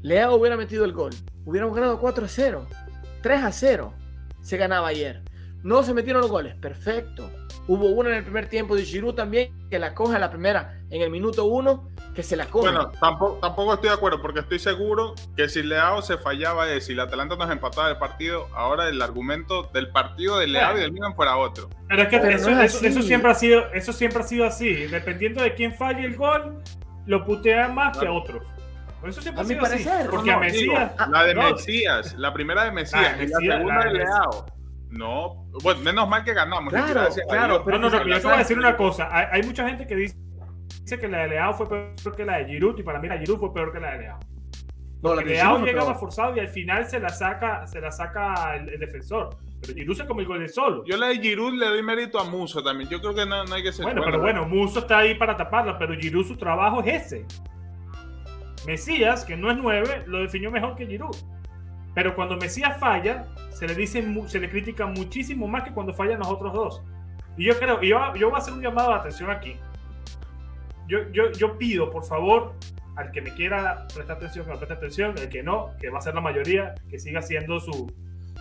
Leao 0.02 0.36
hubiera 0.36 0.56
metido 0.56 0.84
el 0.84 0.92
gol, 0.92 1.12
hubiéramos 1.44 1.74
ganado 1.74 1.98
4 1.98 2.24
a 2.24 2.28
0, 2.28 2.66
3 3.22 3.42
a 3.42 3.52
0, 3.52 3.94
se 4.44 4.56
ganaba 4.56 4.88
ayer. 4.88 5.22
No 5.62 5.82
se 5.82 5.94
metieron 5.94 6.20
los 6.20 6.30
goles, 6.30 6.54
perfecto. 6.56 7.30
Hubo 7.66 7.88
uno 7.88 8.10
en 8.10 8.16
el 8.16 8.22
primer 8.22 8.48
tiempo 8.48 8.76
de 8.76 8.84
Giroud 8.84 9.14
también, 9.14 9.50
que 9.70 9.78
la 9.78 9.94
coge 9.94 10.16
a 10.16 10.18
la 10.18 10.30
primera 10.30 10.78
en 10.90 11.00
el 11.00 11.08
minuto 11.10 11.46
1 11.46 11.88
que 12.14 12.22
se 12.22 12.36
la 12.36 12.44
come. 12.46 12.70
Bueno, 12.70 12.90
tampoco, 13.00 13.38
tampoco 13.40 13.72
estoy 13.72 13.88
de 13.88 13.94
acuerdo, 13.94 14.20
porque 14.20 14.40
estoy 14.40 14.58
seguro 14.58 15.14
que 15.34 15.48
si 15.48 15.62
Leao 15.62 16.02
se 16.02 16.18
fallaba 16.18 16.66
de 16.66 16.82
si 16.82 16.92
el 16.92 17.00
Atalanta 17.00 17.36
nos 17.36 17.50
empataba 17.50 17.88
el 17.90 17.96
partido, 17.96 18.46
ahora 18.54 18.90
el 18.90 19.00
argumento 19.00 19.70
del 19.72 19.88
partido 19.88 20.38
de 20.38 20.46
Leao 20.46 20.76
y 20.76 20.80
del 20.80 20.92
Milan 20.92 21.16
fuera 21.16 21.38
otro. 21.38 21.70
Pero 21.88 22.02
es 22.02 22.08
que 22.08 22.16
eso, 22.86 23.02
siempre 23.02 23.30
ha 23.30 23.34
sido, 23.34 23.72
eso 23.72 23.94
siempre 23.94 24.20
ha 24.20 24.26
sido 24.26 24.44
así. 24.44 24.74
Dependiendo 24.86 25.42
de 25.42 25.54
quién 25.54 25.74
falle 25.74 26.04
el 26.04 26.16
gol, 26.16 26.62
lo 27.06 27.24
putean 27.24 27.74
más 27.74 27.96
que 27.96 28.06
a 28.06 28.12
otros. 28.12 28.46
Eso 29.08 29.20
siempre 29.20 29.42
ha 29.42 29.46
sido 29.46 29.62
así. 29.64 29.86
Porque 30.10 30.30
a 30.30 30.38
Mesías. 30.38 30.92
la 31.08 31.24
de 31.24 31.34
Mesías, 31.34 32.14
la 32.18 32.32
primera 32.32 32.64
de 32.64 32.72
Mesías, 32.72 33.16
y 33.20 33.26
la 33.26 33.56
segunda 33.56 33.84
de 33.84 33.92
Leao. 33.92 34.46
No, 34.90 35.46
bueno, 35.62 35.80
menos 35.80 36.08
mal 36.08 36.22
que 36.22 36.32
ganamos. 36.32 36.72
Claro, 36.72 37.08
claro. 37.28 37.64
Pero 37.64 37.78
no, 37.78 37.90
no, 37.90 38.04
yo 38.06 38.20
te 38.20 38.26
voy 38.26 38.34
a 38.34 38.38
decir 38.38 38.56
una 38.56 38.76
cosa. 38.76 39.08
Hay, 39.10 39.26
hay 39.32 39.42
mucha 39.42 39.66
gente 39.66 39.86
que 39.86 39.96
dice 39.96 40.16
dice 40.84 40.98
que 40.98 41.08
la 41.08 41.22
de 41.22 41.28
Leao 41.28 41.54
fue 41.54 41.68
peor 41.68 42.16
que 42.16 42.24
la 42.24 42.38
de 42.38 42.46
Giroud 42.46 42.78
y 42.78 42.82
para 42.82 43.00
mí 43.00 43.08
la 43.08 43.14
de 43.14 43.20
Giroud 43.20 43.38
fue 43.38 43.54
peor 43.54 43.72
que 43.72 43.80
la 43.80 43.92
de 43.92 43.98
Leao. 43.98 44.20
No, 45.02 45.14
la 45.14 45.22
Leao 45.22 45.64
llegaba 45.64 45.94
forzado 45.94 46.36
y 46.36 46.40
al 46.40 46.48
final 46.48 46.86
se 46.86 46.98
la 46.98 47.10
saca, 47.10 47.66
se 47.66 47.80
la 47.80 47.90
saca 47.90 48.56
el, 48.56 48.78
defensor. 48.78 49.36
Pero 49.60 49.74
Giroud 49.74 49.96
se 49.96 50.06
come 50.06 50.22
el 50.22 50.28
gol 50.28 50.40
de 50.40 50.48
solo. 50.48 50.84
Yo 50.86 50.96
la 50.96 51.08
de 51.08 51.18
Giroud 51.18 51.54
le 51.54 51.66
doy 51.66 51.82
mérito 51.82 52.18
a 52.18 52.24
Muso 52.24 52.62
también. 52.62 52.88
Yo 52.88 53.00
creo 53.00 53.14
que 53.14 53.26
no, 53.26 53.44
no 53.44 53.54
hay 53.54 53.62
que 53.62 53.72
ser. 53.72 53.84
Bueno, 53.84 54.02
pero 54.04 54.20
bueno, 54.20 54.46
Muso 54.46 54.80
está 54.80 54.98
ahí 54.98 55.14
para 55.14 55.36
taparla, 55.36 55.78
pero 55.78 55.94
Giroud 55.94 56.26
su 56.26 56.36
trabajo 56.36 56.82
es 56.82 57.12
ese. 57.12 57.26
Mesías, 58.66 59.24
que 59.24 59.36
no 59.36 59.50
es 59.50 59.56
9, 59.56 60.04
lo 60.06 60.20
definió 60.20 60.50
mejor 60.50 60.76
que 60.76 60.86
Giroud. 60.86 61.16
Pero 61.94 62.14
cuando 62.14 62.36
Mesías 62.36 62.78
falla, 62.78 63.26
se 63.50 63.66
le 63.66 63.74
dice, 63.74 64.04
se 64.26 64.40
le 64.40 64.50
critica 64.50 64.86
muchísimo 64.86 65.46
más 65.46 65.62
que 65.62 65.72
cuando 65.72 65.92
fallan 65.92 66.18
los 66.18 66.28
otros 66.28 66.52
dos. 66.52 66.82
Y 67.36 67.44
yo 67.44 67.58
creo, 67.58 67.80
yo, 67.82 68.14
yo 68.14 68.28
voy 68.30 68.36
a 68.36 68.38
hacer 68.38 68.54
un 68.54 68.62
llamado 68.62 68.90
de 68.90 68.96
atención 68.96 69.30
aquí. 69.30 69.56
Yo, 70.88 71.10
yo, 71.12 71.30
yo 71.32 71.56
pido, 71.56 71.90
por 71.90 72.04
favor, 72.04 72.54
al 72.96 73.10
que 73.10 73.20
me 73.20 73.32
quiera 73.34 73.86
prestar 73.94 74.16
atención, 74.16 74.44
que 74.44 74.52
me 74.52 74.56
preste 74.56 74.74
atención, 74.74 75.14
el 75.18 75.28
que 75.28 75.42
no, 75.42 75.70
que 75.80 75.88
va 75.90 75.98
a 75.98 76.02
ser 76.02 76.14
la 76.14 76.20
mayoría, 76.20 76.74
que 76.88 76.98
siga 76.98 77.20
haciendo 77.20 77.60
su, 77.60 77.92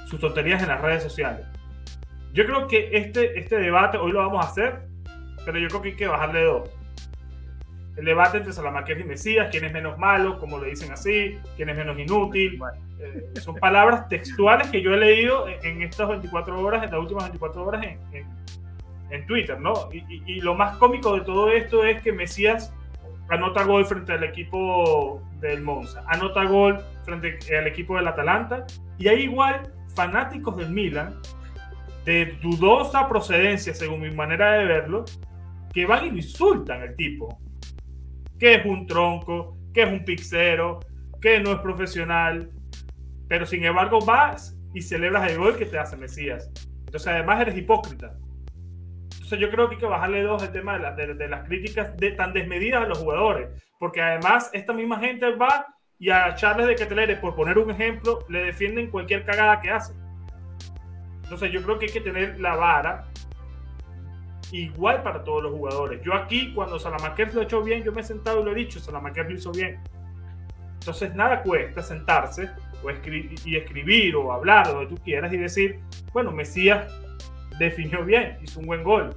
sus 0.07 0.19
tonterías 0.19 0.61
en 0.61 0.69
las 0.69 0.81
redes 0.81 1.03
sociales. 1.03 1.45
Yo 2.33 2.45
creo 2.45 2.67
que 2.67 2.89
este, 2.93 3.39
este 3.39 3.57
debate 3.57 3.97
hoy 3.97 4.11
lo 4.11 4.19
vamos 4.19 4.43
a 4.43 4.49
hacer, 4.49 4.87
pero 5.45 5.59
yo 5.59 5.67
creo 5.67 5.81
que 5.81 5.89
hay 5.89 5.95
que 5.95 6.07
bajarle 6.07 6.43
dos. 6.43 6.69
El 7.95 8.05
debate 8.05 8.37
entre 8.37 8.53
Salamaquer 8.53 8.99
y 8.99 9.03
Mesías, 9.03 9.49
quién 9.51 9.65
es 9.65 9.73
menos 9.73 9.97
malo, 9.99 10.39
como 10.39 10.59
le 10.59 10.69
dicen 10.69 10.91
así, 10.91 11.37
quién 11.55 11.69
es 11.69 11.77
menos 11.77 11.97
inútil. 11.99 12.59
Eh, 12.99 13.39
son 13.39 13.55
palabras 13.55 14.07
textuales 14.07 14.67
que 14.69 14.81
yo 14.81 14.93
he 14.93 14.97
leído 14.97 15.47
en, 15.47 15.81
estas 15.83 16.09
24 16.09 16.59
horas, 16.59 16.83
en 16.83 16.91
las 16.91 16.99
últimas 16.99 17.25
24 17.25 17.65
horas 17.65 17.85
en, 17.85 18.27
en, 19.11 19.25
Twitter, 19.27 19.59
¿no? 19.59 19.89
Y, 19.91 20.23
y, 20.25 20.41
lo 20.41 20.55
más 20.55 20.77
cómico 20.77 21.13
de 21.13 21.21
todo 21.21 21.51
esto 21.51 21.83
es 21.83 22.01
que 22.01 22.11
Mesías 22.11 22.73
anota 23.29 23.63
gol 23.63 23.85
frente 23.85 24.13
al 24.13 24.23
equipo 24.23 25.21
del 25.39 25.61
Monza, 25.61 26.03
anota 26.07 26.45
gol 26.45 26.83
frente 27.03 27.37
al 27.55 27.67
equipo 27.67 27.95
del 27.95 28.07
Atalanta, 28.07 28.65
y 28.97 29.07
hay 29.07 29.23
igual 29.23 29.71
fanáticos 29.93 30.57
del 30.57 30.69
Milan 30.69 31.19
de 32.05 32.37
dudosa 32.41 33.07
procedencia, 33.07 33.73
según 33.73 34.01
mi 34.01 34.11
manera 34.11 34.53
de 34.53 34.65
verlo, 34.65 35.05
que 35.73 35.85
van 35.85 36.05
y 36.05 36.09
lo 36.09 36.17
insultan 36.17 36.81
al 36.81 36.95
tipo. 36.95 37.39
Que 38.43 38.55
es 38.55 38.65
un 38.65 38.85
tronco, 38.85 39.55
que 39.73 39.83
es 39.83 39.89
un 39.89 40.03
pixero, 40.03 40.81
que 41.21 41.39
no 41.39 41.53
es 41.53 41.59
profesional. 41.59 42.51
Pero 43.29 43.45
sin 43.45 43.63
embargo 43.63 43.99
vas 44.01 44.59
y 44.73 44.81
celebras 44.81 45.31
el 45.31 45.37
gol 45.37 45.55
que 45.55 45.65
te 45.65 45.79
hace 45.79 45.95
Mesías. 45.95 46.51
Entonces 46.79 47.07
además 47.07 47.39
eres 47.39 47.55
hipócrita. 47.55 48.17
Entonces 49.13 49.39
yo 49.39 49.49
creo 49.49 49.69
que 49.69 49.75
hay 49.75 49.79
que 49.79 49.85
bajarle 49.85 50.23
dos 50.23 50.43
el 50.43 50.51
tema 50.51 50.77
de, 50.77 51.13
de, 51.13 51.27
las 51.29 51.47
críticas 51.47 51.95
de, 51.95 52.11
tan 52.11 52.33
desmedidas 52.33 52.83
a 52.83 52.87
los 52.89 52.97
jugadores. 52.97 53.47
Porque 53.79 54.01
además 54.01 54.49
esta 54.51 54.73
misma 54.73 54.99
gente 54.99 55.33
va 55.37 55.65
y 55.97 56.09
a 56.09 56.35
Charles 56.35 56.67
de 56.67 56.75
Ketelere, 56.75 57.15
por 57.15 57.35
poner 57.35 57.57
un 57.57 57.71
ejemplo, 57.71 58.25
le 58.27 58.43
defienden 58.43 58.91
cualquier 58.91 59.23
cagada 59.23 59.61
que 59.61 59.69
hace. 59.69 59.93
Entonces 61.23 61.49
yo 61.49 61.63
creo 61.63 61.79
que 61.79 61.85
hay 61.85 61.93
que 61.93 62.01
tener 62.01 62.41
la 62.41 62.57
vara 62.57 63.05
igual 64.53 65.01
para 65.01 65.23
todos 65.23 65.43
los 65.43 65.51
jugadores. 65.51 66.01
Yo 66.03 66.13
aquí, 66.13 66.53
cuando 66.53 66.79
Salamaquer 66.79 67.33
lo 67.33 67.41
ha 67.41 67.43
hecho 67.43 67.63
bien, 67.63 67.83
yo 67.83 67.91
me 67.91 68.01
he 68.01 68.03
sentado 68.03 68.41
y 68.41 68.43
lo 68.45 68.51
he 68.51 68.55
dicho, 68.55 68.79
Salamaquer 68.79 69.25
lo 69.25 69.35
hizo 69.35 69.51
bien. 69.51 69.79
Entonces 70.75 71.15
nada 71.15 71.41
cuesta 71.41 71.81
sentarse 71.81 72.49
o 72.83 72.89
escribir, 72.89 73.33
y 73.45 73.55
escribir 73.55 74.15
o 74.15 74.31
hablar 74.31 74.67
lo 74.71 74.81
que 74.81 74.95
tú 74.95 74.95
quieras 75.03 75.33
y 75.33 75.37
decir, 75.37 75.79
bueno, 76.13 76.31
Mesías 76.31 76.87
definió 77.57 78.05
bien, 78.05 78.37
hizo 78.43 78.59
un 78.59 78.67
buen 78.67 78.83
gol. 78.83 79.15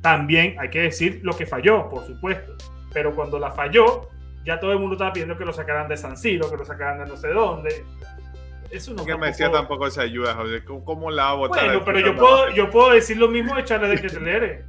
También 0.00 0.56
hay 0.58 0.68
que 0.68 0.80
decir 0.80 1.20
lo 1.22 1.32
que 1.36 1.46
falló, 1.46 1.88
por 1.88 2.04
supuesto. 2.04 2.56
Pero 2.92 3.14
cuando 3.14 3.38
la 3.38 3.52
falló, 3.52 4.08
ya 4.44 4.58
todo 4.58 4.72
el 4.72 4.80
mundo 4.80 4.94
estaba 4.94 5.12
pidiendo 5.12 5.38
que 5.38 5.44
lo 5.44 5.52
sacaran 5.52 5.88
de 5.88 5.96
San 5.96 6.16
Siro, 6.16 6.50
que 6.50 6.56
lo 6.56 6.64
sacaran 6.64 7.04
de 7.04 7.06
no 7.06 7.16
sé 7.16 7.28
dónde 7.28 7.84
eso 8.72 8.94
no 8.94 9.04
que 9.04 9.16
me 9.18 9.26
decía 9.26 9.52
tampoco 9.52 9.90
se 9.90 10.00
ayuda, 10.00 10.34
José. 10.34 10.64
¿Cómo, 10.64 11.10
la 11.10 11.28
a 11.28 11.34
votar? 11.34 11.66
Bueno, 11.66 11.84
pero 11.84 12.00
yo 12.00 12.16
puedo, 12.16 12.50
yo 12.50 12.70
puedo 12.70 12.92
decir 12.92 13.18
lo 13.18 13.28
mismo 13.28 13.54
de 13.54 13.64
Charles 13.64 13.90
de 13.90 14.00
que 14.00 14.08
se 14.08 14.18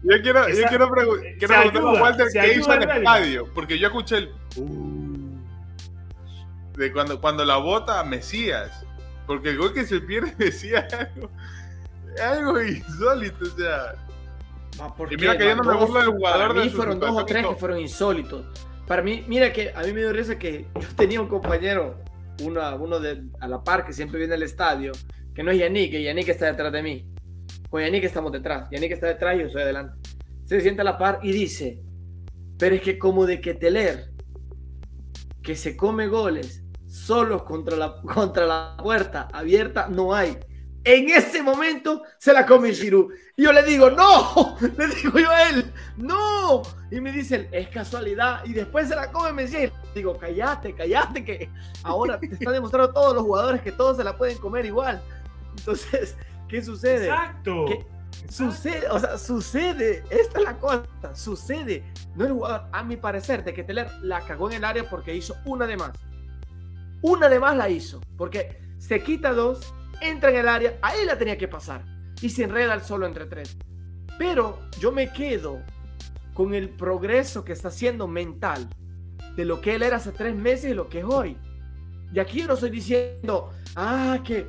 Yo 0.03 0.21
quiero, 0.21 0.49
yo 0.49 0.65
quiero, 0.67 0.89
preguntar 0.89 1.77
a 1.77 2.01
Walter 2.01 2.27
qué 2.33 2.55
hizo 2.55 2.73
en 2.73 2.83
el 2.83 2.89
estadio. 2.89 3.47
Porque 3.55 3.79
yo 3.79 3.87
escuché 3.87 4.17
el. 4.17 4.31
Uh, 4.57 5.37
de 6.77 6.91
cuando, 6.91 7.21
cuando 7.21 7.45
la 7.45 7.57
vota 7.57 8.03
Mesías. 8.03 8.85
Porque 9.25 9.51
el 9.51 9.57
gol 9.57 9.73
que 9.73 9.85
se 9.85 10.01
pierde 10.01 10.35
Mesías 10.37 10.85
algo, 10.93 11.31
algo 12.21 12.61
insólito. 12.61 13.45
O 13.45 13.57
sea. 13.57 13.95
y 15.09 15.15
mira 15.15 15.37
que 15.37 15.45
yo 15.45 15.55
no 15.55 15.63
me 15.63 15.75
gusta 15.77 15.99
del 15.99 16.09
jugador. 16.09 16.47
Para 16.49 16.61
mí 16.61 16.69
fueron 16.69 16.99
dos 16.99 17.11
o 17.11 17.25
tres 17.25 17.47
que 17.47 17.55
fueron 17.55 17.79
insólitos. 17.79 18.45
Para 18.85 19.01
mí, 19.01 19.23
mira 19.29 19.53
que 19.53 19.71
a 19.73 19.81
mí 19.83 19.93
me 19.93 20.01
dio 20.01 20.11
risa 20.11 20.37
que 20.37 20.67
yo 20.75 20.87
tenía 20.97 21.21
un 21.21 21.29
compañero 21.29 21.95
uno, 22.45 22.75
uno 22.77 22.99
de, 22.99 23.23
a 23.39 23.47
la 23.47 23.63
par 23.63 23.85
que 23.85 23.93
siempre 23.93 24.19
viene 24.19 24.33
al 24.33 24.43
estadio, 24.43 24.91
que 25.33 25.43
no 25.43 25.51
es 25.51 25.59
Yannick, 25.59 25.91
que 25.91 26.03
Yannick 26.03 26.29
está 26.29 26.45
detrás 26.45 26.71
de 26.71 26.83
mí. 26.83 27.07
Con 27.69 27.81
Yannick 27.81 28.03
estamos 28.03 28.31
detrás. 28.31 28.69
Yannick 28.71 28.91
está 28.91 29.07
detrás 29.07 29.35
y 29.35 29.39
yo 29.39 29.47
estoy 29.47 29.63
adelante. 29.63 29.97
Se 30.45 30.61
sienta 30.61 30.81
a 30.81 30.85
la 30.85 30.97
par 30.97 31.19
y 31.23 31.31
dice, 31.31 31.81
pero 32.57 32.75
es 32.75 32.81
que 32.81 32.99
como 32.99 33.25
de 33.25 33.41
que 33.41 33.53
Teler, 33.53 34.11
que 35.41 35.55
se 35.55 35.75
come 35.75 36.07
goles 36.07 36.63
solos 36.87 37.43
contra 37.43 37.75
la, 37.75 38.01
contra 38.13 38.45
la 38.45 38.77
puerta 38.81 39.27
abierta, 39.33 39.87
no 39.89 40.13
hay. 40.13 40.37
En 40.85 41.09
ese 41.09 41.41
momento 41.41 42.03
se 42.17 42.33
la 42.33 42.45
come 42.45 42.73
Giroud. 42.73 43.13
Y 43.37 43.43
yo 43.43 43.53
le 43.53 43.63
digo, 43.63 43.89
no, 43.89 44.57
le 44.77 44.87
digo 44.87 45.17
yo 45.17 45.29
a 45.29 45.49
él, 45.49 45.73
no. 45.97 46.61
Y 46.91 46.99
me 46.99 47.11
dicen, 47.11 47.47
es 47.51 47.69
casualidad. 47.69 48.43
Y 48.45 48.53
después 48.53 48.89
se 48.89 48.95
la 48.95 49.11
come 49.11 49.31
Messi. 49.33 49.71
Digo, 49.95 50.17
cállate, 50.17 50.73
cállate, 50.73 51.23
que 51.23 51.49
ahora 51.83 52.19
te 52.19 52.27
está 52.27 52.51
demostrando 52.51 52.91
todos 52.91 53.15
los 53.15 53.23
jugadores 53.23 53.61
que 53.61 53.71
todos 53.71 53.97
se 53.97 54.03
la 54.03 54.17
pueden 54.17 54.37
comer 54.37 54.65
igual. 54.65 55.01
Entonces, 55.57 56.15
¿qué 56.49 56.61
sucede? 56.61 57.05
Exacto. 57.05 57.65
Sucede, 58.29 58.87
o 58.89 58.99
sea, 58.99 59.17
sucede, 59.17 60.03
esta 60.09 60.39
es 60.39 60.45
la 60.45 60.57
cosa, 60.57 60.85
sucede. 61.13 61.83
No 62.15 62.25
el 62.25 62.33
jugador, 62.33 62.67
a 62.71 62.83
mi 62.83 62.95
parecer, 62.95 63.43
de 63.43 63.53
que 63.53 63.63
Teler 63.63 63.89
la 64.01 64.21
cagó 64.21 64.49
en 64.49 64.57
el 64.57 64.63
área 64.63 64.87
porque 64.89 65.15
hizo 65.15 65.35
una 65.45 65.65
de 65.65 65.77
más. 65.77 65.91
Una 67.01 67.27
de 67.27 67.39
más 67.39 67.57
la 67.57 67.69
hizo, 67.69 67.99
porque 68.17 68.61
se 68.77 69.01
quita 69.01 69.33
dos 69.33 69.73
entra 70.09 70.29
en 70.29 70.37
el 70.37 70.47
área, 70.47 70.77
ahí 70.81 71.05
la 71.05 71.17
tenía 71.17 71.37
que 71.37 71.47
pasar 71.47 71.83
y 72.21 72.29
se 72.29 72.43
enreda 72.43 72.73
el 72.73 72.81
solo 72.81 73.05
entre 73.05 73.25
tres. 73.25 73.57
Pero 74.17 74.59
yo 74.79 74.91
me 74.91 75.11
quedo 75.11 75.61
con 76.33 76.53
el 76.53 76.69
progreso 76.69 77.43
que 77.43 77.53
está 77.53 77.67
haciendo 77.67 78.07
mental 78.07 78.69
de 79.35 79.45
lo 79.45 79.61
que 79.61 79.75
él 79.75 79.83
era 79.83 79.97
hace 79.97 80.11
tres 80.11 80.35
meses 80.35 80.71
y 80.71 80.73
lo 80.73 80.89
que 80.89 80.99
es 80.99 81.05
hoy. 81.05 81.37
Y 82.13 82.19
aquí 82.19 82.39
yo 82.41 82.47
no 82.47 82.53
estoy 82.53 82.69
diciendo, 82.69 83.51
ah, 83.75 84.19
que, 84.23 84.47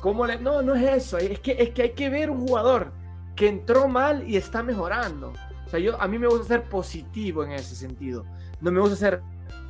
¿cómo 0.00 0.26
le.? 0.26 0.38
No, 0.38 0.62
no 0.62 0.74
es 0.74 1.04
eso. 1.04 1.18
Es 1.18 1.40
que, 1.40 1.56
es 1.58 1.70
que 1.70 1.82
hay 1.82 1.90
que 1.90 2.08
ver 2.08 2.30
un 2.30 2.46
jugador 2.46 2.92
que 3.34 3.48
entró 3.48 3.88
mal 3.88 4.28
y 4.28 4.36
está 4.36 4.62
mejorando. 4.62 5.32
O 5.66 5.68
sea, 5.68 5.80
yo, 5.80 6.00
a 6.00 6.06
mí 6.06 6.18
me 6.18 6.28
gusta 6.28 6.46
ser 6.46 6.64
positivo 6.64 7.44
en 7.44 7.52
ese 7.52 7.74
sentido. 7.74 8.24
No 8.60 8.70
me 8.70 8.80
gusta 8.80 8.94
hacer 8.94 9.22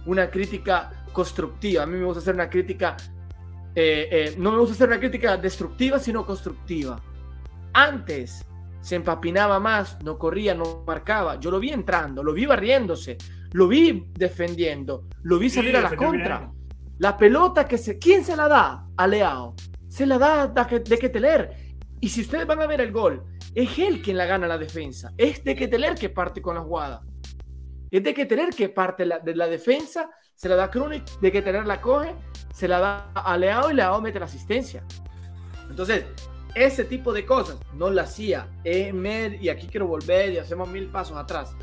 una 0.06 0.30
crítica 0.30 0.90
constructiva. 1.12 1.82
A 1.82 1.86
mí 1.86 1.96
me 1.98 2.04
gusta 2.04 2.20
hacer 2.20 2.34
una 2.34 2.50
crítica 2.50 2.96
eh, 3.74 4.08
eh, 4.10 4.34
no 4.38 4.52
me 4.52 4.58
gusta 4.58 4.74
hacer 4.74 4.88
una 4.88 4.98
crítica 4.98 5.36
destructiva, 5.36 5.98
sino 5.98 6.26
constructiva. 6.26 7.00
Antes 7.72 8.44
se 8.80 8.96
empapinaba 8.96 9.60
más, 9.60 9.98
no 10.02 10.18
corría, 10.18 10.54
no 10.54 10.82
marcaba. 10.86 11.38
Yo 11.38 11.50
lo 11.50 11.60
vi 11.60 11.70
entrando, 11.70 12.22
lo 12.22 12.32
vi 12.32 12.46
barriéndose, 12.46 13.16
lo 13.52 13.68
vi 13.68 14.06
defendiendo, 14.12 15.06
lo 15.22 15.38
vi 15.38 15.50
salir 15.50 15.76
a 15.76 15.82
la 15.82 15.96
contra. 15.96 16.50
La 16.98 17.16
pelota 17.16 17.66
que 17.66 17.78
se. 17.78 17.98
¿Quién 17.98 18.24
se 18.24 18.36
la 18.36 18.48
da 18.48 18.86
a 18.96 19.06
Leao? 19.06 19.54
Se 19.88 20.06
la 20.06 20.18
da 20.18 20.46
de, 20.46 20.80
de 20.80 20.98
Keteler. 20.98 21.50
Y 22.00 22.08
si 22.08 22.22
ustedes 22.22 22.46
van 22.46 22.60
a 22.60 22.66
ver 22.66 22.80
el 22.80 22.92
gol, 22.92 23.22
es 23.54 23.78
él 23.78 24.02
quien 24.02 24.16
la 24.16 24.26
gana 24.26 24.46
la 24.46 24.58
defensa. 24.58 25.12
Es 25.16 25.42
de 25.44 25.54
Keteler 25.54 25.94
que 25.94 26.10
parte 26.10 26.42
con 26.42 26.54
la 26.54 26.62
jugada. 26.62 27.02
Es 27.90 28.02
de 28.02 28.14
Keteler 28.14 28.50
que 28.50 28.68
parte 28.68 29.04
de 29.04 29.34
la 29.34 29.46
defensa, 29.46 30.10
se 30.34 30.48
la 30.48 30.56
da 30.56 30.70
Krunic, 30.70 31.04
de 31.20 31.32
Keteler 31.32 31.66
la 31.66 31.80
coge 31.80 32.14
se 32.60 32.68
la 32.68 32.78
da 32.78 33.12
a 33.14 33.36
Leao 33.38 33.70
y 33.70 33.74
Leao 33.74 34.00
mete 34.02 34.18
la 34.18 34.26
asistencia. 34.26 34.84
Entonces, 35.70 36.04
ese 36.54 36.84
tipo 36.84 37.12
de 37.12 37.24
cosas 37.24 37.56
no 37.74 37.90
la 37.90 38.02
hacía 38.02 38.48
Emer 38.64 39.42
y 39.42 39.48
aquí 39.48 39.66
quiero 39.66 39.86
volver 39.86 40.32
y 40.32 40.38
hacemos 40.38 40.68
mil 40.68 40.88
pasos 40.88 41.16
atrás. 41.16 41.54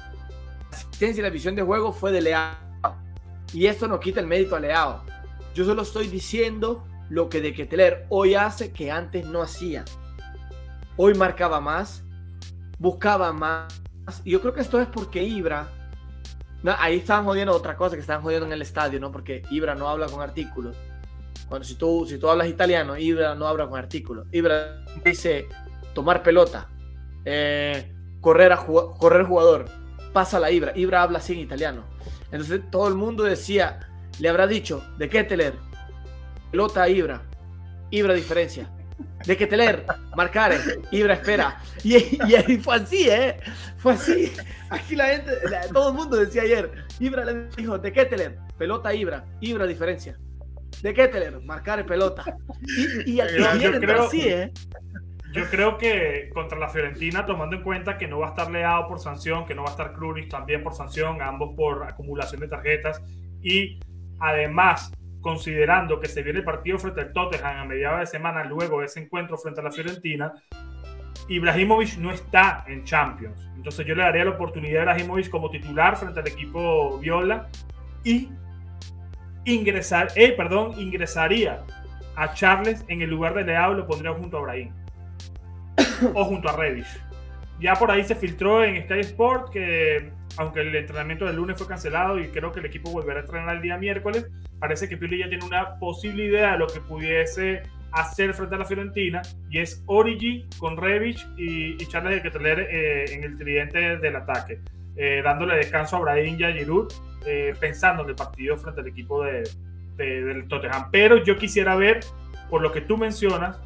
La 0.72 0.78
asistencia 0.78 1.22
y 1.22 1.24
la 1.24 1.30
visión 1.30 1.56
de 1.56 1.62
juego 1.62 1.92
fue 1.92 2.12
de 2.12 2.22
Leao. 2.22 2.56
Y 3.54 3.68
esto 3.68 3.88
no 3.88 4.00
quita 4.00 4.20
el 4.20 4.28
mérito 4.28 4.56
a 4.56 4.60
Leao. 4.60 5.04
Yo 5.54 5.66
solo 5.66 5.84
estoy 5.84 6.08
diciendo 6.08 6.84
lo 7.10 7.30
que 7.30 7.42
de 7.42 7.54
Keteler 7.54 8.08
hoy 8.10 8.34
hace 8.34 8.72
que 8.72 8.90
antes 8.92 9.26
no 9.26 9.42
hacía. 9.42 9.86
Hoy 10.96 11.14
marcaba 11.14 11.62
más, 11.62 12.04
buscaba 12.80 13.32
más. 13.34 13.72
Y 14.24 14.32
yo 14.32 14.42
creo 14.42 14.54
que 14.54 14.62
esto 14.62 14.82
es 14.82 14.88
porque 14.88 15.22
Ibra 15.22 15.77
ahí 16.80 16.97
estaban 16.97 17.26
jodiendo 17.26 17.53
otra 17.53 17.76
cosa 17.76 17.95
que 17.95 18.01
estaban 18.01 18.24
jodiendo 18.24 18.45
en 18.45 18.53
el 18.53 18.62
estadio, 18.62 18.99
¿no? 18.99 19.12
Porque 19.12 19.43
Ibra 19.49 19.76
no 19.76 19.89
habla 19.89 20.08
con 20.08 20.22
artículos. 20.22 20.76
Cuando 21.47 21.66
si 21.66 21.76
tú, 21.76 22.05
si 22.08 22.18
tú 22.18 22.30
hablas 22.30 22.47
italiano, 22.47 22.97
Ibra 22.97 23.36
no 23.36 23.47
habla 23.47 23.68
con 23.68 23.80
artículos. 23.80 24.28
Ibra 24.32 24.84
dice 25.03 25.47
tomar 25.93 26.24
pelota, 26.24 26.68
eh, 27.26 27.93
correr, 28.22 28.51
a 28.51 28.58
correr 28.58 29.26
jugador, 29.26 29.66
pasa 30.14 30.39
la 30.39 30.51
Ibra. 30.51 30.74
Ibra 30.76 31.03
habla 31.03 31.20
así 31.20 31.34
en 31.34 31.39
italiano. 31.39 31.84
Entonces 32.32 32.62
todo 32.70 32.88
el 32.88 32.95
mundo 32.95 33.24
decía, 33.24 33.80
le 34.20 34.30
habrá 34.30 34.47
dicho, 34.47 34.84
¿de 34.97 35.10
qué 35.10 35.24
teler? 35.24 35.53
Pelota 36.51 36.84
a 36.84 36.89
Ibra. 36.89 37.22
Ibra 37.89 38.14
diferencia 38.14 38.70
de 39.26 39.38
que 39.38 39.48
teler, 39.48 39.86
marcar, 40.16 40.54
Ibra 40.91 41.16
espera. 41.16 41.62
Y, 41.84 41.95
y, 41.95 42.58
fue 42.58 42.76
así, 42.76 43.10
¿eh? 43.10 43.38
Fue 43.78 43.93
así. 43.93 44.32
Aquí 44.70 44.95
la 44.95 45.08
gente, 45.08 45.32
todo 45.74 45.89
el 45.89 45.95
mundo 45.95 46.18
decía 46.18 46.41
ayer, 46.41 46.72
Ibra 47.00 47.26
le 47.26 47.48
dijo, 47.56 47.78
¿de 47.78 47.91
qué 47.91 48.06
teler? 48.06 48.38
Pelota 48.58 48.93
Ibra, 48.93 49.26
Ibra 49.41 49.66
diferencia. 49.66 50.18
¿De 50.82 50.93
qué 50.93 51.08
teler? 51.08 51.39
Marcar 51.41 51.86
pelota. 51.86 52.24
Y, 53.06 53.12
y, 53.12 53.16
yo 53.18 53.72
creo, 53.80 54.04
así, 54.04 54.28
¿eh? 54.28 54.52
yo 55.32 55.45
creo 55.50 55.78
que 55.78 56.30
contra 56.34 56.58
la 56.58 56.70
Fiorentina, 56.70 57.26
tomando 57.26 57.56
en 57.56 57.64
cuenta 57.64 57.98
que 57.98 58.08
no 58.08 58.20
va 58.20 58.28
a 58.28 58.30
estar 58.30 58.52
Leao 58.52 58.88
por 58.88 59.00
sanción, 59.00 59.45
que 59.45 59.56
no 59.56 59.64
va 59.64 59.70
a 59.70 59.72
estar 59.72 59.93
Krunic 59.93 60.30
también 60.30 60.64
por 60.64 60.74
sanción, 60.74 61.22
ambos 61.22 61.56
por 61.56 61.84
acumulación 61.84 62.41
de 62.41 62.48
tarjetas, 62.48 63.02
y 63.41 63.80
además 64.20 64.91
considerando 65.22 65.99
que 65.99 66.07
se 66.07 66.24
viene 66.24 66.39
el 66.39 66.45
partido 66.45 66.80
frente 66.80 67.01
al 67.01 67.13
Tottenham 67.13 67.57
a 67.57 67.65
mediados 67.65 67.99
de 67.99 68.05
semana, 68.07 68.43
luego 68.43 68.80
de 68.80 68.86
ese 68.86 69.01
encuentro 69.01 69.38
frente 69.38 69.61
a 69.61 69.63
la 69.63 69.72
Fiorentina, 69.72 70.34
Ibrahimovic 71.28 71.97
no 71.97 72.11
está 72.11 72.63
en 72.68 72.84
Champions. 72.84 73.49
Entonces 73.55 73.86
yo 73.86 73.95
le 73.95 74.03
daría 74.03 74.26
la 74.26 74.32
oportunidad 74.32 74.82
a 74.82 74.93
Ibrahimovic 74.93 75.30
como 75.30 75.49
titular 75.49 75.97
frente 75.97 76.20
al 76.20 76.28
equipo 76.28 76.97
Viola 76.99 77.49
y 78.03 78.30
ingresar, 79.45 80.09
eh, 80.15 80.32
perdón, 80.34 80.80
ingresaría 80.80 81.63
a 82.15 82.34
Charles 82.34 82.84
en 82.88 83.01
el 83.01 83.09
lugar 83.09 83.34
de 83.34 83.43
Leao 83.43 83.74
lo 83.74 83.86
pondría 83.86 84.11
junto 84.11 84.38
a 84.38 84.41
Brahim 84.41 84.72
o 86.13 86.26
junto 86.26 86.49
a 86.49 86.55
Reddish. 86.55 86.99
Ya 87.59 87.74
por 87.74 87.91
ahí 87.91 88.03
se 88.03 88.15
filtró 88.15 88.63
en 88.63 88.84
Sky 88.84 88.99
Sport 88.99 89.51
que, 89.51 90.11
aunque 90.38 90.62
el 90.62 90.76
entrenamiento 90.76 91.26
del 91.26 91.36
lunes 91.36 91.58
fue 91.58 91.68
cancelado 91.68 92.20
y 92.20 92.28
creo 92.28 92.52
que 92.52 92.60
el 92.60 92.66
equipo 92.66 92.92
volverá 92.92 93.20
a 93.20 93.22
entrenar 93.22 93.56
el 93.56 93.62
día 93.62 93.78
miércoles, 93.78 94.28
parece 94.60 94.88
que 94.88 94.98
Pioli 94.98 95.20
ya 95.20 95.30
tiene 95.30 95.46
una 95.46 95.80
posible 95.80 96.26
idea 96.26 96.54
de 96.54 96.60
lo 96.60 96.68
que 96.68 96.80
pudiese 96.80 97.64
hacer 97.92 98.34
frente 98.34 98.56
a 98.56 98.58
la 98.60 98.66
Fiorentina 98.66 99.22
y 99.50 99.60
es 99.60 99.84
Origi 99.88 100.46
con 100.60 100.78
Revich 100.78 101.26
y, 101.38 101.78
Charles 101.88 102.16
de 102.16 102.22
Keteler 102.22 102.60
eh, 102.60 103.06
en 103.14 103.24
el 103.24 103.38
tridente 103.38 103.98
del 103.98 104.16
ataque, 104.16 104.60
eh, 104.96 105.22
dándole 105.24 105.56
descanso 105.56 105.98
a 105.98 106.00
Brahim 106.00 106.38
y 106.40 106.44
a 106.44 106.52
Giroud, 106.52 106.92
eh, 107.26 107.54
pensando 107.60 108.04
en 108.04 108.10
el 108.10 108.16
partido 108.16 108.58
frente 108.58 108.82
al 108.82 108.88
equipo 108.88 109.24
de, 109.24 109.44
del 109.96 110.48
Tottenham. 110.48 110.90
Pero 110.92 111.24
yo 111.24 111.38
quisiera 111.38 111.76
ver, 111.76 112.02
por 112.50 112.62
lo 112.62 112.72
que 112.72 112.82
tú 112.82 112.98
mencionas, 112.98 113.60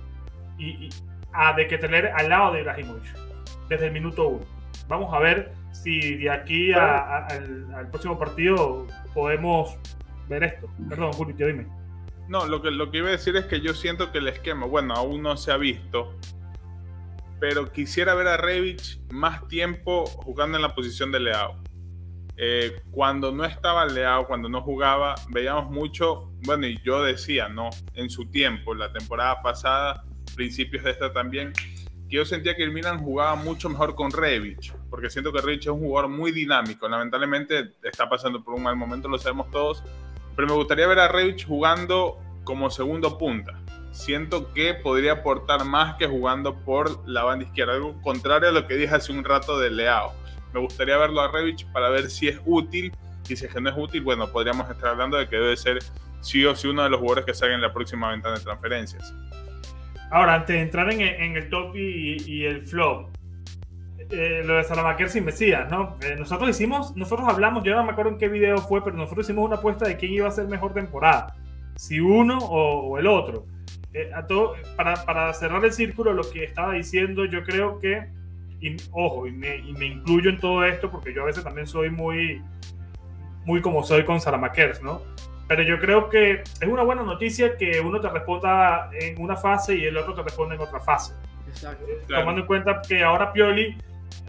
y, 0.58 0.90
a 1.34 1.54
De 1.54 1.68
Keteler 1.68 2.12
al 2.16 2.30
lado 2.30 2.54
de 2.54 2.62
Ibrahimovic, 2.62 3.04
desde 3.70 3.88
el 3.88 3.94
minuto 3.94 4.28
uno. 4.28 4.46
Vamos 4.92 5.14
a 5.14 5.20
ver 5.20 5.54
si 5.72 6.18
de 6.18 6.30
aquí 6.30 6.74
al, 6.74 7.88
próximo 7.92 8.20
partido 8.20 8.86
podemos 9.14 9.78
ver 10.28 10.44
esto. 10.44 10.70
Perdón, 10.90 11.14
Julio, 11.14 11.48
dime. 11.48 11.66
No, 12.28 12.46
lo 12.46 12.62
que, 12.62 12.72
lo 12.72 12.92
que 12.92 12.98
iba 12.98 13.08
a 13.08 13.12
decir 13.12 13.38
es 13.38 13.46
que 13.46 13.62
yo 13.62 13.74
siento 13.74 14.12
que 14.12 14.18
el 14.18 14.28
esquema, 14.28 14.66
bueno, 14.66 14.94
aún 14.94 15.22
no 15.22 15.38
se 15.38 15.54
ha 15.54 15.56
visto, 15.56 16.14
pero 17.40 17.72
quisiera 17.72 18.16
ver 18.16 18.28
a 18.28 18.36
Revich 18.36 19.00
más 19.10 19.48
tiempo 19.48 20.08
jugando 20.08 20.58
en 20.58 20.62
la 20.62 20.76
posición 20.76 21.10
de 21.14 21.22
Leao. 21.22 21.56
Eh, 22.36 22.82
cuando 22.92 23.32
no 23.32 23.46
estaba 23.46 23.86
Leao, 23.86 24.28
cuando 24.28 24.50
no 24.50 24.60
jugaba, 24.62 25.16
veíamos 25.30 25.72
mucho, 25.72 26.34
bueno, 26.44 26.68
y 26.68 26.78
yo 26.84 27.02
decía, 27.02 27.48
¿no? 27.48 27.70
En 27.94 28.10
su 28.10 28.30
tiempo, 28.30 28.76
la 28.76 28.92
temporada 28.92 29.42
pasada, 29.42 30.04
principios 30.36 30.84
de 30.84 30.92
esta 30.92 31.14
también, 31.14 31.54
yo 32.12 32.26
sentía 32.26 32.56
que 32.56 32.64
el 32.64 32.72
Milan 32.72 33.00
jugaba 33.00 33.36
mucho 33.36 33.70
mejor 33.70 33.96
con 33.96 34.12
Revich, 34.12 34.74
porque 34.90 35.10
siento 35.10 35.32
que 35.32 35.40
Revich 35.40 35.62
es 35.62 35.68
un 35.68 35.80
jugador 35.80 36.10
muy 36.10 36.34
dinámico. 36.34 36.88
Lamentablemente 36.90 37.72
está 37.84 38.10
pasando 38.10 38.44
por 38.44 38.54
un 38.54 38.64
mal 38.64 38.76
momento, 38.76 39.08
lo 39.08 39.18
sabemos 39.18 39.50
todos, 39.50 39.82
pero 40.36 40.48
me 40.48 40.54
gustaría 40.54 40.86
ver 40.88 41.00
a 41.00 41.08
Revich 41.08 41.48
jugando 41.48 42.20
como 42.44 42.70
segundo 42.70 43.18
punta. 43.18 43.58
Siento 43.92 44.54
que 44.54 44.74
podría 44.74 45.14
aportar 45.14 45.64
más 45.64 45.96
que 45.96 46.06
jugando 46.06 46.60
por 46.60 47.08
la 47.08 47.24
banda 47.24 47.46
izquierda, 47.46 47.74
algo 47.74 48.00
contrario 48.02 48.50
a 48.50 48.52
lo 48.52 48.68
que 48.68 48.76
dije 48.76 48.94
hace 48.94 49.14
un 49.14 49.24
rato 49.24 49.58
de 49.58 49.70
Leao. 49.70 50.14
Me 50.54 50.60
gustaría 50.60 50.98
verlo 50.98 51.22
a 51.22 51.32
Revich 51.32 51.66
para 51.72 51.90
ver 51.90 52.10
si 52.10 52.28
es 52.28 52.42
útil 52.46 52.94
y 53.30 53.38
si 53.38 53.46
es 53.46 53.54
que 53.54 53.62
no 53.62 53.70
es 53.70 53.76
útil, 53.78 54.02
bueno, 54.02 54.30
podríamos 54.30 54.70
estar 54.70 54.90
hablando 54.90 55.16
de 55.16 55.30
que 55.30 55.38
debe 55.38 55.56
ser 55.56 55.80
sí 56.20 56.46
o 56.46 56.56
sí 56.58 56.68
uno 56.68 56.84
de 56.84 56.90
los 56.90 57.00
jugadores 57.00 57.26
que 57.26 57.34
salga 57.34 57.56
en 57.56 57.62
la 57.62 57.72
próxima 57.72 58.10
ventana 58.10 58.38
de 58.38 58.44
transferencias. 58.44 59.14
Ahora, 60.12 60.36
antes 60.36 60.58
de 60.58 60.62
entrar 60.62 60.92
en, 60.92 61.38
el 61.38 61.50
top 61.50 61.74
y, 61.74 62.44
el 62.44 62.64
flop, 62.64 63.08
eh, 64.10 64.44
lo 64.46 64.56
de 64.56 64.64
Salamaquer 64.66 65.10
sin 65.10 65.24
Mesías, 65.24 65.72
¿no? 65.72 65.98
Eh, 66.02 66.18
nosotros 66.20 66.50
hicimos, 66.50 66.94
nosotros 66.98 67.30
hablamos, 67.30 67.64
yo 67.64 67.74
no 67.76 67.86
me 67.86 67.94
acuerdo 67.94 68.12
en 68.12 68.18
qué 68.18 68.28
video 68.28 68.58
fue, 68.58 68.84
pero 68.84 68.98
nosotros 68.98 69.26
hicimos 69.26 69.46
una 69.46 69.56
apuesta 69.56 69.88
de 69.88 69.96
quién 69.96 70.12
iba 70.12 70.28
a 70.28 70.32
ser 70.32 70.50
mejor 70.50 70.74
temporada, 70.74 71.34
si 71.78 72.02
uno 72.02 72.40
o, 72.40 72.98
el 73.00 73.08
otro. 73.08 73.46
Eh, 73.94 74.12
para, 74.76 75.34
cerrar 75.34 75.64
el 75.64 75.72
círculo, 75.72 76.12
lo 76.12 76.30
que 76.30 76.44
estaba 76.44 76.74
diciendo, 76.74 77.24
yo 77.24 77.44
creo 77.44 77.80
que, 77.80 78.10
y, 78.60 78.76
ojo, 78.92 79.28
y 79.28 79.32
me, 79.32 79.60
y 79.60 79.72
me, 79.72 79.86
incluyo 79.86 80.30
en 80.30 80.40
todo 80.40 80.66
esto, 80.66 80.92
porque 80.92 81.14
yo 81.14 81.22
a 81.22 81.26
veces 81.26 81.42
también 81.42 81.68
soy 81.68 81.90
muy, 81.90 82.42
muy 83.46 83.62
como 83.62 83.82
soy 83.82 84.04
con 84.04 84.20
Salamakers, 84.20 84.84
¿no? 84.84 85.02
Pero 85.52 85.64
yo 85.64 85.80
creo 85.82 86.08
que 86.08 86.44
es 86.62 86.66
una 86.66 86.82
buena 86.82 87.04
noticia 87.04 87.58
que 87.58 87.82
uno 87.82 88.00
te 88.00 88.08
responda 88.08 88.90
en 88.94 89.22
una 89.22 89.36
fase 89.36 89.76
y 89.76 89.84
el 89.84 89.98
otro 89.98 90.14
te 90.14 90.24
responda 90.24 90.56
en 90.56 90.62
otra 90.62 90.80
fase. 90.80 91.14
Exacto. 91.46 91.84
Tomando 92.08 92.40
en 92.40 92.48
cuenta 92.48 92.82
que 92.88 93.04
ahora 93.04 93.34
Pioli, 93.34 93.78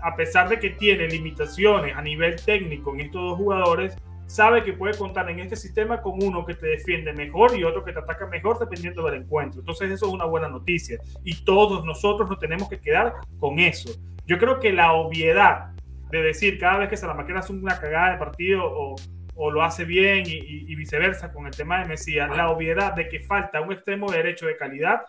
a 0.02 0.16
pesar 0.16 0.48
de 0.48 0.58
que 0.58 0.70
tiene 0.70 1.06
limitaciones 1.06 1.94
a 1.94 2.02
nivel 2.02 2.44
técnico 2.44 2.92
en 2.94 3.02
estos 3.02 3.22
dos 3.22 3.38
jugadores, 3.38 3.96
sabe 4.26 4.64
que 4.64 4.72
puede 4.72 4.98
contar 4.98 5.30
en 5.30 5.38
este 5.38 5.54
sistema 5.54 6.02
con 6.02 6.20
uno 6.20 6.44
que 6.44 6.54
te 6.54 6.66
defiende 6.66 7.12
mejor 7.12 7.56
y 7.56 7.62
otro 7.62 7.84
que 7.84 7.92
te 7.92 8.00
ataca 8.00 8.26
mejor 8.26 8.58
dependiendo 8.58 9.04
del 9.04 9.22
encuentro. 9.22 9.60
Entonces 9.60 9.92
eso 9.92 10.08
es 10.08 10.12
una 10.12 10.24
buena 10.24 10.48
noticia 10.48 10.98
y 11.22 11.44
todos 11.44 11.84
nosotros 11.84 12.28
nos 12.28 12.40
tenemos 12.40 12.68
que 12.68 12.80
quedar 12.80 13.14
con 13.38 13.60
eso. 13.60 13.90
Yo 14.26 14.38
creo 14.38 14.58
que 14.58 14.72
la 14.72 14.94
obviedad 14.94 15.70
de 16.10 16.20
decir 16.20 16.58
cada 16.58 16.78
vez 16.78 16.88
que 16.88 16.96
Salamaquera 16.96 17.38
hace 17.38 17.52
una 17.52 17.78
cagada 17.78 18.10
de 18.10 18.18
partido 18.18 18.64
o, 18.64 18.96
o 19.34 19.50
lo 19.50 19.62
hace 19.62 19.84
bien 19.84 20.24
y, 20.26 20.74
viceversa 20.74 21.32
con 21.32 21.46
el 21.46 21.52
tema 21.52 21.80
de 21.80 21.86
Mesías, 21.86 22.30
la 22.36 22.50
obviedad 22.50 22.94
de 22.94 23.08
que 23.08 23.20
falta 23.20 23.60
un 23.60 23.72
extremo 23.72 24.10
derecho 24.10 24.46
de 24.46 24.56
calidad, 24.56 25.02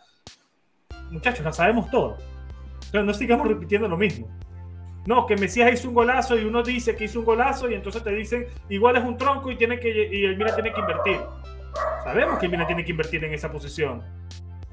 muchachos, 1.11 1.43
la 1.43 1.51
sabemos 1.51 1.89
todo. 1.89 2.17
Entonces 2.85 3.05
no 3.05 3.13
sigamos 3.13 3.47
repitiendo 3.47 3.87
lo 3.87 3.97
mismo. 3.97 4.29
No, 5.05 5.25
que 5.25 5.35
Mesías 5.35 5.73
hizo 5.73 5.89
un 5.89 5.95
golazo 5.95 6.37
y 6.37 6.45
uno 6.45 6.63
dice 6.63 6.95
que 6.95 7.05
hizo 7.05 7.19
un 7.19 7.25
golazo 7.25 7.69
y 7.69 7.73
entonces 7.73 8.03
te 8.03 8.11
dicen 8.11 8.47
igual 8.69 8.95
es 8.95 9.03
un 9.03 9.17
tronco 9.17 9.51
y 9.51 9.57
tiene 9.57 9.77
que 9.77 9.89
y 9.89 10.23
el 10.23 10.37
Milan 10.37 10.55
tiene 10.55 10.71
que 10.71 10.79
invertir. 10.79 11.19
Sabemos 12.03 12.39
que 12.39 12.45
el 12.45 12.51
Milan 12.51 12.67
tiene 12.67 12.85
que 12.85 12.91
invertir 12.91 13.23
en 13.25 13.33
esa 13.33 13.51
posición. 13.51 14.01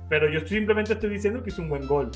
Pero 0.09 0.29
yo 0.29 0.41
simplemente 0.47 0.93
estoy 0.93 1.11
diciendo 1.11 1.43
que 1.43 1.51
hizo 1.51 1.63
un 1.63 1.69
buen 1.69 1.87
gol. 1.87 2.11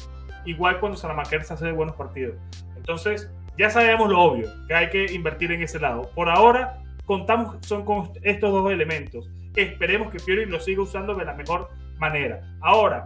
Igual 0.44 0.78
cuando 0.78 0.98
Salamaquer 0.98 1.44
se 1.44 1.54
hace 1.54 1.66
de 1.66 1.72
buenos 1.72 1.96
partidos. 1.96 2.36
Entonces, 2.76 3.30
ya 3.56 3.70
sabemos 3.70 4.10
lo 4.10 4.20
obvio, 4.20 4.48
que 4.68 4.74
hay 4.74 4.90
que 4.90 5.06
invertir 5.12 5.52
en 5.52 5.62
ese 5.62 5.78
lado. 5.78 6.10
Por 6.14 6.28
ahora, 6.28 6.83
contamos 7.04 7.56
son 7.66 7.84
con 7.84 8.10
estos 8.22 8.52
dos 8.52 8.70
elementos. 8.70 9.30
Esperemos 9.56 10.10
que 10.10 10.18
Pioli 10.18 10.46
lo 10.46 10.60
siga 10.60 10.82
usando 10.82 11.14
de 11.14 11.24
la 11.24 11.34
mejor 11.34 11.70
manera. 11.98 12.40
Ahora, 12.60 13.04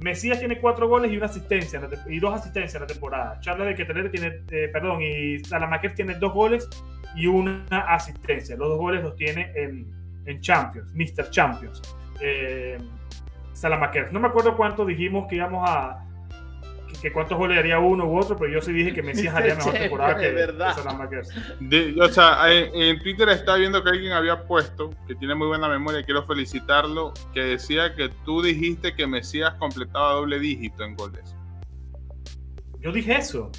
Mesías 0.00 0.38
tiene 0.38 0.58
cuatro 0.58 0.88
goles 0.88 1.10
y 1.10 1.16
una 1.16 1.26
asistencia 1.26 1.80
y 2.06 2.18
dos 2.18 2.34
asistencias 2.34 2.74
en 2.74 2.80
la 2.82 2.86
temporada. 2.86 3.40
Charles 3.40 3.68
de 3.68 3.74
Keteler 3.74 4.10
tiene, 4.10 4.42
eh, 4.50 4.68
perdón, 4.72 5.00
y 5.00 5.38
Salamaquer 5.44 5.94
tiene 5.94 6.14
dos 6.14 6.34
goles 6.34 6.68
y 7.14 7.26
una 7.26 7.64
asistencia. 7.88 8.56
Los 8.56 8.68
dos 8.68 8.78
goles 8.78 9.02
los 9.02 9.16
tiene 9.16 9.52
en, 9.54 9.86
en 10.26 10.40
Champions, 10.40 10.92
Mr. 10.94 11.30
Champions. 11.30 11.82
Eh, 12.20 12.78
Salamaquer. 13.52 14.12
No 14.12 14.20
me 14.20 14.28
acuerdo 14.28 14.54
cuánto 14.54 14.84
dijimos 14.84 15.26
que 15.28 15.36
íbamos 15.36 15.66
a, 15.66 16.05
que 17.00 17.12
cuántos 17.12 17.38
goles 17.38 17.58
haría 17.58 17.78
uno 17.78 18.06
u 18.06 18.18
otro, 18.18 18.36
pero 18.36 18.52
yo 18.52 18.60
sí 18.60 18.72
dije 18.72 18.92
que 18.92 19.02
Mesías 19.02 19.34
haría 19.34 19.54
mejor 19.54 19.72
temporada 19.74 20.18
que, 20.18 20.30
verdad. 20.30 20.76
o 22.00 22.08
sea, 22.08 22.52
en, 22.52 22.98
Twitter 23.00 23.28
estaba 23.28 23.58
viendo 23.58 23.82
que 23.82 23.90
alguien 23.90 24.12
había 24.12 24.44
puesto, 24.44 24.90
que 25.06 25.14
tiene 25.14 25.34
muy 25.34 25.48
buena 25.48 25.68
memoria, 25.68 26.04
quiero 26.04 26.24
felicitarlo, 26.24 27.12
que 27.32 27.40
decía 27.40 27.94
que 27.94 28.10
tú 28.24 28.42
dijiste 28.42 28.94
que 28.94 29.06
Mesías 29.06 29.54
completaba 29.54 30.14
doble 30.14 30.38
dígito 30.38 30.84
en 30.84 30.94
goles. 30.94 31.36
Yo 32.80 32.92
dije 32.92 33.16
eso. 33.16 33.50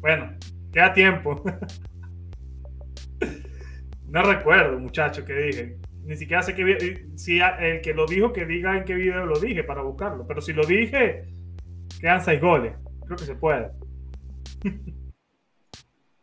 Bueno, 0.00 0.36
queda 0.72 0.92
tiempo. 0.92 1.42
no 4.08 4.22
recuerdo, 4.22 4.78
muchacho, 4.78 5.24
que 5.24 5.34
dije. 5.34 5.76
Ni 6.04 6.16
siquiera 6.16 6.40
sé 6.40 6.54
qué 6.54 7.08
si 7.16 7.40
el 7.40 7.80
que 7.80 7.92
lo 7.92 8.06
dijo 8.06 8.32
que 8.32 8.46
diga 8.46 8.76
en 8.76 8.84
qué 8.84 8.94
video 8.94 9.26
lo 9.26 9.40
dije 9.40 9.64
para 9.64 9.82
buscarlo. 9.82 10.24
Pero 10.24 10.40
si 10.40 10.52
lo 10.52 10.64
dije, 10.64 11.24
Quedan 12.06 12.22
seis 12.22 12.40
goles. 12.40 12.72
Creo 13.04 13.16
que 13.16 13.24
se 13.24 13.34
puede. 13.34 13.68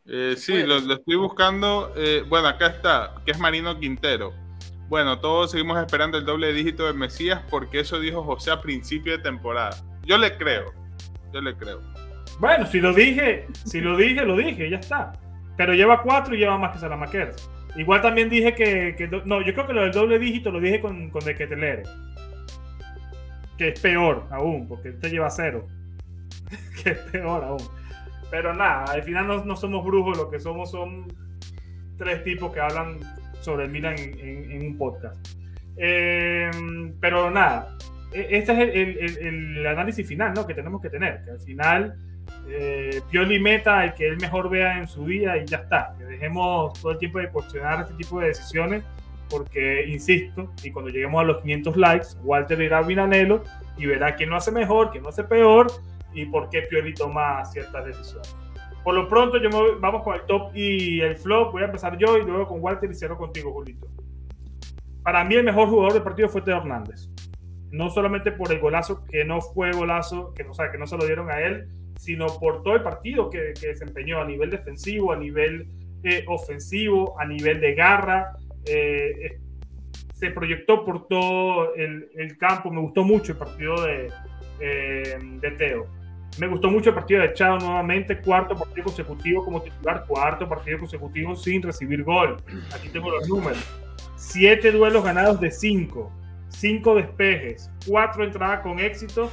Eh, 0.05 0.36
sí, 0.38 0.63
lo, 0.63 0.77
estoy 0.77 1.15
buscando. 1.15 1.93
Eh, 1.95 2.23
bueno, 2.27 2.49
acá 2.49 2.67
está, 2.67 3.15
que 3.25 3.31
es 3.31 3.39
Marino 3.39 3.79
Quintero. 3.79 4.34
Bueno, 4.89 5.19
todos 5.19 5.51
seguimos 5.51 5.77
esperando 5.81 6.17
el 6.17 6.25
doble 6.25 6.51
dígito 6.51 6.86
de 6.86 6.93
Mesías 6.93 7.41
porque 7.49 7.79
eso 7.79 8.01
dijo 8.01 8.21
José 8.23 8.51
a 8.51 8.61
principio 8.61 9.13
de 9.17 9.23
temporada. 9.23 9.75
Yo 10.03 10.17
le 10.17 10.38
creo. 10.38 10.73
Yo 11.34 11.39
le 11.41 11.55
creo. 11.55 11.81
Bueno, 12.39 12.65
si 12.65 12.79
lo 12.79 12.93
dije, 12.93 13.47
si 13.65 13.81
lo 13.81 13.97
dije, 13.97 14.23
lo 14.23 14.38
dije, 14.38 14.69
ya 14.69 14.77
está. 14.77 15.13
Pero 15.57 15.73
lleva 15.73 16.01
cuatro 16.01 16.36
y 16.36 16.39
lleva 16.39 16.57
más 16.57 16.73
que 16.73 16.79
Salamaquer. 16.79 17.34
Igual 17.75 18.01
también 18.01 18.29
dije 18.29 18.55
que, 18.55 19.09
No, 19.25 19.41
yo 19.41 19.53
creo 19.53 19.67
que 19.67 19.73
lo 19.73 19.81
del 19.81 19.91
doble 19.91 20.19
dígito 20.19 20.49
lo 20.49 20.61
dije 20.61 20.79
con, 20.79 21.09
con 21.09 21.25
De 21.25 21.36
Ketelere 21.36 21.84
que 23.58 23.70
es 23.70 23.80
peor 23.80 24.28
aún, 24.32 24.68
porque 24.68 24.89
usted 24.89 25.12
lleva 25.12 25.30
cero, 25.30 25.68
que 26.84 26.91
es 26.91 26.97
peor 27.12 27.43
aún. 27.43 27.64
Pero 28.32 28.54
nada, 28.54 28.86
al 28.86 29.04
final 29.04 29.45
no, 29.45 29.56
somos 29.56 29.86
brujos, 29.86 30.18
lo 30.18 30.30
que 30.30 30.39
somos 30.39 30.72
son 30.72 31.06
tres 31.97 32.24
tipos 32.24 32.51
que 32.51 32.60
hablan 32.60 32.99
sobre 33.41 33.66
el 33.66 33.72
Milan 33.72 33.95
en, 33.97 34.66
un 34.66 34.78
podcast. 34.78 35.18
Em, 35.78 36.93
pero 36.99 37.30
nada, 37.30 37.78
e, 38.12 38.28
este 38.32 38.51
es 38.54 39.18
el, 39.20 39.66
análisis 39.68 40.08
final 40.08 40.34
¿no? 40.34 40.47
que 40.47 40.54
tenemos 40.54 40.82
que 40.82 40.89
tener, 40.89 41.24
que 41.24 41.32
al 41.32 41.41
final 41.41 41.95
eh, 42.47 43.01
Pioli 43.10 43.39
meta 43.39 43.86
el 43.86 43.93
que 43.93 44.08
él 44.08 44.18
mejor 44.20 44.49
vea 44.49 44.80
en 44.80 44.88
su 44.88 45.06
vida 45.06 45.38
y 45.38 45.45
ya 45.45 45.58
está, 45.58 45.95
que 45.97 46.06
dejemos 46.06 46.74
todo 46.82 46.93
el 46.93 46.97
tiempo 46.97 47.20
de 47.20 47.30
cuestionar 47.30 47.82
este 47.82 47.93
tipo 47.93 48.20
de 48.20 48.28
decisiones 48.28 48.84
porque, 49.34 49.86
insisto, 49.88 50.53
y 50.63 50.69
cuando 50.69 50.91
lleguemos 50.91 51.19
a 51.19 51.23
los 51.23 51.41
500 51.41 51.75
likes, 51.75 52.07
Walter 52.23 52.61
irá 52.61 52.77
a 52.77 52.81
Vinanelo 52.84 53.43
y 53.77 53.88
verá 53.88 54.15
quién 54.15 54.29
lo 54.29 54.36
hace 54.36 54.51
mejor, 54.51 54.91
quién 54.91 55.01
lo 55.01 55.09
hace 55.09 55.23
peor 55.23 55.71
y 56.13 56.25
por 56.25 56.49
qué 56.49 56.61
Pioli 56.61 56.93
toma 56.93 57.43
ciertas 57.45 57.84
decisiones. 57.84 58.36
Por 58.84 58.93
lo 58.93 59.07
pronto, 59.07 59.38
yo 59.41 59.49
vamos 59.79 60.03
con 60.03 60.13
el 60.13 60.21
top 60.27 60.51
y 60.53 61.01
el 61.01 61.15
flop. 61.17 61.51
Voy 61.51 61.63
a 61.63 61.65
empezar 61.65 61.97
yo 61.97 62.15
y 62.15 62.23
luego 62.23 62.47
con 62.47 62.61
Walter 62.61 62.91
y 62.91 62.93
cierro 62.93 63.17
contigo, 63.17 63.51
Julito. 63.51 63.88
Para 65.01 65.23
mí, 65.23 65.34
el 65.34 65.43
mejor 65.43 65.67
jugador 65.67 65.93
del 65.93 66.03
partido 66.03 66.29
fue 66.29 66.41
Teo 66.41 66.57
Hernández. 66.57 67.09
No 67.71 67.89
solamente 67.89 68.31
por 68.31 68.51
el 68.51 68.59
golazo, 68.59 69.03
que 69.05 69.25
no 69.25 69.41
fue 69.41 69.71
golazo, 69.71 70.31
que, 70.36 70.43
o 70.43 70.53
sea, 70.53 70.71
que 70.71 70.77
no 70.77 70.86
se 70.86 70.95
lo 70.95 71.07
dieron 71.07 71.31
a 71.31 71.39
él, 71.39 71.69
sino 71.97 72.27
por 72.39 72.61
todo 72.61 72.75
el 72.75 72.84
partido 72.84 73.31
que, 73.31 73.53
desempeñó 73.59 74.21
a 74.21 74.25
nivel 74.25 74.51
defensivo, 74.51 75.11
a 75.11 75.15
nivel 75.15 75.67
eh, 76.03 76.23
ofensivo, 76.27 77.19
a 77.19 77.25
nivel 77.25 77.61
de 77.61 77.73
garra. 77.73 78.36
Eh, 78.66 79.14
eh, 79.26 79.39
se 80.14 80.30
proyectó 80.32 80.86
por 80.86 81.07
todo 81.07 81.76
el, 81.76 82.38
campo. 82.38 82.72
Me 82.72 82.82
gustó 82.82 83.03
mucho 83.03 83.34
el 83.34 83.38
partido 83.38 83.76
de, 83.84 84.09
de 84.59 85.51
Teo. 85.51 85.88
Me 86.39 86.47
gustó 86.47 86.70
mucho 86.70 86.89
el 86.89 86.95
partido 86.95 87.22
de 87.22 87.34
Chao 87.34 87.59
nuevamente, 87.59 88.20
cuarto 88.20 88.55
partido 88.55 88.86
consecutivo 88.86 89.45
como 89.45 89.61
titular, 89.61 90.05
cuarto 90.07 90.49
partido 90.49 90.80
consecutivo 90.80 91.36
sin 91.36 91.61
recibir 91.61 92.03
gol. 92.03 92.38
Aquí 92.74 92.89
tengo 92.89 93.11
los 93.11 93.28
números. 93.28 93.64
Siete 94.16 94.72
duelos 94.72 95.03
ganados 95.03 95.39
de 95.39 95.51
cinco, 95.51 96.11
cinco 96.47 96.95
despejes, 96.95 97.70
cuatro 97.86 98.24
entradas 98.24 98.61
con 98.61 98.80
éxito 98.80 99.30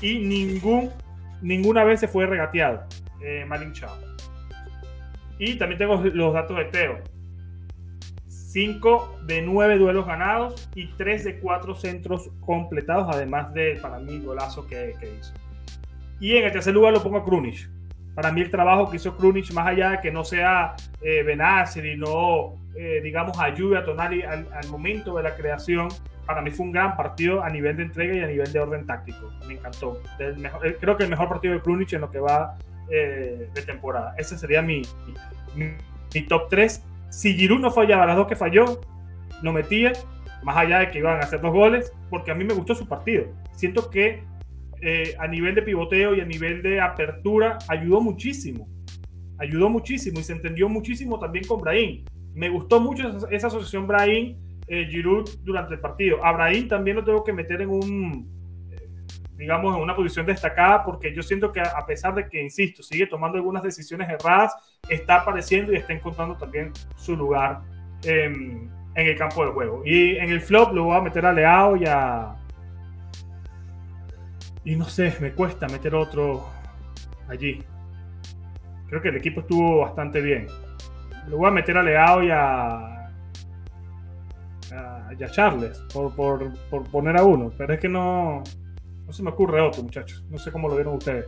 y 0.00 0.20
ningún, 0.20 0.90
ninguna 1.42 1.84
vez 1.84 2.00
se 2.00 2.08
fue 2.08 2.24
regateado. 2.26 2.84
Eh. 3.22 3.46
Y 5.38 5.56
también 5.58 5.78
tengo 5.78 5.96
los 5.96 6.32
datos 6.32 6.56
de 6.56 6.64
Teo. 6.66 6.98
5 8.52 9.20
de 9.24 9.42
9 9.42 9.78
duelos 9.78 10.06
ganados 10.06 10.68
y 10.74 10.88
3 10.92 11.24
de 11.24 11.40
4 11.40 11.74
centros 11.74 12.30
completados, 12.40 13.08
además 13.10 13.52
de, 13.54 13.78
para 13.80 13.98
mí, 13.98 14.20
golazo 14.20 14.66
que, 14.66 14.94
que 15.00 15.14
hizo. 15.18 15.32
Y 16.20 16.36
en 16.36 16.44
el 16.44 16.52
tercer 16.52 16.74
lugar 16.74 16.92
lo 16.92 17.02
pongo 17.02 17.18
a 17.18 17.24
Krunic. 17.24 17.68
Para 18.14 18.30
mí 18.30 18.42
el 18.42 18.50
trabajo 18.50 18.90
que 18.90 18.96
hizo 18.96 19.16
Krunic, 19.16 19.52
más 19.52 19.66
allá 19.66 19.90
de 19.92 20.00
que 20.00 20.10
no 20.10 20.22
sea 20.22 20.74
eh, 21.00 21.22
Benacer 21.22 21.86
y 21.86 21.96
no, 21.96 22.58
eh, 22.76 23.00
digamos, 23.02 23.38
ayude 23.38 23.78
a 23.78 23.84
Tonali 23.84 24.22
al, 24.22 24.46
momento 24.70 25.16
de 25.16 25.22
la 25.22 25.34
creación, 25.34 25.88
para 26.26 26.42
mí 26.42 26.50
fue 26.50 26.66
un 26.66 26.72
gran 26.72 26.96
partido 26.96 27.42
a 27.42 27.48
nivel 27.48 27.76
de 27.76 27.84
entrega 27.84 28.14
y 28.14 28.20
a 28.20 28.26
nivel 28.26 28.52
de 28.52 28.60
orden 28.60 28.86
táctico. 28.86 29.30
Me 29.48 29.54
encantó. 29.54 30.00
Eh, 30.18 30.76
creo 30.78 30.96
que 30.96 31.04
el 31.04 31.10
mejor 31.10 31.28
partido 31.28 31.54
de 31.54 31.60
Krunic 31.60 31.92
en 31.94 32.02
lo 32.02 32.10
que 32.10 32.20
va 32.20 32.58
eh, 32.90 33.48
de 33.52 33.62
temporada. 33.62 34.14
Ese 34.18 34.36
sería 34.36 34.60
mi, 34.60 34.82
mi, 35.54 36.22
top 36.28 36.48
3. 36.50 36.84
Si 37.12 37.34
Giroud 37.34 37.60
no 37.60 37.70
fallaba 37.70 38.06
las 38.06 38.16
dos 38.16 38.26
que 38.26 38.34
falló, 38.34 38.80
lo 39.42 39.52
metía, 39.52 39.92
más 40.42 40.56
allá 40.56 40.78
de 40.78 40.90
que 40.90 40.98
iban 40.98 41.18
a 41.18 41.20
hacer 41.20 41.42
dos 41.42 41.52
goles, 41.52 41.92
porque 42.08 42.30
a 42.30 42.34
mí 42.34 42.42
me 42.42 42.54
gustó 42.54 42.74
su 42.74 42.88
partido. 42.88 43.26
Siento 43.54 43.90
que 43.90 44.24
eh, 44.80 45.14
a 45.18 45.28
nivel 45.28 45.54
de 45.54 45.60
pivoteo 45.60 46.14
y 46.14 46.20
a 46.20 46.24
nivel 46.24 46.62
de 46.62 46.80
apertura 46.80 47.58
ayudó 47.68 48.00
muchísimo. 48.00 48.66
Ayudó 49.38 49.68
muchísimo 49.68 50.20
y 50.20 50.22
se 50.22 50.32
entendió 50.32 50.70
muchísimo 50.70 51.18
también 51.18 51.44
con 51.44 51.60
Brahim. 51.60 52.02
Me 52.34 52.48
gustó 52.48 52.80
mucho 52.80 53.06
esa, 53.30 53.48
asociación 53.48 53.86
Brahim 53.86 54.38
eh, 54.66 54.88
durante 55.44 55.74
el 55.74 55.80
partido. 55.80 56.24
A 56.24 56.34
también 56.66 56.96
lo 56.96 57.04
tengo 57.04 57.22
que 57.24 57.34
meter 57.34 57.60
en 57.60 57.68
un, 57.68 58.41
digamos, 59.42 59.76
en 59.76 59.82
una 59.82 59.96
posición 59.96 60.24
destacada 60.24 60.84
porque 60.84 61.12
yo 61.12 61.22
siento 61.22 61.52
que 61.52 61.60
a 61.60 61.84
pesar 61.84 62.14
de 62.14 62.28
que, 62.28 62.40
insisto, 62.40 62.82
sigue 62.82 63.06
tomando 63.06 63.38
algunas 63.38 63.62
decisiones 63.62 64.08
erradas, 64.08 64.54
está 64.88 65.16
apareciendo 65.16 65.72
y 65.72 65.76
está 65.76 65.92
encontrando 65.92 66.36
también 66.36 66.72
su 66.94 67.16
lugar 67.16 67.60
en, 68.04 68.70
en 68.94 69.06
el 69.06 69.18
campo 69.18 69.44
de 69.44 69.50
juego. 69.50 69.82
Y 69.84 70.16
en 70.16 70.30
el 70.30 70.40
flop 70.40 70.72
lo 70.72 70.84
voy 70.84 70.96
a 70.96 71.00
meter 71.00 71.26
a 71.26 71.32
Leao 71.32 71.76
y 71.76 71.84
a, 71.86 72.36
y 74.64 74.76
no 74.76 74.84
sé, 74.84 75.12
me 75.20 75.32
cuesta 75.32 75.66
meter 75.66 75.94
otro 75.94 76.46
allí. 77.28 77.64
Creo 78.88 79.02
que 79.02 79.08
el 79.08 79.16
equipo 79.16 79.40
estuvo 79.40 79.80
bastante 79.80 80.20
bien. 80.20 80.46
Lo 81.28 81.38
voy 81.38 81.48
a 81.48 81.50
meter 81.50 81.76
a 81.76 81.82
Leao 81.82 82.22
y 82.22 82.30
a, 82.30 83.08
a, 84.72 85.10
Charles, 85.30 85.82
por, 85.92 86.52
poner 86.90 87.16
a 87.16 87.24
uno. 87.24 87.52
Pero 87.56 87.74
es 87.74 87.80
que 87.80 87.88
no, 87.88 88.42
no 89.12 89.16
se 89.16 89.22
me 89.22 89.28
ocurre 89.28 89.60
otro, 89.60 89.82
muchachos. 89.82 90.24
No 90.30 90.38
sé 90.38 90.50
cómo 90.50 90.68
lo 90.68 90.74
vieron 90.74 90.96
ustedes. 90.96 91.26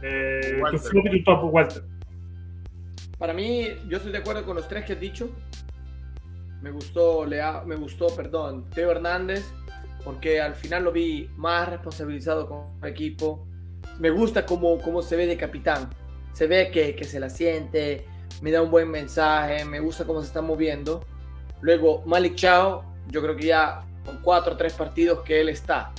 Eh, 0.00 0.62
tu 0.70 1.24
top, 1.24 1.52
Walter. 1.52 1.82
Para 3.18 3.32
mí, 3.32 3.66
yo 3.88 3.96
estoy 3.96 4.12
de 4.12 4.18
acuerdo 4.18 4.46
con 4.46 4.54
los 4.54 4.68
tres 4.68 4.84
que 4.84 4.92
has 4.92 5.00
dicho. 5.00 5.30
Me 6.62 6.70
gustó 6.70 7.26
Leao, 7.26 7.66
me 7.66 7.74
gustó, 7.74 8.14
perdón, 8.14 8.70
Teo 8.70 8.92
Hernández 8.92 9.44
porque 10.04 10.40
al 10.40 10.54
final 10.54 10.84
lo 10.84 10.92
vi 10.92 11.28
más 11.36 11.68
responsabilizado 11.68 12.48
con 12.48 12.62
el 12.80 12.90
equipo. 12.90 13.44
Me 13.98 14.10
gusta 14.10 14.46
cómo, 14.46 14.80
cómo 14.80 15.02
se 15.02 15.16
ve 15.16 15.26
de 15.26 15.36
capitán. 15.36 15.90
Se 16.32 16.46
ve 16.46 16.70
que, 16.70 16.94
que 16.94 17.02
se 17.02 17.18
la 17.18 17.28
siente, 17.28 18.06
me 18.40 18.52
da 18.52 18.62
un 18.62 18.70
buen 18.70 18.88
mensaje, 18.88 19.64
me 19.64 19.80
gusta 19.80 20.04
cómo 20.04 20.20
se 20.20 20.28
está 20.28 20.42
moviendo. 20.42 21.04
Luego, 21.60 22.04
Malik 22.06 22.36
Chao, 22.36 22.84
yo 23.08 23.20
creo 23.20 23.34
que 23.34 23.46
ya 23.46 23.84
con 24.04 24.22
cuatro 24.22 24.54
o 24.54 24.56
tres 24.56 24.74
partidos 24.74 25.22
que 25.22 25.40
él 25.40 25.48
está 25.48 25.92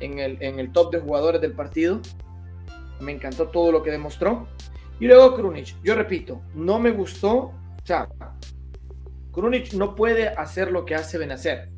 en 0.00 0.18
el, 0.18 0.42
en 0.42 0.58
el 0.58 0.72
top 0.72 0.92
de 0.92 1.00
jugadores 1.00 1.40
del 1.40 1.52
partido. 1.52 2.00
Me 3.00 3.12
encantó 3.12 3.48
todo 3.48 3.72
lo 3.72 3.82
que 3.82 3.90
demostró. 3.90 4.48
Y 5.00 5.06
luego 5.06 5.34
Krunic, 5.34 5.76
yo 5.82 5.94
repito, 5.94 6.42
no 6.54 6.78
me 6.78 6.90
gustó. 6.90 7.52
Chao. 7.84 8.08
Krunic 9.32 9.72
no 9.74 9.94
puede 9.94 10.28
hacer 10.28 10.72
lo 10.72 10.84
que 10.84 10.94
hace 10.94 11.18
Benacer. 11.18 11.70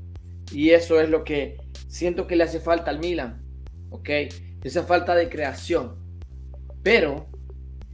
Y 0.52 0.70
eso 0.70 1.00
es 1.00 1.08
lo 1.08 1.24
que 1.24 1.58
siento 1.88 2.26
que 2.26 2.36
le 2.36 2.44
hace 2.44 2.60
falta 2.60 2.90
al 2.90 2.98
Milan. 2.98 3.42
¿Ok? 3.90 4.08
Esa 4.62 4.82
falta 4.84 5.14
de 5.14 5.28
creación. 5.28 5.96
Pero, 6.82 7.28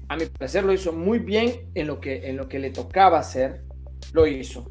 a 0.08 0.16
mi 0.16 0.26
parecer, 0.26 0.64
lo 0.64 0.72
hizo 0.72 0.92
muy 0.92 1.18
bien 1.18 1.70
en 1.74 1.88
lo 1.88 2.00
que, 2.00 2.28
en 2.28 2.36
lo 2.36 2.48
que 2.48 2.58
le 2.58 2.70
tocaba 2.70 3.18
hacer. 3.18 3.64
Lo 4.12 4.26
hizo. 4.26 4.70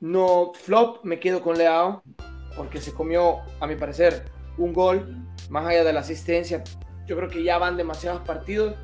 No, 0.00 0.52
flop, 0.54 1.04
me 1.04 1.20
quedo 1.20 1.42
con 1.42 1.58
Leao. 1.58 2.02
Porque 2.56 2.80
se 2.80 2.92
comió, 2.92 3.40
a 3.60 3.66
mi 3.66 3.76
parecer, 3.76 4.30
un 4.58 4.72
gol. 4.72 5.24
Más 5.50 5.66
allá 5.66 5.84
de 5.84 5.92
la 5.92 6.00
asistencia. 6.00 6.64
Yo 7.06 7.16
creo 7.16 7.28
que 7.28 7.42
ya 7.42 7.58
van 7.58 7.76
demasiados 7.76 8.22
partidos 8.22 8.74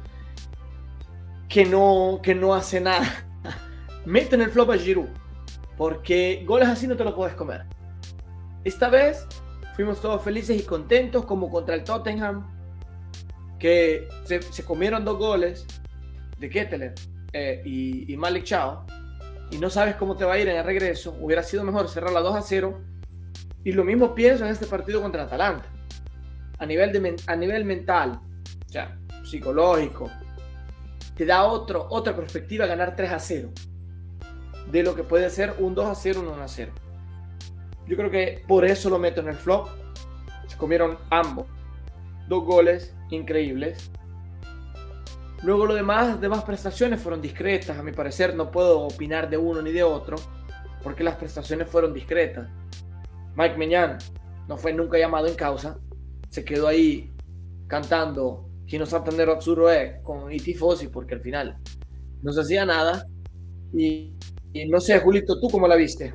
que 1.49 1.65
no, 1.65 2.21
que 2.23 2.35
no 2.35 2.55
hace 2.55 2.81
nada. 2.81 3.27
Mete 4.07 4.37
en 4.37 4.43
el 4.43 4.51
flop 4.51 4.71
a 4.71 4.79
Giroud 4.79 5.09
porque 5.77 6.45
goles 6.47 6.69
así 6.69 6.87
no 6.87 6.97
te 6.97 7.05
lo 7.05 7.15
puedes 7.15 7.35
comer. 7.35 7.65
Esta 8.65 8.89
vez 8.89 9.27
fuimos 9.75 10.01
todos 10.01 10.23
felices 10.23 10.61
y 10.61 10.65
contentos, 10.65 11.25
como 11.25 11.51
contra 11.51 11.75
el 11.75 11.85
Tottenham, 11.85 12.47
que 13.59 14.09
se, 14.25 14.65
comieron 14.65 15.05
dos 15.05 15.19
goles 15.19 15.67
de 16.39 16.49
Ketteler 16.49 16.95
eh, 17.33 17.63
y, 17.65 18.17
Malik 18.17 18.45
Chao, 18.45 18.87
y 19.51 19.59
no 19.59 19.71
sabes 19.71 19.97
cómo 19.97 20.17
te 20.17 20.25
va 20.25 20.35
a 20.35 20.39
ir 20.39 20.49
en 20.49 20.57
el 20.57 20.65
regreso. 20.65 21.17
Hubiera 21.21 21.43
sido 21.43 21.65
mejor 21.65 21.89
cerrar 21.89 22.13
la 22.13 22.21
2 22.21 22.37
a 22.37 22.43
0. 22.43 22.81
Y 23.65 23.73
lo 23.73 23.85
mismo 23.85 24.15
pienso 24.15 24.45
en 24.45 24.51
este 24.51 24.67
partido 24.67 25.01
contra 25.01 25.25
Atalanta. 25.25 25.69
A 26.59 26.67
nivel, 26.67 26.93
de, 26.93 27.17
a 27.27 27.37
nivel 27.37 27.65
mental, 27.65 28.21
o 28.67 28.69
sea, 28.69 28.99
psicológico, 29.25 30.11
te 31.17 31.27
da 31.27 31.45
otro, 31.45 31.87
otra 31.91 32.15
perspectiva 32.15 32.67
ganar 32.67 32.95
3 32.97 33.11
a 33.13 33.19
0 33.19 33.51
de 34.71 34.83
lo 34.83 34.95
que 34.95 35.03
puede 35.03 35.29
ser 35.31 35.55
un 35.59 35.75
2 35.75 35.87
a 35.87 35.95
0, 35.95 36.21
un 36.21 36.29
1 36.29 36.43
a 36.43 36.49
0. 36.49 36.73
Yo 37.87 37.97
creo 37.97 38.11
que 38.11 38.43
por 38.47 38.65
eso 38.65 38.89
lo 38.91 38.99
meto 38.99 39.21
en 39.21 39.29
el 39.29 39.37
flop. 39.37 39.69
Se 40.47 40.57
comieron 40.57 40.99
ambos. 41.11 41.47
Dos 42.29 42.45
goles 42.45 42.95
increíbles. 43.11 43.91
Luego 45.43 45.67
lo 45.67 45.75
demás, 45.75 46.21
demás 46.21 46.45
prestaciones 46.45 47.01
fueron 47.01 47.21
discretas, 47.21 47.77
a 47.77 47.83
mi 47.83 47.93
parecer. 47.93 48.35
No 48.35 48.51
puedo 48.51 48.81
opinar 48.81 49.29
de 49.29 49.37
uno 49.37 49.61
ni 49.61 49.73
de 49.73 49.83
otro, 49.83 50.17
porque 50.83 51.03
las 51.03 51.17
prestaciones 51.17 51.69
fueron 51.69 51.93
discretas. 51.93 52.49
Mike 53.37 53.57
Meñán 53.57 53.99
no 54.49 54.57
fue 54.57 54.73
nunca 54.73 54.99
llamado 54.99 55.27
en 55.27 55.35
causa. 55.35 55.79
Se 56.29 56.45
quedó 56.45 56.69
ahí 56.69 57.13
cantando 57.67 58.49
Kino 58.67 58.87
Santander 58.87 59.31
Atsuro 59.31 59.69
con 60.03 60.33
Iti 60.33 60.55
Fossi, 60.55 60.89
porque 60.89 61.15
al 61.15 61.21
final 61.21 61.57
no 62.23 62.33
se 62.33 62.41
hacía 62.41 62.65
nada. 62.65 63.07
Y 63.75 64.15
y 64.55 64.69
no 64.69 64.81
sé, 64.81 64.99
Julito, 65.01 65.41
¿tú 65.41 65.49
cómo 65.49 65.67
la 65.67 65.77
viste? 65.77 66.15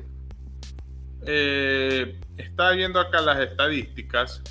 Eh, 1.26 2.20
estaba 2.36 2.72
viendo 2.72 3.00
acá 3.00 3.20
las 3.20 3.40
estadísticas 3.40 4.42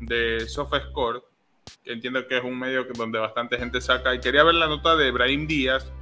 de 0.00 0.40
SofaScore, 0.48 1.20
que 1.82 1.92
entiendo 1.92 2.26
que 2.26 2.38
es 2.38 2.44
un 2.44 2.58
medio 2.58 2.86
donde 2.96 3.18
bastante 3.18 3.58
gente 3.58 3.80
saca, 3.80 4.14
y 4.14 4.20
quería 4.20 4.42
ver 4.42 4.54
la 4.54 4.68
nota 4.68 4.96
de 4.96 5.10
Brahim 5.10 5.46
Díaz, 5.46 5.92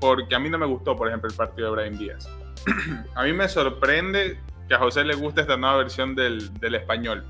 porque 0.00 0.34
a 0.34 0.38
mí 0.38 0.50
no 0.50 0.58
me 0.58 0.66
gustó, 0.66 0.94
por 0.96 1.08
ejemplo, 1.08 1.30
el 1.30 1.36
partido 1.36 1.68
de 1.68 1.72
Brahim 1.72 1.98
Díaz. 1.98 2.28
a 3.14 3.24
mí 3.24 3.32
me 3.32 3.48
sorprende 3.48 4.38
que 4.68 4.74
a 4.74 4.78
José 4.78 5.04
le 5.04 5.14
gusta 5.14 5.40
esta 5.40 5.56
nueva 5.56 5.78
versión 5.78 6.14
del, 6.14 6.52
del 6.60 6.74
español. 6.74 7.24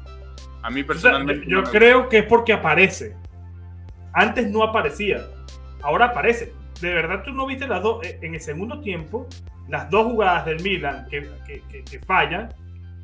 A 0.62 0.70
mí 0.70 0.82
personalmente. 0.82 1.46
yo, 1.48 1.62
creo 1.62 2.08
que 2.08 2.18
es 2.18 2.24
porque 2.24 2.52
aparece. 2.52 3.16
Antes 4.12 4.50
no 4.50 4.62
aparecía. 4.64 5.24
Ahora 5.82 6.06
aparece. 6.06 6.52
De 6.80 6.92
verdad, 6.92 7.22
tú 7.24 7.32
no 7.32 7.46
viste 7.46 7.66
las 7.66 7.82
dos. 7.82 8.04
Eh, 8.04 8.18
en 8.22 8.34
el 8.34 8.40
segundo 8.40 8.80
tiempo, 8.80 9.28
las 9.68 9.88
dos 9.88 10.06
jugadas 10.06 10.46
del 10.46 10.60
Milan 10.62 11.06
que, 11.08 11.30
que, 11.46 11.84
que, 11.84 12.00
fallan, 12.00 12.52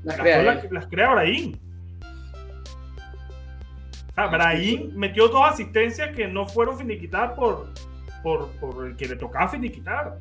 las, 0.02 0.16
crea, 0.16 0.62
las, 0.70 0.86
crea 0.86 1.12
Brahim. 1.12 1.56
O 4.10 4.14
sea, 4.14 4.26
Brahim 4.26 4.92
metió 4.94 5.28
dos 5.28 5.48
asistencias 5.48 6.14
que 6.14 6.26
no 6.26 6.46
fueron 6.46 6.76
finiquitadas 6.76 7.32
por, 7.32 7.72
por, 8.22 8.50
por 8.58 8.86
el 8.86 8.96
que 8.96 9.06
le 9.06 9.16
tocaba 9.16 9.48
finiquitar. 9.48 10.18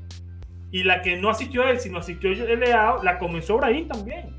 Y 0.74 0.84
la 0.84 1.04
que 1.04 1.16
no 1.16 1.30
asistió 1.30 1.68
él, 1.68 1.80
sino 1.80 2.00
asistió 2.00 2.32
el 2.32 2.60
Leao, 2.60 3.04
la 3.04 3.20
comenzó 3.20 3.58
Brahim 3.58 3.88
también. 3.88 4.36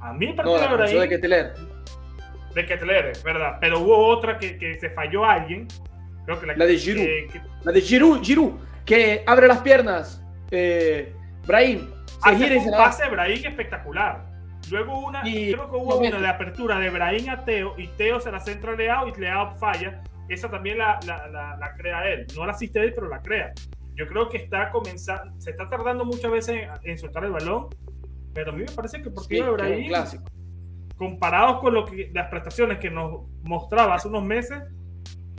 A 0.00 0.12
mí 0.12 0.32
partido 0.32 0.60
no, 0.60 0.68
de 0.68 0.76
Brahim. 0.76 0.98
De 0.98 1.08
Ketler. 1.08 1.54
De 2.52 2.66
Ketler, 2.66 3.12
verdad. 3.24 3.58
Pero 3.60 3.78
hubo 3.78 4.08
otra 4.08 4.38
que, 4.38 4.58
que 4.58 4.74
se 4.80 4.90
falló 4.90 5.24
a 5.24 5.34
alguien. 5.34 5.68
Creo 6.24 6.40
que 6.40 6.46
la, 6.46 6.56
la 6.56 6.66
de 6.66 6.76
Giroud. 6.76 7.04
Que, 7.04 7.40
la 7.62 7.70
de 7.70 7.80
Giroud, 7.80 8.22
Giroud, 8.22 8.52
que 8.84 9.22
abre 9.24 9.46
las 9.46 9.58
piernas. 9.58 10.20
Eh, 10.50 11.14
Brahim. 11.46 11.88
Se 12.24 12.30
Hace 12.30 12.56
un 12.56 12.70
pase 12.72 13.08
Brahim 13.08 13.46
espectacular. 13.46 14.24
Luego 14.68 14.98
una, 14.98 15.22
creo 15.22 15.70
que 15.70 15.76
hubo 15.76 15.96
una 15.96 16.18
de 16.18 16.26
apertura 16.26 16.80
de 16.80 16.90
Brahim 16.90 17.30
a 17.30 17.44
Teo 17.44 17.74
y 17.78 17.86
Teo 17.86 18.18
se 18.18 18.32
la 18.32 18.40
centra 18.40 18.72
a 18.72 18.76
Leao 18.76 19.06
y 19.06 19.20
Leao 19.20 19.54
falla. 19.58 20.02
Esa 20.28 20.50
también 20.50 20.78
la, 20.78 20.98
la, 21.06 21.56
la, 21.56 21.76
crea 21.76 22.08
él. 22.08 22.26
No 22.34 22.46
la 22.46 22.52
asiste 22.52 22.80
él, 22.80 22.92
pero 22.94 23.08
la 23.08 23.22
crea. 23.22 23.52
Yo 23.94 24.06
creo 24.06 24.28
que 24.28 24.38
está 24.38 24.70
comenzando, 24.70 25.40
se 25.40 25.50
está 25.50 25.68
tardando 25.68 26.04
muchas 26.04 26.30
veces 26.30 26.68
en, 26.82 26.98
soltar 26.98 27.24
el 27.24 27.32
balón, 27.32 27.68
pero 28.32 28.52
a 28.52 28.54
mí 28.54 28.64
me 28.64 28.72
parece 28.72 29.02
que 29.02 29.08
el 29.08 29.14
partido 29.14 29.46
de 29.46 29.52
Brahim, 29.52 29.92
comparados 30.96 31.60
con 31.60 31.74
lo 31.74 31.84
que, 31.84 32.10
las 32.14 32.28
prestaciones 32.28 32.78
que 32.78 32.90
nos 32.90 33.22
mostraba 33.42 33.94
hace 33.94 34.08
unos 34.08 34.24
meses, 34.24 34.62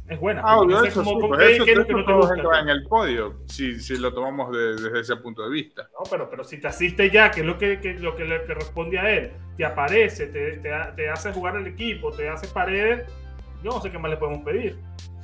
es 0.08 0.20
buena. 0.20 0.41
Ah, 0.43 0.58
no 0.68 0.84
eso, 0.84 1.04
como, 1.04 1.36
eso, 1.38 1.66
que 1.66 1.72
en 1.72 2.70
el 2.70 2.84
podio, 2.88 3.39
si, 3.47 3.80
si 3.80 3.97
lo 3.97 4.14
tomamos 4.14 4.51
desde 4.56 4.99
ese 4.99 5.16
punto 5.16 5.43
de 5.43 5.49
vista. 5.49 5.84
No, 5.93 6.10
pero, 6.10 6.30
pero 6.30 6.43
si 6.43 6.60
te 6.60 6.68
asiste 6.68 7.10
ya, 7.10 7.32
que 7.32 7.39
es 7.39 7.45
lo 7.45 7.58
que, 7.58 7.80
que 7.80 7.93
lo 7.93 8.16
que 8.16 8.26
le 8.26 8.39
responde 8.39 8.99
a 8.99 9.10
él, 9.10 9.32
te 9.56 9.66
aparece, 9.66 10.28
te, 10.28 10.58
te, 10.58 10.72
te, 10.95 11.10
hace 11.10 11.32
jugar 11.32 11.56
el 11.56 11.68
equipo, 11.68 12.12
te 12.12 12.28
hace 12.28 12.47
paredes, 12.47 13.10
yo 13.64 13.72
no 13.72 13.82
sé 13.82 13.91
qué 13.91 13.97
más 13.97 14.12
le 14.12 14.18
podemos 14.18 14.43
pedir. 14.43 14.78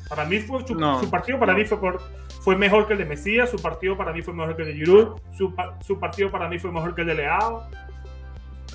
Para 0.07 0.25
mí 0.25 0.39
fue 0.39 0.65
su, 0.65 0.79
su 0.79 1.09
partido, 1.11 1.37
para 1.37 1.53
mí 1.53 1.65
fue 1.65 1.79
por, 1.79 2.01
fue 2.39 2.55
mejor 2.55 2.87
que 2.87 2.93
el 2.93 2.99
de 2.99 3.05
Mesías, 3.05 3.49
su 3.49 3.57
partido 3.57 3.97
para 3.97 4.13
mí 4.13 4.21
fue 4.21 4.33
mejor 4.33 4.55
que 4.55 4.63
el 4.63 4.69
de 4.69 4.73
Giroud, 4.75 5.19
su, 5.37 5.99
partido 5.99 6.31
para 6.31 6.47
mí 6.47 6.57
fue 6.57 6.71
mejor 6.71 6.95
que 6.95 7.01
el 7.01 7.07
de 7.07 7.15
Leao. 7.15 7.69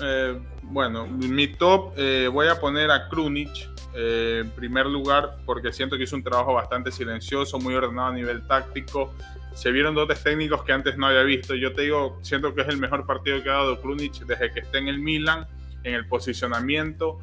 Eh, 0.01 0.39
bueno, 0.63 1.07
mi 1.07 1.47
top 1.47 1.93
eh, 1.97 2.29
voy 2.31 2.47
a 2.47 2.59
poner 2.59 2.91
a 2.91 3.07
Krunic 3.09 3.49
eh, 3.95 4.41
en 4.43 4.51
primer 4.51 4.85
lugar 4.85 5.37
porque 5.45 5.71
siento 5.73 5.97
que 5.97 6.03
hizo 6.03 6.15
un 6.15 6.23
trabajo 6.23 6.53
bastante 6.53 6.91
silencioso, 6.91 7.57
muy 7.59 7.73
ordenado 7.73 8.09
a 8.09 8.13
nivel 8.13 8.45
táctico. 8.45 9.13
Se 9.53 9.71
vieron 9.71 9.95
dotes 9.95 10.21
técnicos 10.21 10.63
que 10.63 10.73
antes 10.73 10.97
no 10.97 11.07
había 11.07 11.23
visto. 11.23 11.55
Yo 11.55 11.73
te 11.73 11.83
digo, 11.83 12.19
siento 12.21 12.53
que 12.53 12.61
es 12.61 12.67
el 12.67 12.77
mejor 12.77 13.05
partido 13.05 13.41
que 13.41 13.49
ha 13.49 13.53
dado 13.53 13.81
Krunic 13.81 14.25
desde 14.25 14.51
que 14.51 14.59
está 14.59 14.77
en 14.77 14.89
el 14.89 14.99
Milan, 14.99 15.47
en 15.83 15.93
el 15.93 16.07
posicionamiento. 16.07 17.19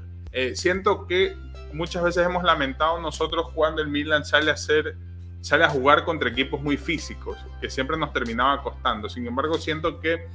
siento 0.55 1.07
que 1.07 1.36
muchas 1.74 2.03
veces 2.03 2.26
hemos 2.26 2.43
lamentado 2.43 2.99
nosotros 3.01 3.51
cuando 3.55 3.82
el 3.82 3.88
Milan 3.88 4.24
sale 4.24 4.51
a 4.51 4.55
hacer 4.55 4.97
sale 5.43 5.64
a 5.64 5.68
jugar 5.68 6.05
contra 6.05 6.30
equipos 6.30 6.62
muy 6.62 6.76
físicos, 6.76 7.36
que 7.61 7.68
siempre 7.68 7.99
nos 7.99 8.12
terminaba 8.12 8.62
costando. 8.62 9.09
Sin 9.09 9.26
embargo, 9.26 9.59
siento 9.59 10.01
que 10.01 10.28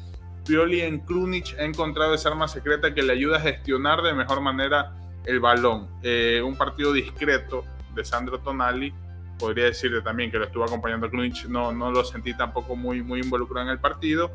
Pioli 0.46 0.82
en 0.82 1.00
Krunic 1.00 1.58
ha 1.58 1.64
encontrado 1.64 2.14
esa 2.14 2.30
arma 2.30 2.48
secreta 2.48 2.94
que 2.94 3.02
le 3.02 3.14
ayuda 3.14 3.38
a 3.38 3.40
gestionar 3.40 4.02
de 4.02 4.14
mejor 4.14 4.42
manera 4.42 4.94
el 5.26 5.40
balón. 5.40 5.88
Eh, 6.04 6.42
un 6.46 6.58
partido 6.58 6.94
discreto 6.94 7.64
de 7.96 8.04
Sandro 8.06 8.40
Tonali, 8.40 8.94
podría 9.40 9.66
decirle 9.66 10.02
también 10.02 10.30
que 10.30 10.38
lo 10.38 10.46
estuvo 10.46 10.66
acompañando 10.66 11.10
Krunic, 11.10 11.46
no, 11.46 11.72
no 11.72 11.90
lo 11.92 12.04
sentí 12.04 12.36
tampoco 12.36 12.76
muy, 12.76 13.02
muy 13.02 13.22
involucrado 13.22 13.68
en 13.68 13.72
el 13.72 13.80
partido. 13.80 14.32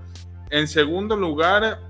En 0.51 0.69
segundo 0.69 1.17
lugar, 1.17 1.81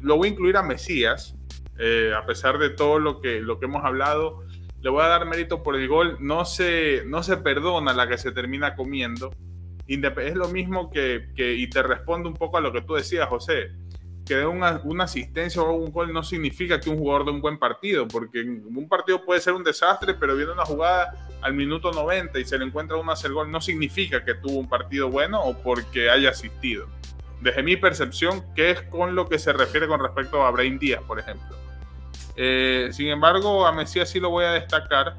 lo 0.00 0.16
voy 0.16 0.28
a 0.28 0.30
incluir 0.32 0.56
a 0.56 0.62
Mesías, 0.62 1.34
eh, 1.78 2.12
a 2.16 2.24
pesar 2.24 2.58
de 2.58 2.70
todo 2.70 2.98
lo 2.98 3.20
que, 3.20 3.40
lo 3.40 3.58
que 3.58 3.66
hemos 3.66 3.84
hablado 3.84 4.42
le 4.84 4.90
voy 4.90 5.02
a 5.02 5.08
dar 5.08 5.24
mérito 5.24 5.62
por 5.62 5.76
el 5.76 5.88
gol, 5.88 6.18
no 6.20 6.44
se, 6.44 7.04
no 7.06 7.22
se 7.22 7.38
perdona 7.38 7.94
la 7.94 8.06
que 8.06 8.18
se 8.18 8.32
termina 8.32 8.76
comiendo. 8.76 9.30
Es 9.86 10.34
lo 10.34 10.48
mismo 10.48 10.90
que, 10.90 11.30
y 11.38 11.70
te 11.70 11.82
respondo 11.82 12.28
un 12.28 12.34
poco 12.34 12.58
a 12.58 12.60
lo 12.60 12.70
que 12.70 12.82
tú 12.82 12.92
decías, 12.92 13.26
José, 13.26 13.72
que 14.26 14.36
de 14.36 14.44
una, 14.44 14.82
una, 14.84 15.04
asistencia 15.04 15.62
o 15.62 15.72
un 15.72 15.90
gol 15.90 16.12
no 16.12 16.22
significa 16.22 16.80
que 16.80 16.90
un 16.90 16.98
jugador 16.98 17.24
de 17.24 17.30
un 17.30 17.40
buen 17.40 17.58
partido, 17.58 18.06
porque 18.06 18.42
un 18.42 18.86
partido 18.86 19.24
puede 19.24 19.40
ser 19.40 19.54
un 19.54 19.64
desastre, 19.64 20.12
pero 20.12 20.36
viene 20.36 20.52
una 20.52 20.66
jugada 20.66 21.28
al 21.40 21.54
minuto 21.54 21.90
90 21.90 22.38
y 22.38 22.44
se 22.44 22.58
le 22.58 22.66
encuentra 22.66 22.98
un 22.98 23.08
hacer 23.08 23.32
gol, 23.32 23.50
no 23.50 23.62
significa 23.62 24.22
que 24.22 24.34
tuvo 24.34 24.58
un 24.58 24.68
partido 24.68 25.08
bueno 25.08 25.42
o 25.42 25.56
porque 25.62 26.10
haya 26.10 26.28
asistido. 26.28 26.88
Desde 27.40 27.62
mi 27.62 27.78
percepción, 27.78 28.44
que 28.54 28.72
es 28.72 28.82
con 28.82 29.14
lo 29.14 29.30
que 29.30 29.38
se 29.38 29.54
refiere 29.54 29.88
con 29.88 30.00
respecto 30.00 30.44
a 30.44 30.50
Brain 30.50 30.78
Díaz, 30.78 31.02
por 31.04 31.18
ejemplo. 31.18 31.63
Eh, 32.36 32.88
sin 32.92 33.08
embargo, 33.08 33.66
a 33.66 33.72
Mesías 33.72 34.10
sí 34.10 34.20
lo 34.20 34.30
voy 34.30 34.44
a 34.44 34.52
destacar. 34.52 35.16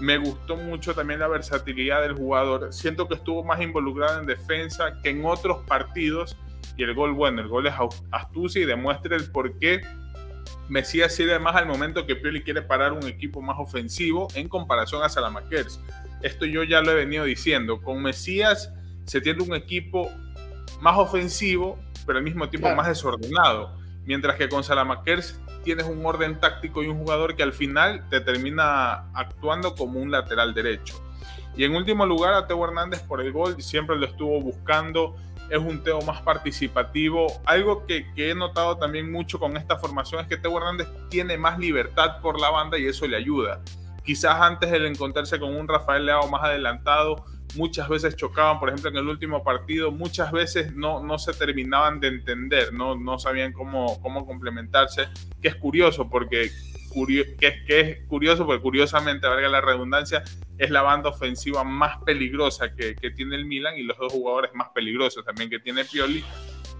Me 0.00 0.18
gustó 0.18 0.56
mucho 0.56 0.94
también 0.94 1.20
la 1.20 1.28
versatilidad 1.28 2.02
del 2.02 2.14
jugador. 2.14 2.72
Siento 2.72 3.08
que 3.08 3.14
estuvo 3.14 3.44
más 3.44 3.60
involucrado 3.60 4.20
en 4.20 4.26
defensa 4.26 5.00
que 5.02 5.10
en 5.10 5.24
otros 5.24 5.64
partidos. 5.66 6.36
Y 6.76 6.82
el 6.82 6.94
gol, 6.94 7.12
bueno, 7.12 7.40
el 7.42 7.48
gol 7.48 7.66
es 7.66 7.74
astucia 8.10 8.62
y 8.62 8.64
demuestra 8.64 9.14
el 9.14 9.30
por 9.30 9.58
qué 9.58 9.82
Mesías 10.68 11.14
sirve 11.14 11.38
más 11.38 11.54
al 11.56 11.66
momento 11.66 12.06
que 12.06 12.16
Pioli 12.16 12.42
quiere 12.42 12.62
parar 12.62 12.92
un 12.92 13.06
equipo 13.06 13.42
más 13.42 13.56
ofensivo 13.58 14.28
en 14.34 14.48
comparación 14.48 15.02
a 15.02 15.08
Salamakers. 15.08 15.80
Esto 16.22 16.46
yo 16.46 16.62
ya 16.62 16.80
lo 16.80 16.92
he 16.92 16.94
venido 16.94 17.24
diciendo. 17.24 17.80
Con 17.82 18.02
Mesías 18.02 18.72
se 19.04 19.20
tiene 19.20 19.42
un 19.42 19.54
equipo 19.54 20.10
más 20.80 20.96
ofensivo, 20.96 21.78
pero 22.06 22.18
al 22.18 22.24
mismo 22.24 22.48
tiempo 22.48 22.74
más 22.74 22.88
desordenado. 22.88 23.81
Mientras 24.04 24.36
que 24.36 24.48
con 24.48 24.64
Salamakers 24.64 25.40
tienes 25.62 25.86
un 25.86 26.04
orden 26.04 26.40
táctico 26.40 26.82
y 26.82 26.88
un 26.88 26.98
jugador 26.98 27.36
que 27.36 27.42
al 27.42 27.52
final 27.52 28.08
te 28.08 28.20
termina 28.20 29.10
actuando 29.14 29.74
como 29.74 30.00
un 30.00 30.10
lateral 30.10 30.54
derecho. 30.54 30.94
Y 31.56 31.64
en 31.64 31.74
último 31.74 32.06
lugar 32.06 32.34
a 32.34 32.46
Teo 32.46 32.64
Hernández 32.64 33.02
por 33.02 33.20
el 33.20 33.30
gol, 33.32 33.60
siempre 33.62 33.96
lo 33.96 34.06
estuvo 34.06 34.40
buscando, 34.40 35.16
es 35.50 35.58
un 35.58 35.82
Teo 35.82 36.00
más 36.02 36.22
participativo. 36.22 37.26
Algo 37.44 37.86
que, 37.86 38.06
he 38.16 38.34
notado 38.34 38.78
también 38.78 39.12
mucho 39.12 39.38
con 39.38 39.56
esta 39.56 39.76
formación 39.76 40.22
es 40.22 40.26
que 40.26 40.38
Teo 40.38 40.56
Hernández 40.56 40.88
tiene 41.10 41.36
más 41.36 41.58
libertad 41.58 42.20
por 42.20 42.40
la 42.40 42.50
banda 42.50 42.78
y 42.78 42.86
eso 42.86 43.06
le 43.06 43.16
ayuda. 43.16 43.60
Quizás 44.02 44.40
antes 44.40 44.70
de 44.70 44.86
encontrarse 44.88 45.38
con 45.38 45.54
un 45.54 45.68
Rafael 45.68 46.06
Leao 46.06 46.26
más 46.28 46.42
adelantado, 46.42 47.24
muchas 47.54 47.88
veces 47.88 48.16
chocaban, 48.16 48.58
por 48.58 48.68
ejemplo, 48.68 48.90
en 48.90 48.96
el 48.96 49.08
último 49.08 49.42
partido, 49.42 49.90
muchas 49.90 50.32
veces 50.32 50.74
no, 50.74 51.02
no 51.02 51.18
se 51.18 51.32
terminaban 51.32 52.00
de 52.00 52.08
entender, 52.08 52.72
no, 52.72 52.96
no 52.96 53.18
sabían 53.18 53.52
cómo, 53.52 54.00
cómo 54.00 54.26
complementarse, 54.26 55.08
que 55.40 55.48
es 55.48 55.56
curioso 55.56 56.08
porque 56.08 56.50
que, 57.38 57.64
que, 57.66 57.80
es 57.80 58.06
curioso 58.06 58.44
porque 58.44 58.62
curiosamente, 58.62 59.26
valga 59.26 59.48
la 59.48 59.60
redundancia, 59.60 60.22
es 60.58 60.70
la 60.70 60.82
banda 60.82 61.08
ofensiva 61.08 61.64
más 61.64 62.02
peligrosa 62.04 62.74
que, 62.74 62.94
que, 62.94 63.10
tiene 63.10 63.36
el 63.36 63.46
Milan 63.46 63.78
y 63.78 63.82
los 63.82 63.96
dos 63.96 64.12
jugadores 64.12 64.50
más 64.54 64.68
peligrosos 64.74 65.24
también 65.24 65.48
que 65.48 65.58
tiene 65.58 65.84
Pioli. 65.84 66.24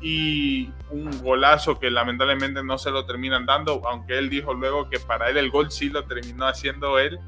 Y 0.02 0.68
un 0.90 1.22
golazo 1.22 1.78
que 1.78 1.88
lamentablemente 1.90 2.62
no 2.62 2.76
se 2.76 2.90
lo 2.90 3.06
terminan 3.06 3.46
dando, 3.46 3.80
aunque 3.86 4.18
él 4.18 4.28
dijo 4.28 4.52
luego 4.52 4.90
que 4.90 4.98
para 4.98 5.30
él 5.30 5.36
el 5.36 5.50
gol 5.50 5.70
sí 5.70 5.90
lo 5.90 6.04
terminó 6.04 6.46
haciendo 6.46 6.98
él, 6.98 7.18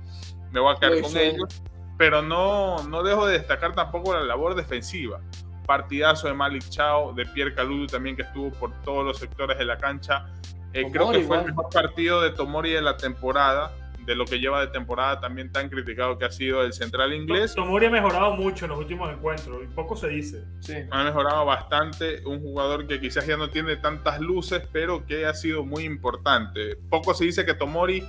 me 0.51 0.61
voy 0.61 0.74
a 0.74 0.78
quedar 0.78 1.01
con 1.01 1.16
ellos 1.16 1.62
pero 1.97 2.22
no, 2.22 2.82
no 2.84 3.03
dejo 3.03 3.26
de 3.26 3.38
destacar 3.38 3.74
tampoco 3.74 4.14
la 4.14 4.22
labor 4.22 4.55
defensiva. 4.55 5.20
Partidazo 5.66 6.28
de 6.28 6.34
Malik 6.34 6.68
Chao, 6.68 7.12
de 7.14 7.24
Pierre 7.26 7.55
Caludo 7.55 7.86
también 7.86 8.16
que 8.16 8.22
estuvo 8.22 8.51
por 8.53 8.72
todos 8.82 9.05
los 9.05 9.18
sectores 9.18 9.59
de 9.59 9.64
la 9.64 9.78
cancha. 9.78 10.26
Eh, 10.72 10.90
creo 10.90 11.11
que 11.11 11.20
fue 11.20 11.38
el 11.38 11.47
mejor 11.47 11.68
partido 11.72 12.20
de 12.20 12.30
Tomori 12.30 12.72
de 12.72 12.82
la 12.82 12.97
temporada, 12.97 13.72
de 14.05 14.14
lo 14.14 14.24
que 14.24 14.38
lleva 14.38 14.61
de 14.61 14.66
temporada 14.66 15.20
también 15.20 15.51
tan 15.51 15.68
criticado 15.70 16.18
que 16.18 16.26
ha 16.26 16.30
sido 16.30 16.62
el 16.62 16.72
central 16.72 17.14
inglés. 17.14 17.55
Tomori 17.55 17.86
ha 17.86 17.90
mejorado 17.90 18.34
mucho 18.34 18.66
en 18.66 18.72
los 18.72 18.80
últimos 18.80 19.11
encuentros, 19.11 19.62
y 19.62 19.66
poco 19.68 19.97
se 19.97 20.09
dice. 20.09 20.45
Sí. 20.61 20.74
Ha 20.90 21.05
mejorado 21.05 21.47
bastante, 21.47 22.26
un 22.26 22.40
jugador 22.40 22.86
que 22.86 23.01
quizás 23.01 23.26
ya 23.26 23.36
no 23.36 23.49
tiene 23.49 23.76
tantas 23.76 24.20
luces, 24.20 24.62
pero 24.72 25.07
que 25.07 25.26
ha 25.26 25.32
sido 25.32 25.64
muy 25.64 25.84
importante. 25.84 26.76
Poco 26.90 27.14
se 27.14 27.24
dice 27.24 27.47
que 27.47 27.55
Tomori 27.55 28.05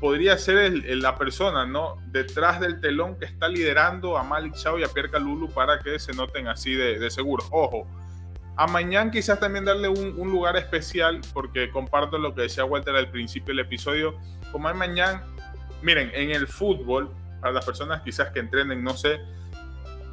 podría 0.00 0.36
ser 0.38 0.72
la 0.96 1.16
persona, 1.16 1.66
¿no? 1.66 1.96
Detrás 2.08 2.60
del 2.60 2.80
telón 2.80 3.18
que 3.18 3.24
está 3.24 3.48
liderando 3.48 4.18
a 4.18 4.22
Malik 4.22 4.54
Chao 4.54 4.78
y 4.78 4.84
a 4.84 4.88
Pierre 4.88 5.10
Calulu 5.10 5.48
para 5.50 5.78
que 5.80 5.98
se 5.98 6.12
noten 6.12 6.48
así 6.48 6.74
de, 6.74 7.10
seguro. 7.10 7.44
Ojo, 7.50 7.86
a 8.56 8.66
Mañana 8.66 9.10
quizás 9.10 9.40
también 9.40 9.64
darle 9.64 9.88
un, 9.88 10.30
lugar 10.30 10.56
especial, 10.56 11.20
porque 11.32 11.70
comparto 11.70 12.18
lo 12.18 12.34
que 12.34 12.42
decía 12.42 12.64
Walter 12.64 12.94
al 12.94 13.10
principio 13.10 13.54
del 13.54 13.64
episodio. 13.64 14.18
Como 14.52 14.68
hay 14.68 14.74
Mañana, 14.74 15.24
miren, 15.82 16.10
en 16.14 16.30
el 16.30 16.46
fútbol, 16.46 17.10
para 17.40 17.52
las 17.52 17.64
personas 17.64 18.02
quizás 18.02 18.30
que 18.30 18.40
entrenen, 18.40 18.82
no 18.82 18.96
sé, 18.96 19.20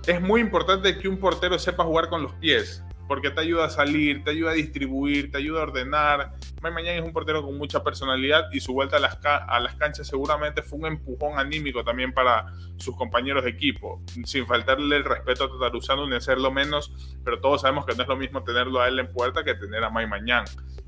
es 0.08 0.22
muy 0.22 0.42
importante 0.42 0.98
que 0.98 1.08
un 1.08 1.18
portero 1.18 1.58
sepa 1.58 1.84
jugar 1.84 2.10
con 2.10 2.24
los 2.24 2.34
pies 2.34 2.84
porque 3.14 3.30
te 3.30 3.41
ayuda 3.41 3.66
a 3.66 3.70
salir, 3.70 4.24
te 4.24 4.32
ayuda 4.32 4.49
a 4.49 4.53
distribuir, 4.55 5.30
te 5.30 5.38
ayuda 5.38 5.59
a 5.59 5.64
ordenar. 5.66 6.34
Mike 6.64 6.74
Mañán 6.74 6.95
es 6.95 7.03
un 7.03 7.14
portero 7.14 7.43
con 7.43 7.55
mucha 7.55 7.84
personalidad 7.84 8.45
y 8.51 8.59
su 8.59 8.74
vuelta 8.74 8.97
a 8.97 8.99
las, 8.99 9.20
a 9.24 9.59
las 9.59 9.76
canchas 9.76 10.07
seguramente 10.07 10.64
fue 10.64 10.80
un 10.80 10.88
empujón 10.88 11.38
anímico 11.38 11.84
también 11.84 12.11
para 12.11 12.51
sus 12.78 12.97
compañeros 12.97 13.43
de 13.43 13.51
equipo, 13.51 14.01
sin 14.26 14.47
faltarle 14.47 14.95
el 14.95 15.03
respeto 15.03 15.43
a 15.43 15.47
Tataruzano 15.47 16.07
ni 16.07 16.16
hacerlo 16.16 16.51
menos, 16.51 16.91
pero 17.24 17.39
todos 17.39 17.61
sabemos 17.61 17.86
que 17.86 17.93
no 17.93 18.01
es 18.01 18.09
lo 18.09 18.18
mismo 18.18 18.43
tenerlo 18.43 18.82
a 18.82 18.88
él 18.88 18.97
en 18.97 19.14
puerta 19.14 19.43
que 19.43 19.53
tener 19.53 19.84
a 19.84 19.91
Mike 19.91 20.07
Mañán, 20.07 20.45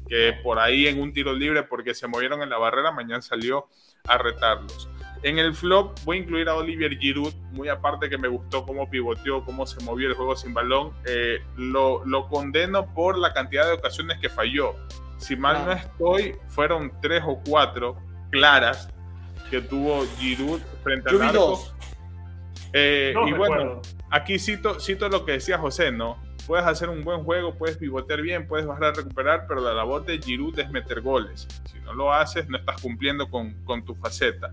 que 0.09 0.33
por 0.41 0.57
ahí 0.57 0.87
en 0.87 0.99
un 0.99 1.13
tiro 1.13 1.31
libre 1.31 1.61
porque 1.61 1.93
se 1.93 2.07
movieron 2.07 2.41
en 2.41 2.49
la 2.49 2.57
barrera, 2.57 2.91
Mañán 2.91 3.21
salió 3.21 3.67
a 4.07 4.17
retarlos. 4.17 4.89
En 5.25 5.39
el 5.39 5.55
flop 5.55 5.97
voy 6.05 6.17
a 6.17 6.19
incluir 6.19 6.47
a 6.49 6.55
Olivier 6.55 6.99
Giroud, 6.99 7.33
muy 7.51 7.67
aparte 7.67 8.09
que 8.09 8.17
me 8.19 8.27
gustó 8.27 8.63
cómo 8.63 8.87
pivoteó, 8.87 9.43
cómo 9.43 9.65
se 9.65 9.83
movió 9.83 10.07
el 10.07 10.13
juego 10.13 10.35
sin 10.35 10.53
balón. 10.53 10.91
Eh, 11.03 11.39
lo, 11.57 12.05
lo, 12.05 12.27
condeno 12.27 12.93
por 12.93 13.17
la 13.17 13.33
cantidad 13.33 13.65
de 13.65 13.71
ocasiones 13.71 14.19
que 14.19 14.29
falló. 14.29 14.75
Si 15.17 15.35
mal 15.35 15.65
no 15.65 15.71
estoy, 15.71 16.35
fueron 16.49 16.91
tres 17.01 17.23
o 17.25 17.41
cuatro 17.43 17.97
claras 18.29 18.87
que 19.49 19.61
tuvo 19.61 20.05
Giroud 20.19 20.61
frente 20.83 21.09
al 21.09 21.19
arco. 21.19 21.73
Eh, 22.71 23.15
y 23.25 23.31
bueno, 23.31 23.81
aquí 24.11 24.37
cito, 24.37 24.79
cito 24.79 25.09
lo 25.09 25.25
que 25.25 25.31
decía 25.31 25.57
José, 25.57 25.91
¿no? 25.91 26.23
Puedes 26.47 26.65
hacer 26.65 26.89
un 26.89 27.03
buen 27.03 27.23
juego, 27.23 27.55
puedes 27.55 27.77
pivotear 27.77 28.21
bien, 28.21 28.47
puedes 28.47 28.67
bajar 28.67 28.85
a 28.85 28.91
recuperar, 28.93 29.45
pero 29.47 29.61
la 29.61 29.73
labor 29.73 30.05
de 30.05 30.19
Giroud 30.19 30.57
es 30.59 30.69
meter 30.69 31.01
goles. 31.01 31.47
Si 31.71 31.79
no 31.79 31.93
lo 31.93 32.13
haces, 32.13 32.47
no 32.49 32.57
estás 32.57 32.81
cumpliendo 32.81 33.29
con, 33.29 33.53
con 33.65 33.83
tu 33.83 33.95
faceta. 33.95 34.51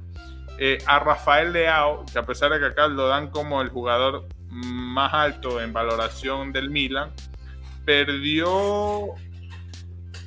Eh, 0.59 0.78
a 0.86 0.99
Rafael 0.99 1.53
Leao, 1.53 2.05
que 2.11 2.18
a 2.18 2.22
pesar 2.24 2.53
de 2.53 2.61
que 2.61 2.66
acá 2.66 2.86
lo 2.86 3.09
dan 3.09 3.30
como 3.30 3.62
el 3.62 3.68
jugador 3.68 4.26
más 4.49 5.12
alto 5.12 5.61
en 5.61 5.72
valoración 5.72 6.53
del 6.53 6.70
Milan, 6.70 7.12
perdió 7.84 9.14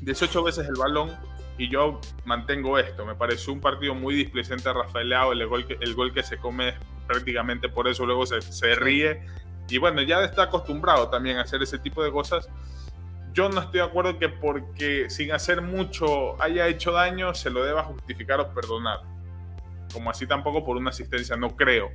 18 0.02 0.44
veces 0.44 0.68
el 0.68 0.76
balón 0.76 1.12
y 1.58 1.70
yo 1.70 2.02
mantengo 2.26 2.78
esto. 2.78 3.06
Me 3.06 3.16
pareció 3.16 3.54
un 3.54 3.62
partido 3.62 3.96
muy 3.96 4.16
displicente 4.16 4.70
a 4.70 4.74
Rafael 4.74 5.10
Leao, 5.10 5.32
el 5.32 5.48
gol 5.48 5.66
que, 5.66 5.78
el 5.80 5.94
gol 5.96 6.14
que 6.14 6.24
se 6.24 6.38
come 6.38 6.74
prácticamente 7.08 7.70
por 7.70 7.88
eso 7.88 8.06
luego 8.06 8.26
se, 8.26 8.42
se 8.42 8.76
ríe. 8.76 9.22
Y 9.70 9.78
bueno, 9.78 10.02
ya 10.02 10.24
está 10.24 10.44
acostumbrado 10.44 11.10
también 11.10 11.38
a 11.38 11.42
hacer 11.42 11.62
ese 11.64 11.80
tipo 11.80 12.04
de 12.04 12.12
cosas. 12.12 12.50
Yo 13.34 13.50
no 13.50 13.62
estoy 13.62 13.80
de 13.80 13.86
acuerdo 13.86 14.18
que 14.18 14.30
porque 14.30 15.10
sin 15.10 15.32
hacer 15.32 15.62
mucho 15.62 16.42
haya 16.42 16.68
hecho 16.68 16.92
daño 16.92 17.34
se 17.34 17.50
lo 17.50 17.64
deba 17.64 17.84
justificar 17.84 18.40
o 18.40 18.54
perdonar 18.54 19.00
como 19.96 20.10
así 20.10 20.28
tampoco 20.28 20.66
por 20.66 20.76
una 20.76 20.90
asistencia, 20.90 21.38
no 21.38 21.56
creo 21.56 21.90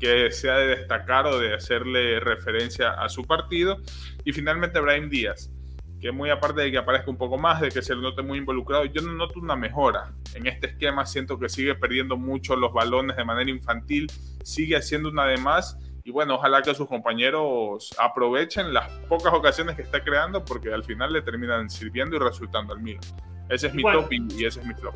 que 0.00 0.32
sea 0.32 0.56
de 0.56 0.66
destacar 0.66 1.24
o 1.26 1.38
de 1.38 1.54
hacerle 1.54 2.18
referencia 2.18 2.90
a 2.90 3.08
su 3.08 3.22
partido. 3.22 3.78
Y 4.24 4.32
finalmente 4.32 4.80
Brian 4.80 5.08
Díaz, 5.08 5.52
que 6.00 6.10
muy 6.10 6.30
aparte 6.30 6.62
de 6.62 6.72
que 6.72 6.78
aparezca 6.78 7.10
un 7.12 7.16
poco 7.16 7.38
más, 7.38 7.60
de 7.60 7.68
que 7.68 7.80
se 7.80 7.94
lo 7.94 8.02
note 8.02 8.22
muy 8.22 8.38
involucrado, 8.38 8.84
yo 8.86 9.02
no 9.02 9.12
noto 9.12 9.38
una 9.38 9.54
mejora. 9.54 10.12
En 10.34 10.48
este 10.48 10.66
esquema 10.66 11.06
siento 11.06 11.38
que 11.38 11.48
sigue 11.48 11.76
perdiendo 11.76 12.16
mucho 12.16 12.56
los 12.56 12.72
balones 12.72 13.16
de 13.16 13.24
manera 13.24 13.48
infantil, 13.48 14.10
sigue 14.42 14.76
haciendo 14.76 15.10
una 15.10 15.26
de 15.26 15.36
más. 15.38 15.78
Y 16.04 16.10
bueno, 16.10 16.34
ojalá 16.34 16.60
que 16.60 16.74
sus 16.74 16.86
compañeros 16.86 17.94
aprovechen 17.98 18.74
las 18.74 18.90
pocas 19.08 19.32
ocasiones 19.32 19.74
que 19.74 19.82
está 19.82 20.04
creando 20.04 20.44
porque 20.44 20.72
al 20.72 20.84
final 20.84 21.12
le 21.12 21.22
terminan 21.22 21.70
sirviendo 21.70 22.16
y 22.16 22.18
resultando 22.18 22.74
al 22.74 22.80
mío. 22.80 23.00
Ese 23.48 23.68
es 23.68 23.74
mi 23.74 23.82
top 23.82 24.12
y 24.12 24.44
ese 24.44 24.60
es 24.60 24.66
mi 24.66 24.74
flop 24.74 24.94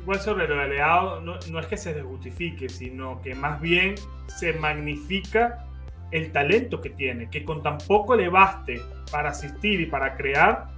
igual 0.00 0.20
sobre 0.20 0.48
lo 0.48 0.56
de 0.56 0.68
Leao, 0.68 1.20
no, 1.20 1.60
es 1.60 1.66
que 1.66 1.76
se 1.76 1.94
desjustifique, 1.94 2.68
sino 2.68 3.20
que 3.22 3.34
más 3.34 3.60
bien 3.60 3.94
se 4.26 4.52
magnifica 4.54 5.66
el 6.10 6.32
talento 6.32 6.80
que 6.80 6.90
tiene, 6.90 7.30
que 7.30 7.44
con 7.44 7.62
tan 7.62 7.78
poco 7.78 8.16
le 8.16 8.28
baste 8.28 8.80
para 9.12 9.30
asistir 9.30 9.80
y 9.80 9.86
para 9.86 10.16
crear, 10.16 10.68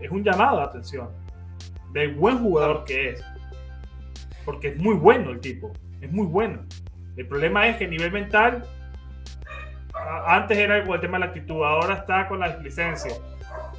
es 0.00 0.10
un 0.10 0.24
llamado 0.24 0.58
de 0.58 0.62
atención 0.64 1.10
del 1.92 2.14
buen 2.14 2.38
jugador 2.38 2.84
que 2.84 3.10
es. 3.10 3.24
Porque 4.44 4.68
es 4.68 4.76
muy 4.78 4.94
bueno 4.94 5.30
el 5.30 5.40
tipo, 5.40 5.72
es 6.00 6.10
muy 6.10 6.26
bueno. 6.26 6.64
El 7.16 7.26
problema 7.26 7.68
es 7.68 7.76
que 7.76 7.84
a 7.84 7.88
nivel 7.88 8.12
mental, 8.12 8.64
antes 10.26 10.56
era 10.58 10.84
con 10.84 10.94
el 10.94 11.00
tema 11.00 11.18
de 11.18 11.20
la 11.20 11.26
actitud, 11.26 11.62
ahora 11.62 11.94
está 11.94 12.26
con 12.28 12.40
la 12.40 12.56
licencia. 12.58 13.12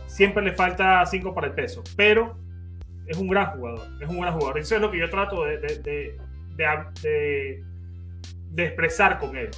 Siempre 0.05 0.43
le 0.43 0.53
falta 0.53 1.05
5 1.05 1.33
para 1.33 1.47
el 1.47 1.53
peso, 1.53 1.83
pero 1.95 2.37
es 3.07 3.17
un 3.17 3.27
gran 3.27 3.47
jugador, 3.47 3.87
es 3.99 4.09
un 4.09 4.19
gran 4.19 4.33
jugador. 4.33 4.59
Eso 4.59 4.75
es 4.75 4.81
lo 4.81 4.91
que 4.91 4.99
yo 4.99 5.09
trato 5.09 5.43
de, 5.45 5.57
de, 5.57 6.17
de, 8.51 8.63
expresar 8.63 9.19
con 9.19 9.35
él. 9.35 9.49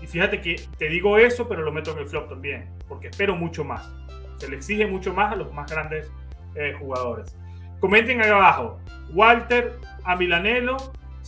Y 0.00 0.06
fíjate 0.06 0.40
que 0.40 0.60
te 0.78 0.88
digo 0.88 1.18
eso, 1.18 1.48
pero 1.48 1.62
lo 1.62 1.72
meto 1.72 1.92
en 1.92 1.98
el 1.98 2.06
flop 2.06 2.28
también, 2.28 2.68
porque 2.88 3.08
espero 3.08 3.34
mucho 3.34 3.64
más. 3.64 3.90
Se 4.38 4.48
le 4.48 4.56
exige 4.56 4.86
mucho 4.86 5.12
más 5.12 5.32
a 5.32 5.36
los 5.36 5.52
más 5.52 5.70
grandes 5.70 6.10
eh, 6.54 6.74
jugadores. 6.78 7.36
Comenten 7.80 8.20
ahí 8.20 8.30
abajo, 8.30 8.80
Walter 9.12 9.78
a 10.04 10.16
Milanelo, 10.16 10.76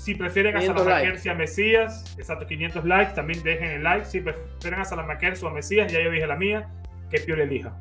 si 0.01 0.14
prefieren 0.14 0.57
a 0.57 0.62
Salamakers 0.62 1.26
y 1.26 1.28
a 1.28 1.34
Mesías, 1.34 2.16
exacto, 2.16 2.46
500 2.46 2.86
likes, 2.86 3.12
también 3.12 3.42
dejen 3.42 3.70
el 3.70 3.82
like. 3.82 4.07
Si 4.07 4.20
prefieren 4.20 4.80
a 4.80 4.84
Salamakers 4.86 5.42
o 5.42 5.48
a 5.48 5.53
Mesías, 5.53 5.92
ya 5.92 6.01
yo 6.01 6.11
dije 6.11 6.26
la 6.26 6.36
mía, 6.36 6.70
que 7.11 7.20
Pio 7.20 7.36
le 7.36 7.42
elija. 7.42 7.76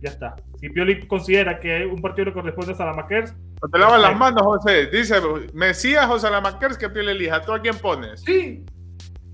Ya 0.00 0.10
está. 0.10 0.34
Si 0.58 0.68
Pioli 0.70 1.06
considera 1.06 1.60
que 1.60 1.86
un 1.86 2.02
partido 2.02 2.24
le 2.24 2.32
corresponde 2.32 2.72
a 2.72 2.74
Salamakers. 2.74 3.32
No 3.62 3.68
te 3.68 3.78
lavas 3.78 4.02
las 4.02 4.16
manos, 4.16 4.42
José. 4.42 4.86
Dice 4.86 5.14
Mesías 5.54 6.10
o 6.10 6.18
Salamakers 6.18 6.76
que 6.76 6.88
Pioli 6.88 7.12
elija. 7.12 7.40
¿Tú 7.42 7.52
a 7.52 7.60
quién 7.60 7.76
pones? 7.78 8.22
Sí. 8.22 8.64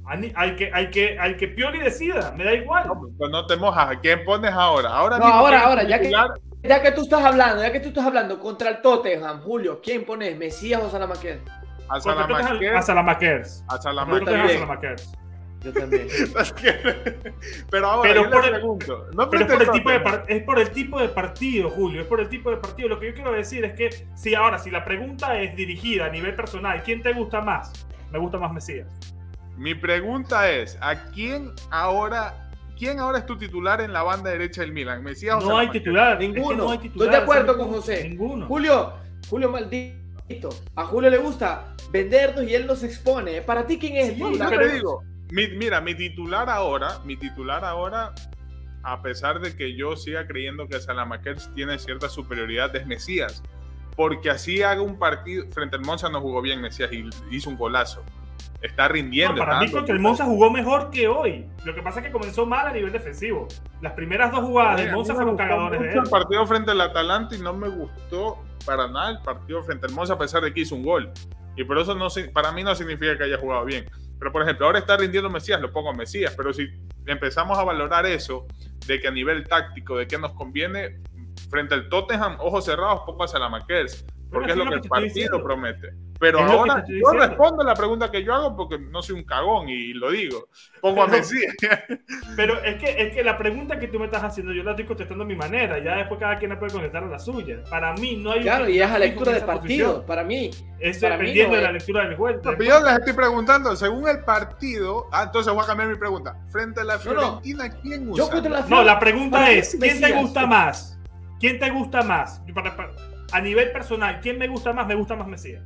Hay 0.05 0.57
que, 0.57 0.70
hay 0.70 0.91
que, 0.91 1.18
hay 1.18 1.35
que 1.39 1.49
Pioli 1.49 1.79
decida. 1.79 2.35
Me 2.37 2.45
da 2.45 2.53
igual. 2.53 2.89
No, 2.89 3.09
pues 3.16 3.31
no 3.31 3.47
te 3.47 3.57
mojas. 3.57 3.89
¿A 3.89 4.01
quién 4.01 4.22
pones 4.26 4.53
ahora? 4.53 4.91
Ahora, 4.91 5.16
no, 5.16 5.24
ahora, 5.24 5.62
ahora. 5.62 5.83
Ya 5.85 5.99
que, 5.99 6.11
ya 6.11 6.83
que 6.83 6.93
tú 6.93 7.05
estás 7.05 7.24
hablando, 7.24 7.62
ya 7.62 7.72
que 7.72 7.81
tú 7.81 7.89
estás 7.89 8.05
hablando 8.05 8.39
contra 8.39 8.68
el 8.68 8.83
Tottenham, 8.83 9.41
Julio, 9.41 9.81
¿quién 9.83 10.05
pones? 10.05 10.37
¿Mesías 10.37 10.83
o 10.83 10.91
Salamakers? 10.91 11.41
A 11.89 12.01
Salamakers. 12.01 12.74
A 12.76 12.82
Salamakers. 12.82 13.64
A 13.68 13.78
Salamakers. 13.80 15.12
Yo 15.62 15.72
también. 15.72 16.07
pero 17.70 17.86
ahora, 17.89 18.09
pero 18.09 18.30
por, 18.30 18.45
el, 18.45 18.51
pregunto, 18.53 19.07
no 19.12 19.28
pero 19.28 19.47
por 19.47 19.62
el 19.62 19.70
tipo 19.72 19.91
de 19.91 20.22
es 20.28 20.43
por 20.45 20.59
el 20.61 20.70
tipo 20.70 21.01
de 21.01 21.09
partido, 21.09 21.68
Julio. 21.68 22.03
Es 22.03 22.07
por 22.07 22.20
el 22.20 22.28
tipo 22.28 22.51
de 22.51 22.59
partido. 22.59 22.89
Lo 22.91 23.01
que 23.01 23.09
yo 23.09 23.14
quiero 23.14 23.32
decir 23.32 23.64
es 23.64 23.72
que 23.72 24.07
si 24.14 24.34
ahora, 24.34 24.59
si 24.59 24.70
la 24.70 24.84
pregunta 24.84 25.41
es 25.41 25.57
dirigida 25.57 26.07
a 26.07 26.11
nivel 26.11 26.36
personal, 26.36 26.82
¿quién 26.84 27.03
te 27.03 27.12
gusta 27.12 27.41
más? 27.41 27.72
Me 28.12 28.18
gusta 28.18 28.39
más 28.39 28.53
Mesías. 28.53 28.86
Mi 29.57 29.74
pregunta 29.74 30.49
es: 30.49 30.78
¿a 30.80 31.11
quién 31.11 31.53
ahora 31.70 32.49
¿Quién 32.78 33.01
ahora 33.01 33.18
es 33.18 33.26
tu 33.26 33.36
titular 33.36 33.80
en 33.80 33.93
la 33.93 34.05
banda 34.05 34.30
derecha 34.30 34.61
del 34.61 34.72
Milan? 34.72 35.03
Mesías 35.03 35.45
no, 35.45 35.59
hay 35.59 35.68
titular, 35.70 36.16
ninguno. 36.16 36.64
no 36.64 36.70
hay 36.70 36.78
titular. 36.78 37.09
Estoy 37.09 37.18
de 37.18 37.24
acuerdo 37.24 37.59
con 37.59 37.68
José. 37.70 38.09
Ninguno. 38.09 38.47
Julio, 38.47 38.93
Julio 39.28 39.51
A 40.74 40.85
Julio 40.85 41.11
le 41.11 41.18
gusta 41.18 41.74
vendernos 41.91 42.45
y 42.45 42.55
él 42.55 42.66
nos 42.66 42.83
expone. 42.83 43.43
¿Para 43.43 43.66
ti 43.66 43.79
quién 43.79 43.97
es? 43.97 44.14
Sí, 44.14 44.22
digo, 44.74 45.03
mira, 45.31 45.81
mi 45.81 45.95
titular 45.95 46.49
ahora, 46.51 46.99
mi 47.05 47.16
titular 47.16 47.64
ahora, 47.64 48.14
a 48.83 49.03
pesar 49.03 49.41
de 49.41 49.57
que 49.57 49.76
yo 49.76 49.97
siga 49.97 50.26
creyendo 50.26 50.68
que 50.68 50.81
Salamakers 50.81 51.53
tiene 51.55 51.79
cierta 51.79 52.09
superioridad, 52.09 52.74
es 52.76 52.87
Mesías. 52.87 53.43
Porque 53.97 54.31
así 54.31 54.62
haga 54.62 54.81
un 54.81 54.99
partido. 54.99 55.47
Frente 55.49 55.76
al 55.76 55.83
Monza 55.83 56.09
no 56.09 56.20
jugó 56.20 56.41
bien 56.41 56.61
Mesías 56.61 56.93
y 56.93 57.09
hizo 57.31 57.51
un 57.51 57.57
golazo. 57.57 58.05
Está 58.61 58.89
rindiendo. 58.89 59.37
para 59.37 59.61
mí, 59.61 59.71
contra 59.71 59.95
el 59.95 60.01
Monza 60.01 60.25
jugó 60.25 60.51
mejor 60.51 60.91
que 60.91 61.07
hoy. 61.07 61.47
Lo 61.65 61.75
que 61.75 61.83
pasa 61.83 62.01
es 62.01 62.07
que 62.07 62.13
comenzó 62.13 62.45
mal 62.45 62.67
a 62.67 62.73
nivel 62.73 62.91
defensivo. 62.91 63.47
Las 63.81 63.93
primeras 63.93 64.33
dos 64.33 64.41
jugadas 64.41 64.81
del 64.81 64.93
Monza 64.93 65.15
fueron 65.15 65.37
cagadores 65.37 65.81
de 65.81 65.93
él. 65.93 65.99
el 65.99 66.11
partido 66.11 66.47
frente 66.47 66.73
al 66.73 66.81
Atalanta 66.81 67.37
y 67.37 67.39
no 67.39 67.53
me 67.55 67.69
gustó 67.69 68.43
para 68.67 68.89
nada 68.89 69.11
el 69.11 69.19
partido 69.23 69.63
frente 69.63 69.87
al 69.87 69.93
Monza, 69.93 70.15
a 70.15 70.19
pesar 70.19 70.43
de 70.43 70.53
que 70.53 70.61
hizo 70.61 70.75
un 70.75 70.83
gol. 70.83 71.13
Y 71.57 71.65
por 71.65 71.79
eso 71.79 71.95
no, 71.95 72.09
para 72.33 72.53
mí 72.53 72.63
no 72.63 72.75
significa 72.75 73.17
que 73.17 73.25
haya 73.25 73.39
jugado 73.39 73.65
bien. 73.65 73.87
Pero, 74.19 74.33
por 74.33 74.43
ejemplo, 74.43 74.67
ahora 74.67 74.81
está 74.81 74.97
rindiendo 74.97 75.31
Mesías, 75.31 75.61
lo 75.61 75.71
pongo 75.71 75.91
a 75.91 75.95
Mesías, 75.95 76.35
pero 76.37 76.53
si 76.53 76.69
empezamos 77.07 77.57
a 77.59 77.65
valorar 77.65 78.05
eso, 78.07 78.47
de 78.87 79.01
que 79.01 79.09
a 79.09 79.11
nivel 79.11 79.47
táctico, 79.47 79.97
de 79.97 80.09
qué 80.09 80.19
nos 80.19 80.33
conviene, 80.33 81.01
frente 81.51 81.75
al 81.75 81.89
Tottenham, 81.89 82.37
ojos 82.41 82.65
cerrados, 82.65 83.03
pongo 83.07 83.25
a 83.25 83.29
Salamakers, 83.29 84.05
porque 84.31 84.53
es 84.53 84.57
lo 84.57 84.67
que 84.67 84.75
el 84.75 84.83
partido 84.83 85.43
promete. 85.43 85.91
Pero 86.19 86.41
ahora 86.41 86.85
yo 86.87 87.12
respondo 87.12 87.62
la 87.62 87.75
pregunta 87.75 88.11
que 88.11 88.25
yo 88.25 88.35
hago 88.35 88.57
porque 88.57 88.79
no 88.79 89.03
soy 89.03 89.16
un 89.16 89.25
cagón 89.25 89.69
y 89.69 89.93
lo 89.93 90.11
digo. 90.11 90.49
Pongo 90.81 91.03
a 91.03 91.07
Mesías. 91.07 91.55
Pero 92.37 92.62
es 92.62 92.77
que, 92.77 93.03
es 93.03 93.14
que 93.14 93.23
la 93.23 93.39
pregunta 93.39 93.79
que 93.79 93.89
tú 93.89 93.99
me 93.99 94.07
estás 94.07 94.25
haciendo, 94.25 94.53
yo 94.53 94.62
la 94.62 94.73
estoy 94.73 94.85
contestando 94.87 95.25
a 95.25 95.27
mi 95.27 95.37
manera. 95.37 95.79
Ya 95.79 95.97
después 95.97 96.19
cada 96.19 96.39
quien 96.39 96.51
la 96.51 96.59
puede 96.59 96.73
contestar 96.73 97.05
a 97.05 97.07
la 97.07 97.19
suya. 97.19 97.62
Para 97.71 97.93
mí 97.95 98.16
no 98.16 98.33
hay. 98.33 98.43
Claro, 98.43 98.69
y 98.69 98.81
es 98.81 98.91
a 98.91 98.99
lectura 98.99 99.33
de 99.33 99.41
partido. 99.43 100.05
Para 100.05 100.25
mí. 100.25 100.51
Es 100.81 101.01
dependiendo 101.01 101.57
de 101.57 101.62
la 101.62 101.73
lectura 101.73 102.07
del 102.07 102.16
juego. 102.16 102.41
yo 102.43 102.85
les 102.85 102.99
estoy 102.99 103.12
preguntando, 103.12 103.77
según 103.77 104.09
el 104.09 104.21
partido. 104.25 105.07
Ah, 105.12 105.25
entonces 105.25 105.53
voy 105.53 105.62
a 105.62 105.66
cambiar 105.66 105.89
mi 105.89 105.97
pregunta. 105.97 106.37
Frente 106.51 106.81
a 106.81 106.85
la 106.85 106.99
Fiorentina, 106.99 107.71
¿quién 107.81 108.09
usa? 108.11 108.41
no, 108.69 108.83
la 108.83 108.99
pregunta 108.99 109.51
es: 109.51 109.77
¿quién 109.79 110.01
te 110.01 110.12
gusta 110.12 110.47
más? 110.47 110.99
¿Quién 111.39 111.59
te 111.61 111.71
gusta 111.71 112.03
más? 112.03 112.43
a 113.33 113.41
nivel 113.41 113.71
personal, 113.73 114.21
¿quién 114.21 114.39
me 114.39 114.49
gusta 114.49 114.73
más? 114.73 114.87
Me 114.87 114.95
gusta 114.95 115.14
más 115.16 115.29
Mesías. 115.29 115.62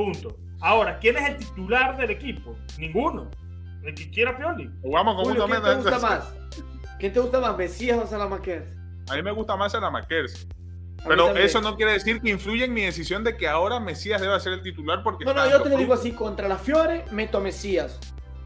Punto. 0.00 0.34
Ahora, 0.62 0.98
¿quién 0.98 1.14
es 1.18 1.28
el 1.28 1.36
titular 1.36 1.94
del 1.98 2.08
equipo? 2.08 2.56
Ninguno. 2.78 3.30
El 3.82 3.94
que 3.94 4.10
quiera 4.10 4.34
Pioli. 4.34 4.70
Jugamos 4.80 5.14
con 5.14 5.24
Julio, 5.26 5.46
¿quién 5.46 5.62
te 5.62 5.74
gusta 5.74 5.98
más? 5.98 6.34
¿Quién 6.98 7.12
te 7.12 7.20
gusta 7.20 7.38
más, 7.38 7.58
Mesías 7.58 7.98
o 8.02 8.06
Salamakers? 8.06 8.66
A 9.10 9.16
mí 9.16 9.22
me 9.22 9.30
gusta 9.30 9.56
más 9.56 9.72
Salamakers. 9.72 10.48
Pero 11.06 11.36
eso 11.36 11.60
no 11.60 11.76
quiere 11.76 11.92
decir 11.92 12.18
que 12.22 12.30
influya 12.30 12.64
en 12.64 12.72
mi 12.72 12.80
decisión 12.80 13.24
de 13.24 13.36
que 13.36 13.46
ahora 13.46 13.78
Mesías 13.78 14.22
deba 14.22 14.40
ser 14.40 14.54
el 14.54 14.62
titular 14.62 15.02
porque... 15.02 15.26
No, 15.26 15.34
no, 15.34 15.50
yo 15.50 15.60
te 15.60 15.68
lo 15.68 15.76
digo 15.76 15.92
así, 15.92 16.12
contra 16.12 16.48
la 16.48 16.56
Fiore 16.56 17.04
meto 17.10 17.36
a 17.36 17.42
Mesías. 17.42 18.00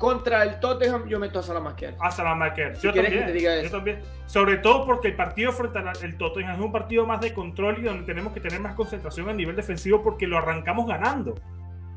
Contra 0.05 0.43
el 0.43 0.61
Tottenham 0.61 1.09
yo 1.09 1.19
meto 1.19 1.39
a 1.39 1.43
Salamaker. 1.43 1.97
A 1.99 2.11
Salamaker. 2.11 2.79
yo, 2.79 2.93
también, 2.93 3.27
yo 3.63 3.71
también. 3.71 4.01
Sobre 4.27 4.59
todo 4.59 4.85
porque 4.85 5.09
el 5.09 5.17
partido 5.17 5.51
frente 5.51 5.79
al 5.79 6.19
Tottenham 6.19 6.57
es 6.57 6.61
un 6.61 6.73
partido 6.73 7.07
más 7.07 7.23
de 7.23 7.33
control 7.33 7.79
y 7.79 7.83
donde 7.85 8.05
tenemos 8.05 8.35
que 8.35 8.41
tener 8.41 8.61
más 8.61 8.75
concentración 8.75 9.31
a 9.31 9.33
nivel 9.33 9.57
defensivo 9.57 10.03
porque 10.03 10.27
lo 10.27 10.37
arrancamos 10.37 10.87
ganando. 10.87 11.35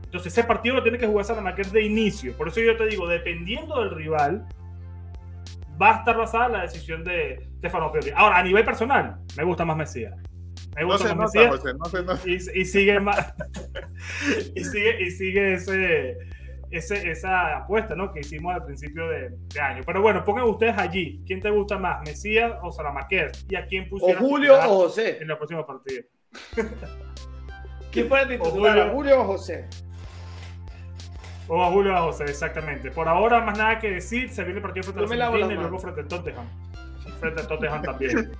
Entonces 0.06 0.32
ese 0.32 0.46
partido 0.46 0.76
lo 0.76 0.84
tiene 0.84 0.98
que 0.98 1.06
jugar 1.06 1.26
Salamaker 1.26 1.66
de 1.66 1.84
inicio. 1.84 2.32
Por 2.38 2.48
eso 2.48 2.62
yo 2.62 2.78
te 2.78 2.86
digo, 2.86 3.10
dependiendo 3.10 3.82
del 3.82 3.92
rival, 3.94 4.48
va 5.82 5.96
a 5.96 6.00
estar 6.00 6.16
basada 6.16 6.48
la 6.48 6.62
decisión 6.62 7.04
de 7.04 7.50
Stefano 7.58 7.92
Pioli. 7.92 8.14
Ahora, 8.16 8.38
a 8.38 8.44
nivel 8.44 8.64
personal, 8.64 9.18
me 9.36 9.44
gusta 9.44 9.66
más 9.66 9.76
Mesías. 9.76 10.16
Me 10.78 10.86
gusta 10.86 11.14
más 11.14 11.34
Mesías. 11.36 12.56
y, 12.56 12.64
sigue 12.64 13.02
más. 13.02 13.34
y 14.56 14.64
sigue, 14.64 15.02
y 15.02 15.12
sigue 15.12 15.54
ese 15.56 16.37
esa 16.72 17.58
apuesta 17.58 17.96
¿no? 17.96 18.12
que 18.12 18.22
hicimos 18.22 18.54
al 18.54 18.66
principio 18.66 19.08
de, 19.08 19.38
año. 19.60 19.84
Pero 19.86 20.02
bueno, 20.02 20.24
pongan 20.24 20.46
ustedes 20.46 20.78
allí. 20.78 21.24
¿Quién 21.26 21.42
te 21.42 21.50
gusta 21.50 21.78
más, 21.78 22.02
Mesías 22.02 22.54
o 22.62 22.72
Salamaquer? 22.72 23.32
¿Y 23.50 23.56
a 23.56 23.66
quién 23.66 23.90
pusieron? 23.90 24.24
O 24.24 24.28
Julio 24.28 24.58
o 24.58 24.62
José. 24.62 25.18
En 25.22 25.28
la 25.28 25.38
próxima 25.38 25.66
partida. 25.66 26.04
¿Quién 27.92 28.10
puede 28.10 28.38
titular? 28.38 28.80
¿A 28.80 28.90
Julio 28.90 29.22
o 29.22 29.24
José? 29.26 29.68
O 31.48 31.64
a 31.64 31.72
Julio 31.72 31.94
o 31.94 31.96
a 31.96 32.02
José, 32.02 32.26
exactamente. 32.26 32.92
Por 32.92 33.08
ahora, 33.08 33.40
más 33.42 33.58
nada 33.58 33.80
que 33.80 33.90
decir. 33.90 34.30
Se 34.30 34.44
viene 34.44 34.58
el 34.58 34.64
partido 34.64 34.84
frente 34.84 35.22
a 35.22 35.28
Argentina 35.28 35.54
y 35.54 35.58
luego 35.58 35.80
frente 35.80 36.02
a 36.02 36.08
Tottenham. 36.08 36.46
Frente 37.20 37.42
a 37.42 37.48
Tottenham 37.48 37.82
también. 37.82 38.32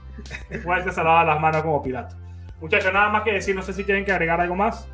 Igual 0.52 0.84
te 0.84 0.92
salaba 0.92 1.24
las 1.24 1.40
manos 1.40 1.62
como 1.62 1.82
pirata. 1.82 2.18
Muchachos, 2.60 2.92
nada 2.92 3.10
más 3.10 3.24
que 3.24 3.32
decir. 3.32 3.56
No 3.56 3.62
sé 3.62 3.74
si 3.74 3.84
tienen 3.84 4.04
que 4.04 4.12
agregar 4.12 4.42
algo 4.42 4.56
más. 4.56 4.88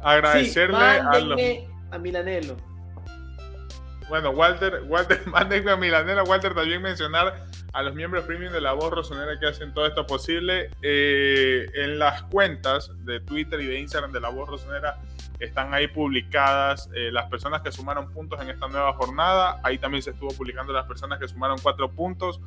Agradecerle 0.00 0.76
a 0.76 1.18
los 1.18 1.40
a 1.90 1.98
Milanelo. 1.98 2.56
Bueno, 4.08 4.30
Walter, 4.30 4.82
Walter, 4.86 5.22
mándenme 5.26 5.70
a 5.70 5.76
Milanela. 5.76 6.22
Walter, 6.24 6.54
también 6.54 6.82
mencionar 6.82 7.46
a 7.72 7.82
los 7.82 7.94
miembros 7.94 8.24
premium 8.24 8.52
de 8.52 8.60
la 8.60 8.72
voz 8.72 8.90
rosonera 8.90 9.38
que 9.38 9.46
hacen 9.46 9.72
todo 9.74 9.86
esto 9.86 10.06
posible. 10.06 10.70
Eh, 10.82 11.66
en 11.74 11.98
las 11.98 12.22
cuentas 12.24 12.90
de 13.04 13.20
Twitter 13.20 13.60
y 13.60 13.66
de 13.66 13.78
Instagram 13.78 14.12
de 14.12 14.20
la 14.20 14.30
voz 14.30 14.48
rosonera 14.48 14.98
están 15.38 15.72
ahí 15.72 15.86
publicadas 15.86 16.90
eh, 16.94 17.10
las 17.12 17.26
personas 17.26 17.62
que 17.62 17.70
sumaron 17.70 18.12
puntos 18.12 18.40
en 18.40 18.50
esta 18.50 18.68
nueva 18.68 18.92
jornada. 18.94 19.60
Ahí 19.62 19.78
también 19.78 20.02
se 20.02 20.10
estuvo 20.10 20.30
publicando 20.30 20.72
las 20.72 20.86
personas 20.86 21.18
que 21.18 21.28
sumaron 21.28 21.58
cuatro 21.62 21.90
puntos. 21.90 22.40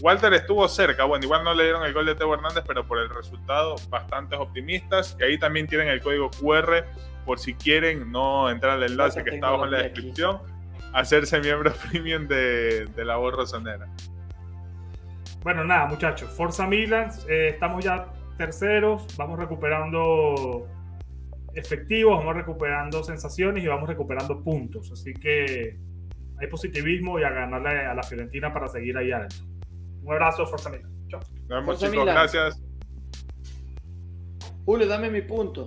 Walter 0.00 0.32
estuvo 0.34 0.68
cerca, 0.68 1.04
bueno, 1.04 1.24
igual 1.24 1.42
no 1.42 1.54
le 1.54 1.62
dieron 1.64 1.82
el 1.84 1.94
gol 1.94 2.04
de 2.04 2.14
Teo 2.14 2.34
Hernández, 2.34 2.64
pero 2.66 2.86
por 2.86 2.98
el 2.98 3.08
resultado 3.08 3.76
bastante 3.88 4.36
optimistas. 4.36 5.16
Y 5.18 5.24
ahí 5.24 5.38
también 5.38 5.66
tienen 5.66 5.88
el 5.88 6.02
código 6.02 6.30
QR 6.30 6.84
por 7.24 7.38
si 7.38 7.54
quieren 7.54 8.12
no 8.12 8.50
entrar 8.50 8.74
al 8.74 8.82
enlace 8.82 9.24
que 9.24 9.30
está 9.30 9.48
abajo 9.48 9.64
en 9.64 9.72
la 9.72 9.82
descripción, 9.82 10.40
hacerse 10.96 11.40
miembro 11.40 11.72
premium 11.90 12.26
de, 12.26 12.88
la 12.96 13.16
voz 13.16 13.34
rosonera. 13.34 13.86
Bueno, 15.42 15.64
nada, 15.64 15.86
muchachos, 15.86 16.30
Forza 16.30 16.66
Milan, 16.66 17.10
eh, 17.28 17.50
estamos 17.54 17.84
ya 17.84 18.08
terceros, 18.36 19.06
vamos 19.16 19.38
recuperando 19.38 20.66
efectivos, 21.54 22.18
vamos 22.18 22.34
recuperando 22.34 23.02
sensaciones 23.02 23.62
y 23.62 23.66
vamos 23.66 23.88
recuperando 23.88 24.42
puntos. 24.42 24.90
Así 24.90 25.14
que 25.14 25.78
hay 26.38 26.46
positivismo 26.48 27.18
y 27.20 27.24
a 27.24 27.30
ganarle 27.30 27.86
a 27.86 27.94
la 27.94 28.02
Fiorentina 28.02 28.52
para 28.52 28.66
seguir 28.66 28.96
ahí 28.96 29.12
adentro. 29.12 29.38
Un 30.02 30.12
abrazo, 30.12 30.46
Forza 30.46 30.70
Milan. 30.70 30.90
Chao. 31.08 31.20
Nos 31.48 31.48
vemos, 31.48 31.78
chicos. 31.78 32.04
Gracias. 32.04 32.62
Julio, 34.64 34.88
dame 34.88 35.10
mi 35.10 35.22
punto. 35.22 35.66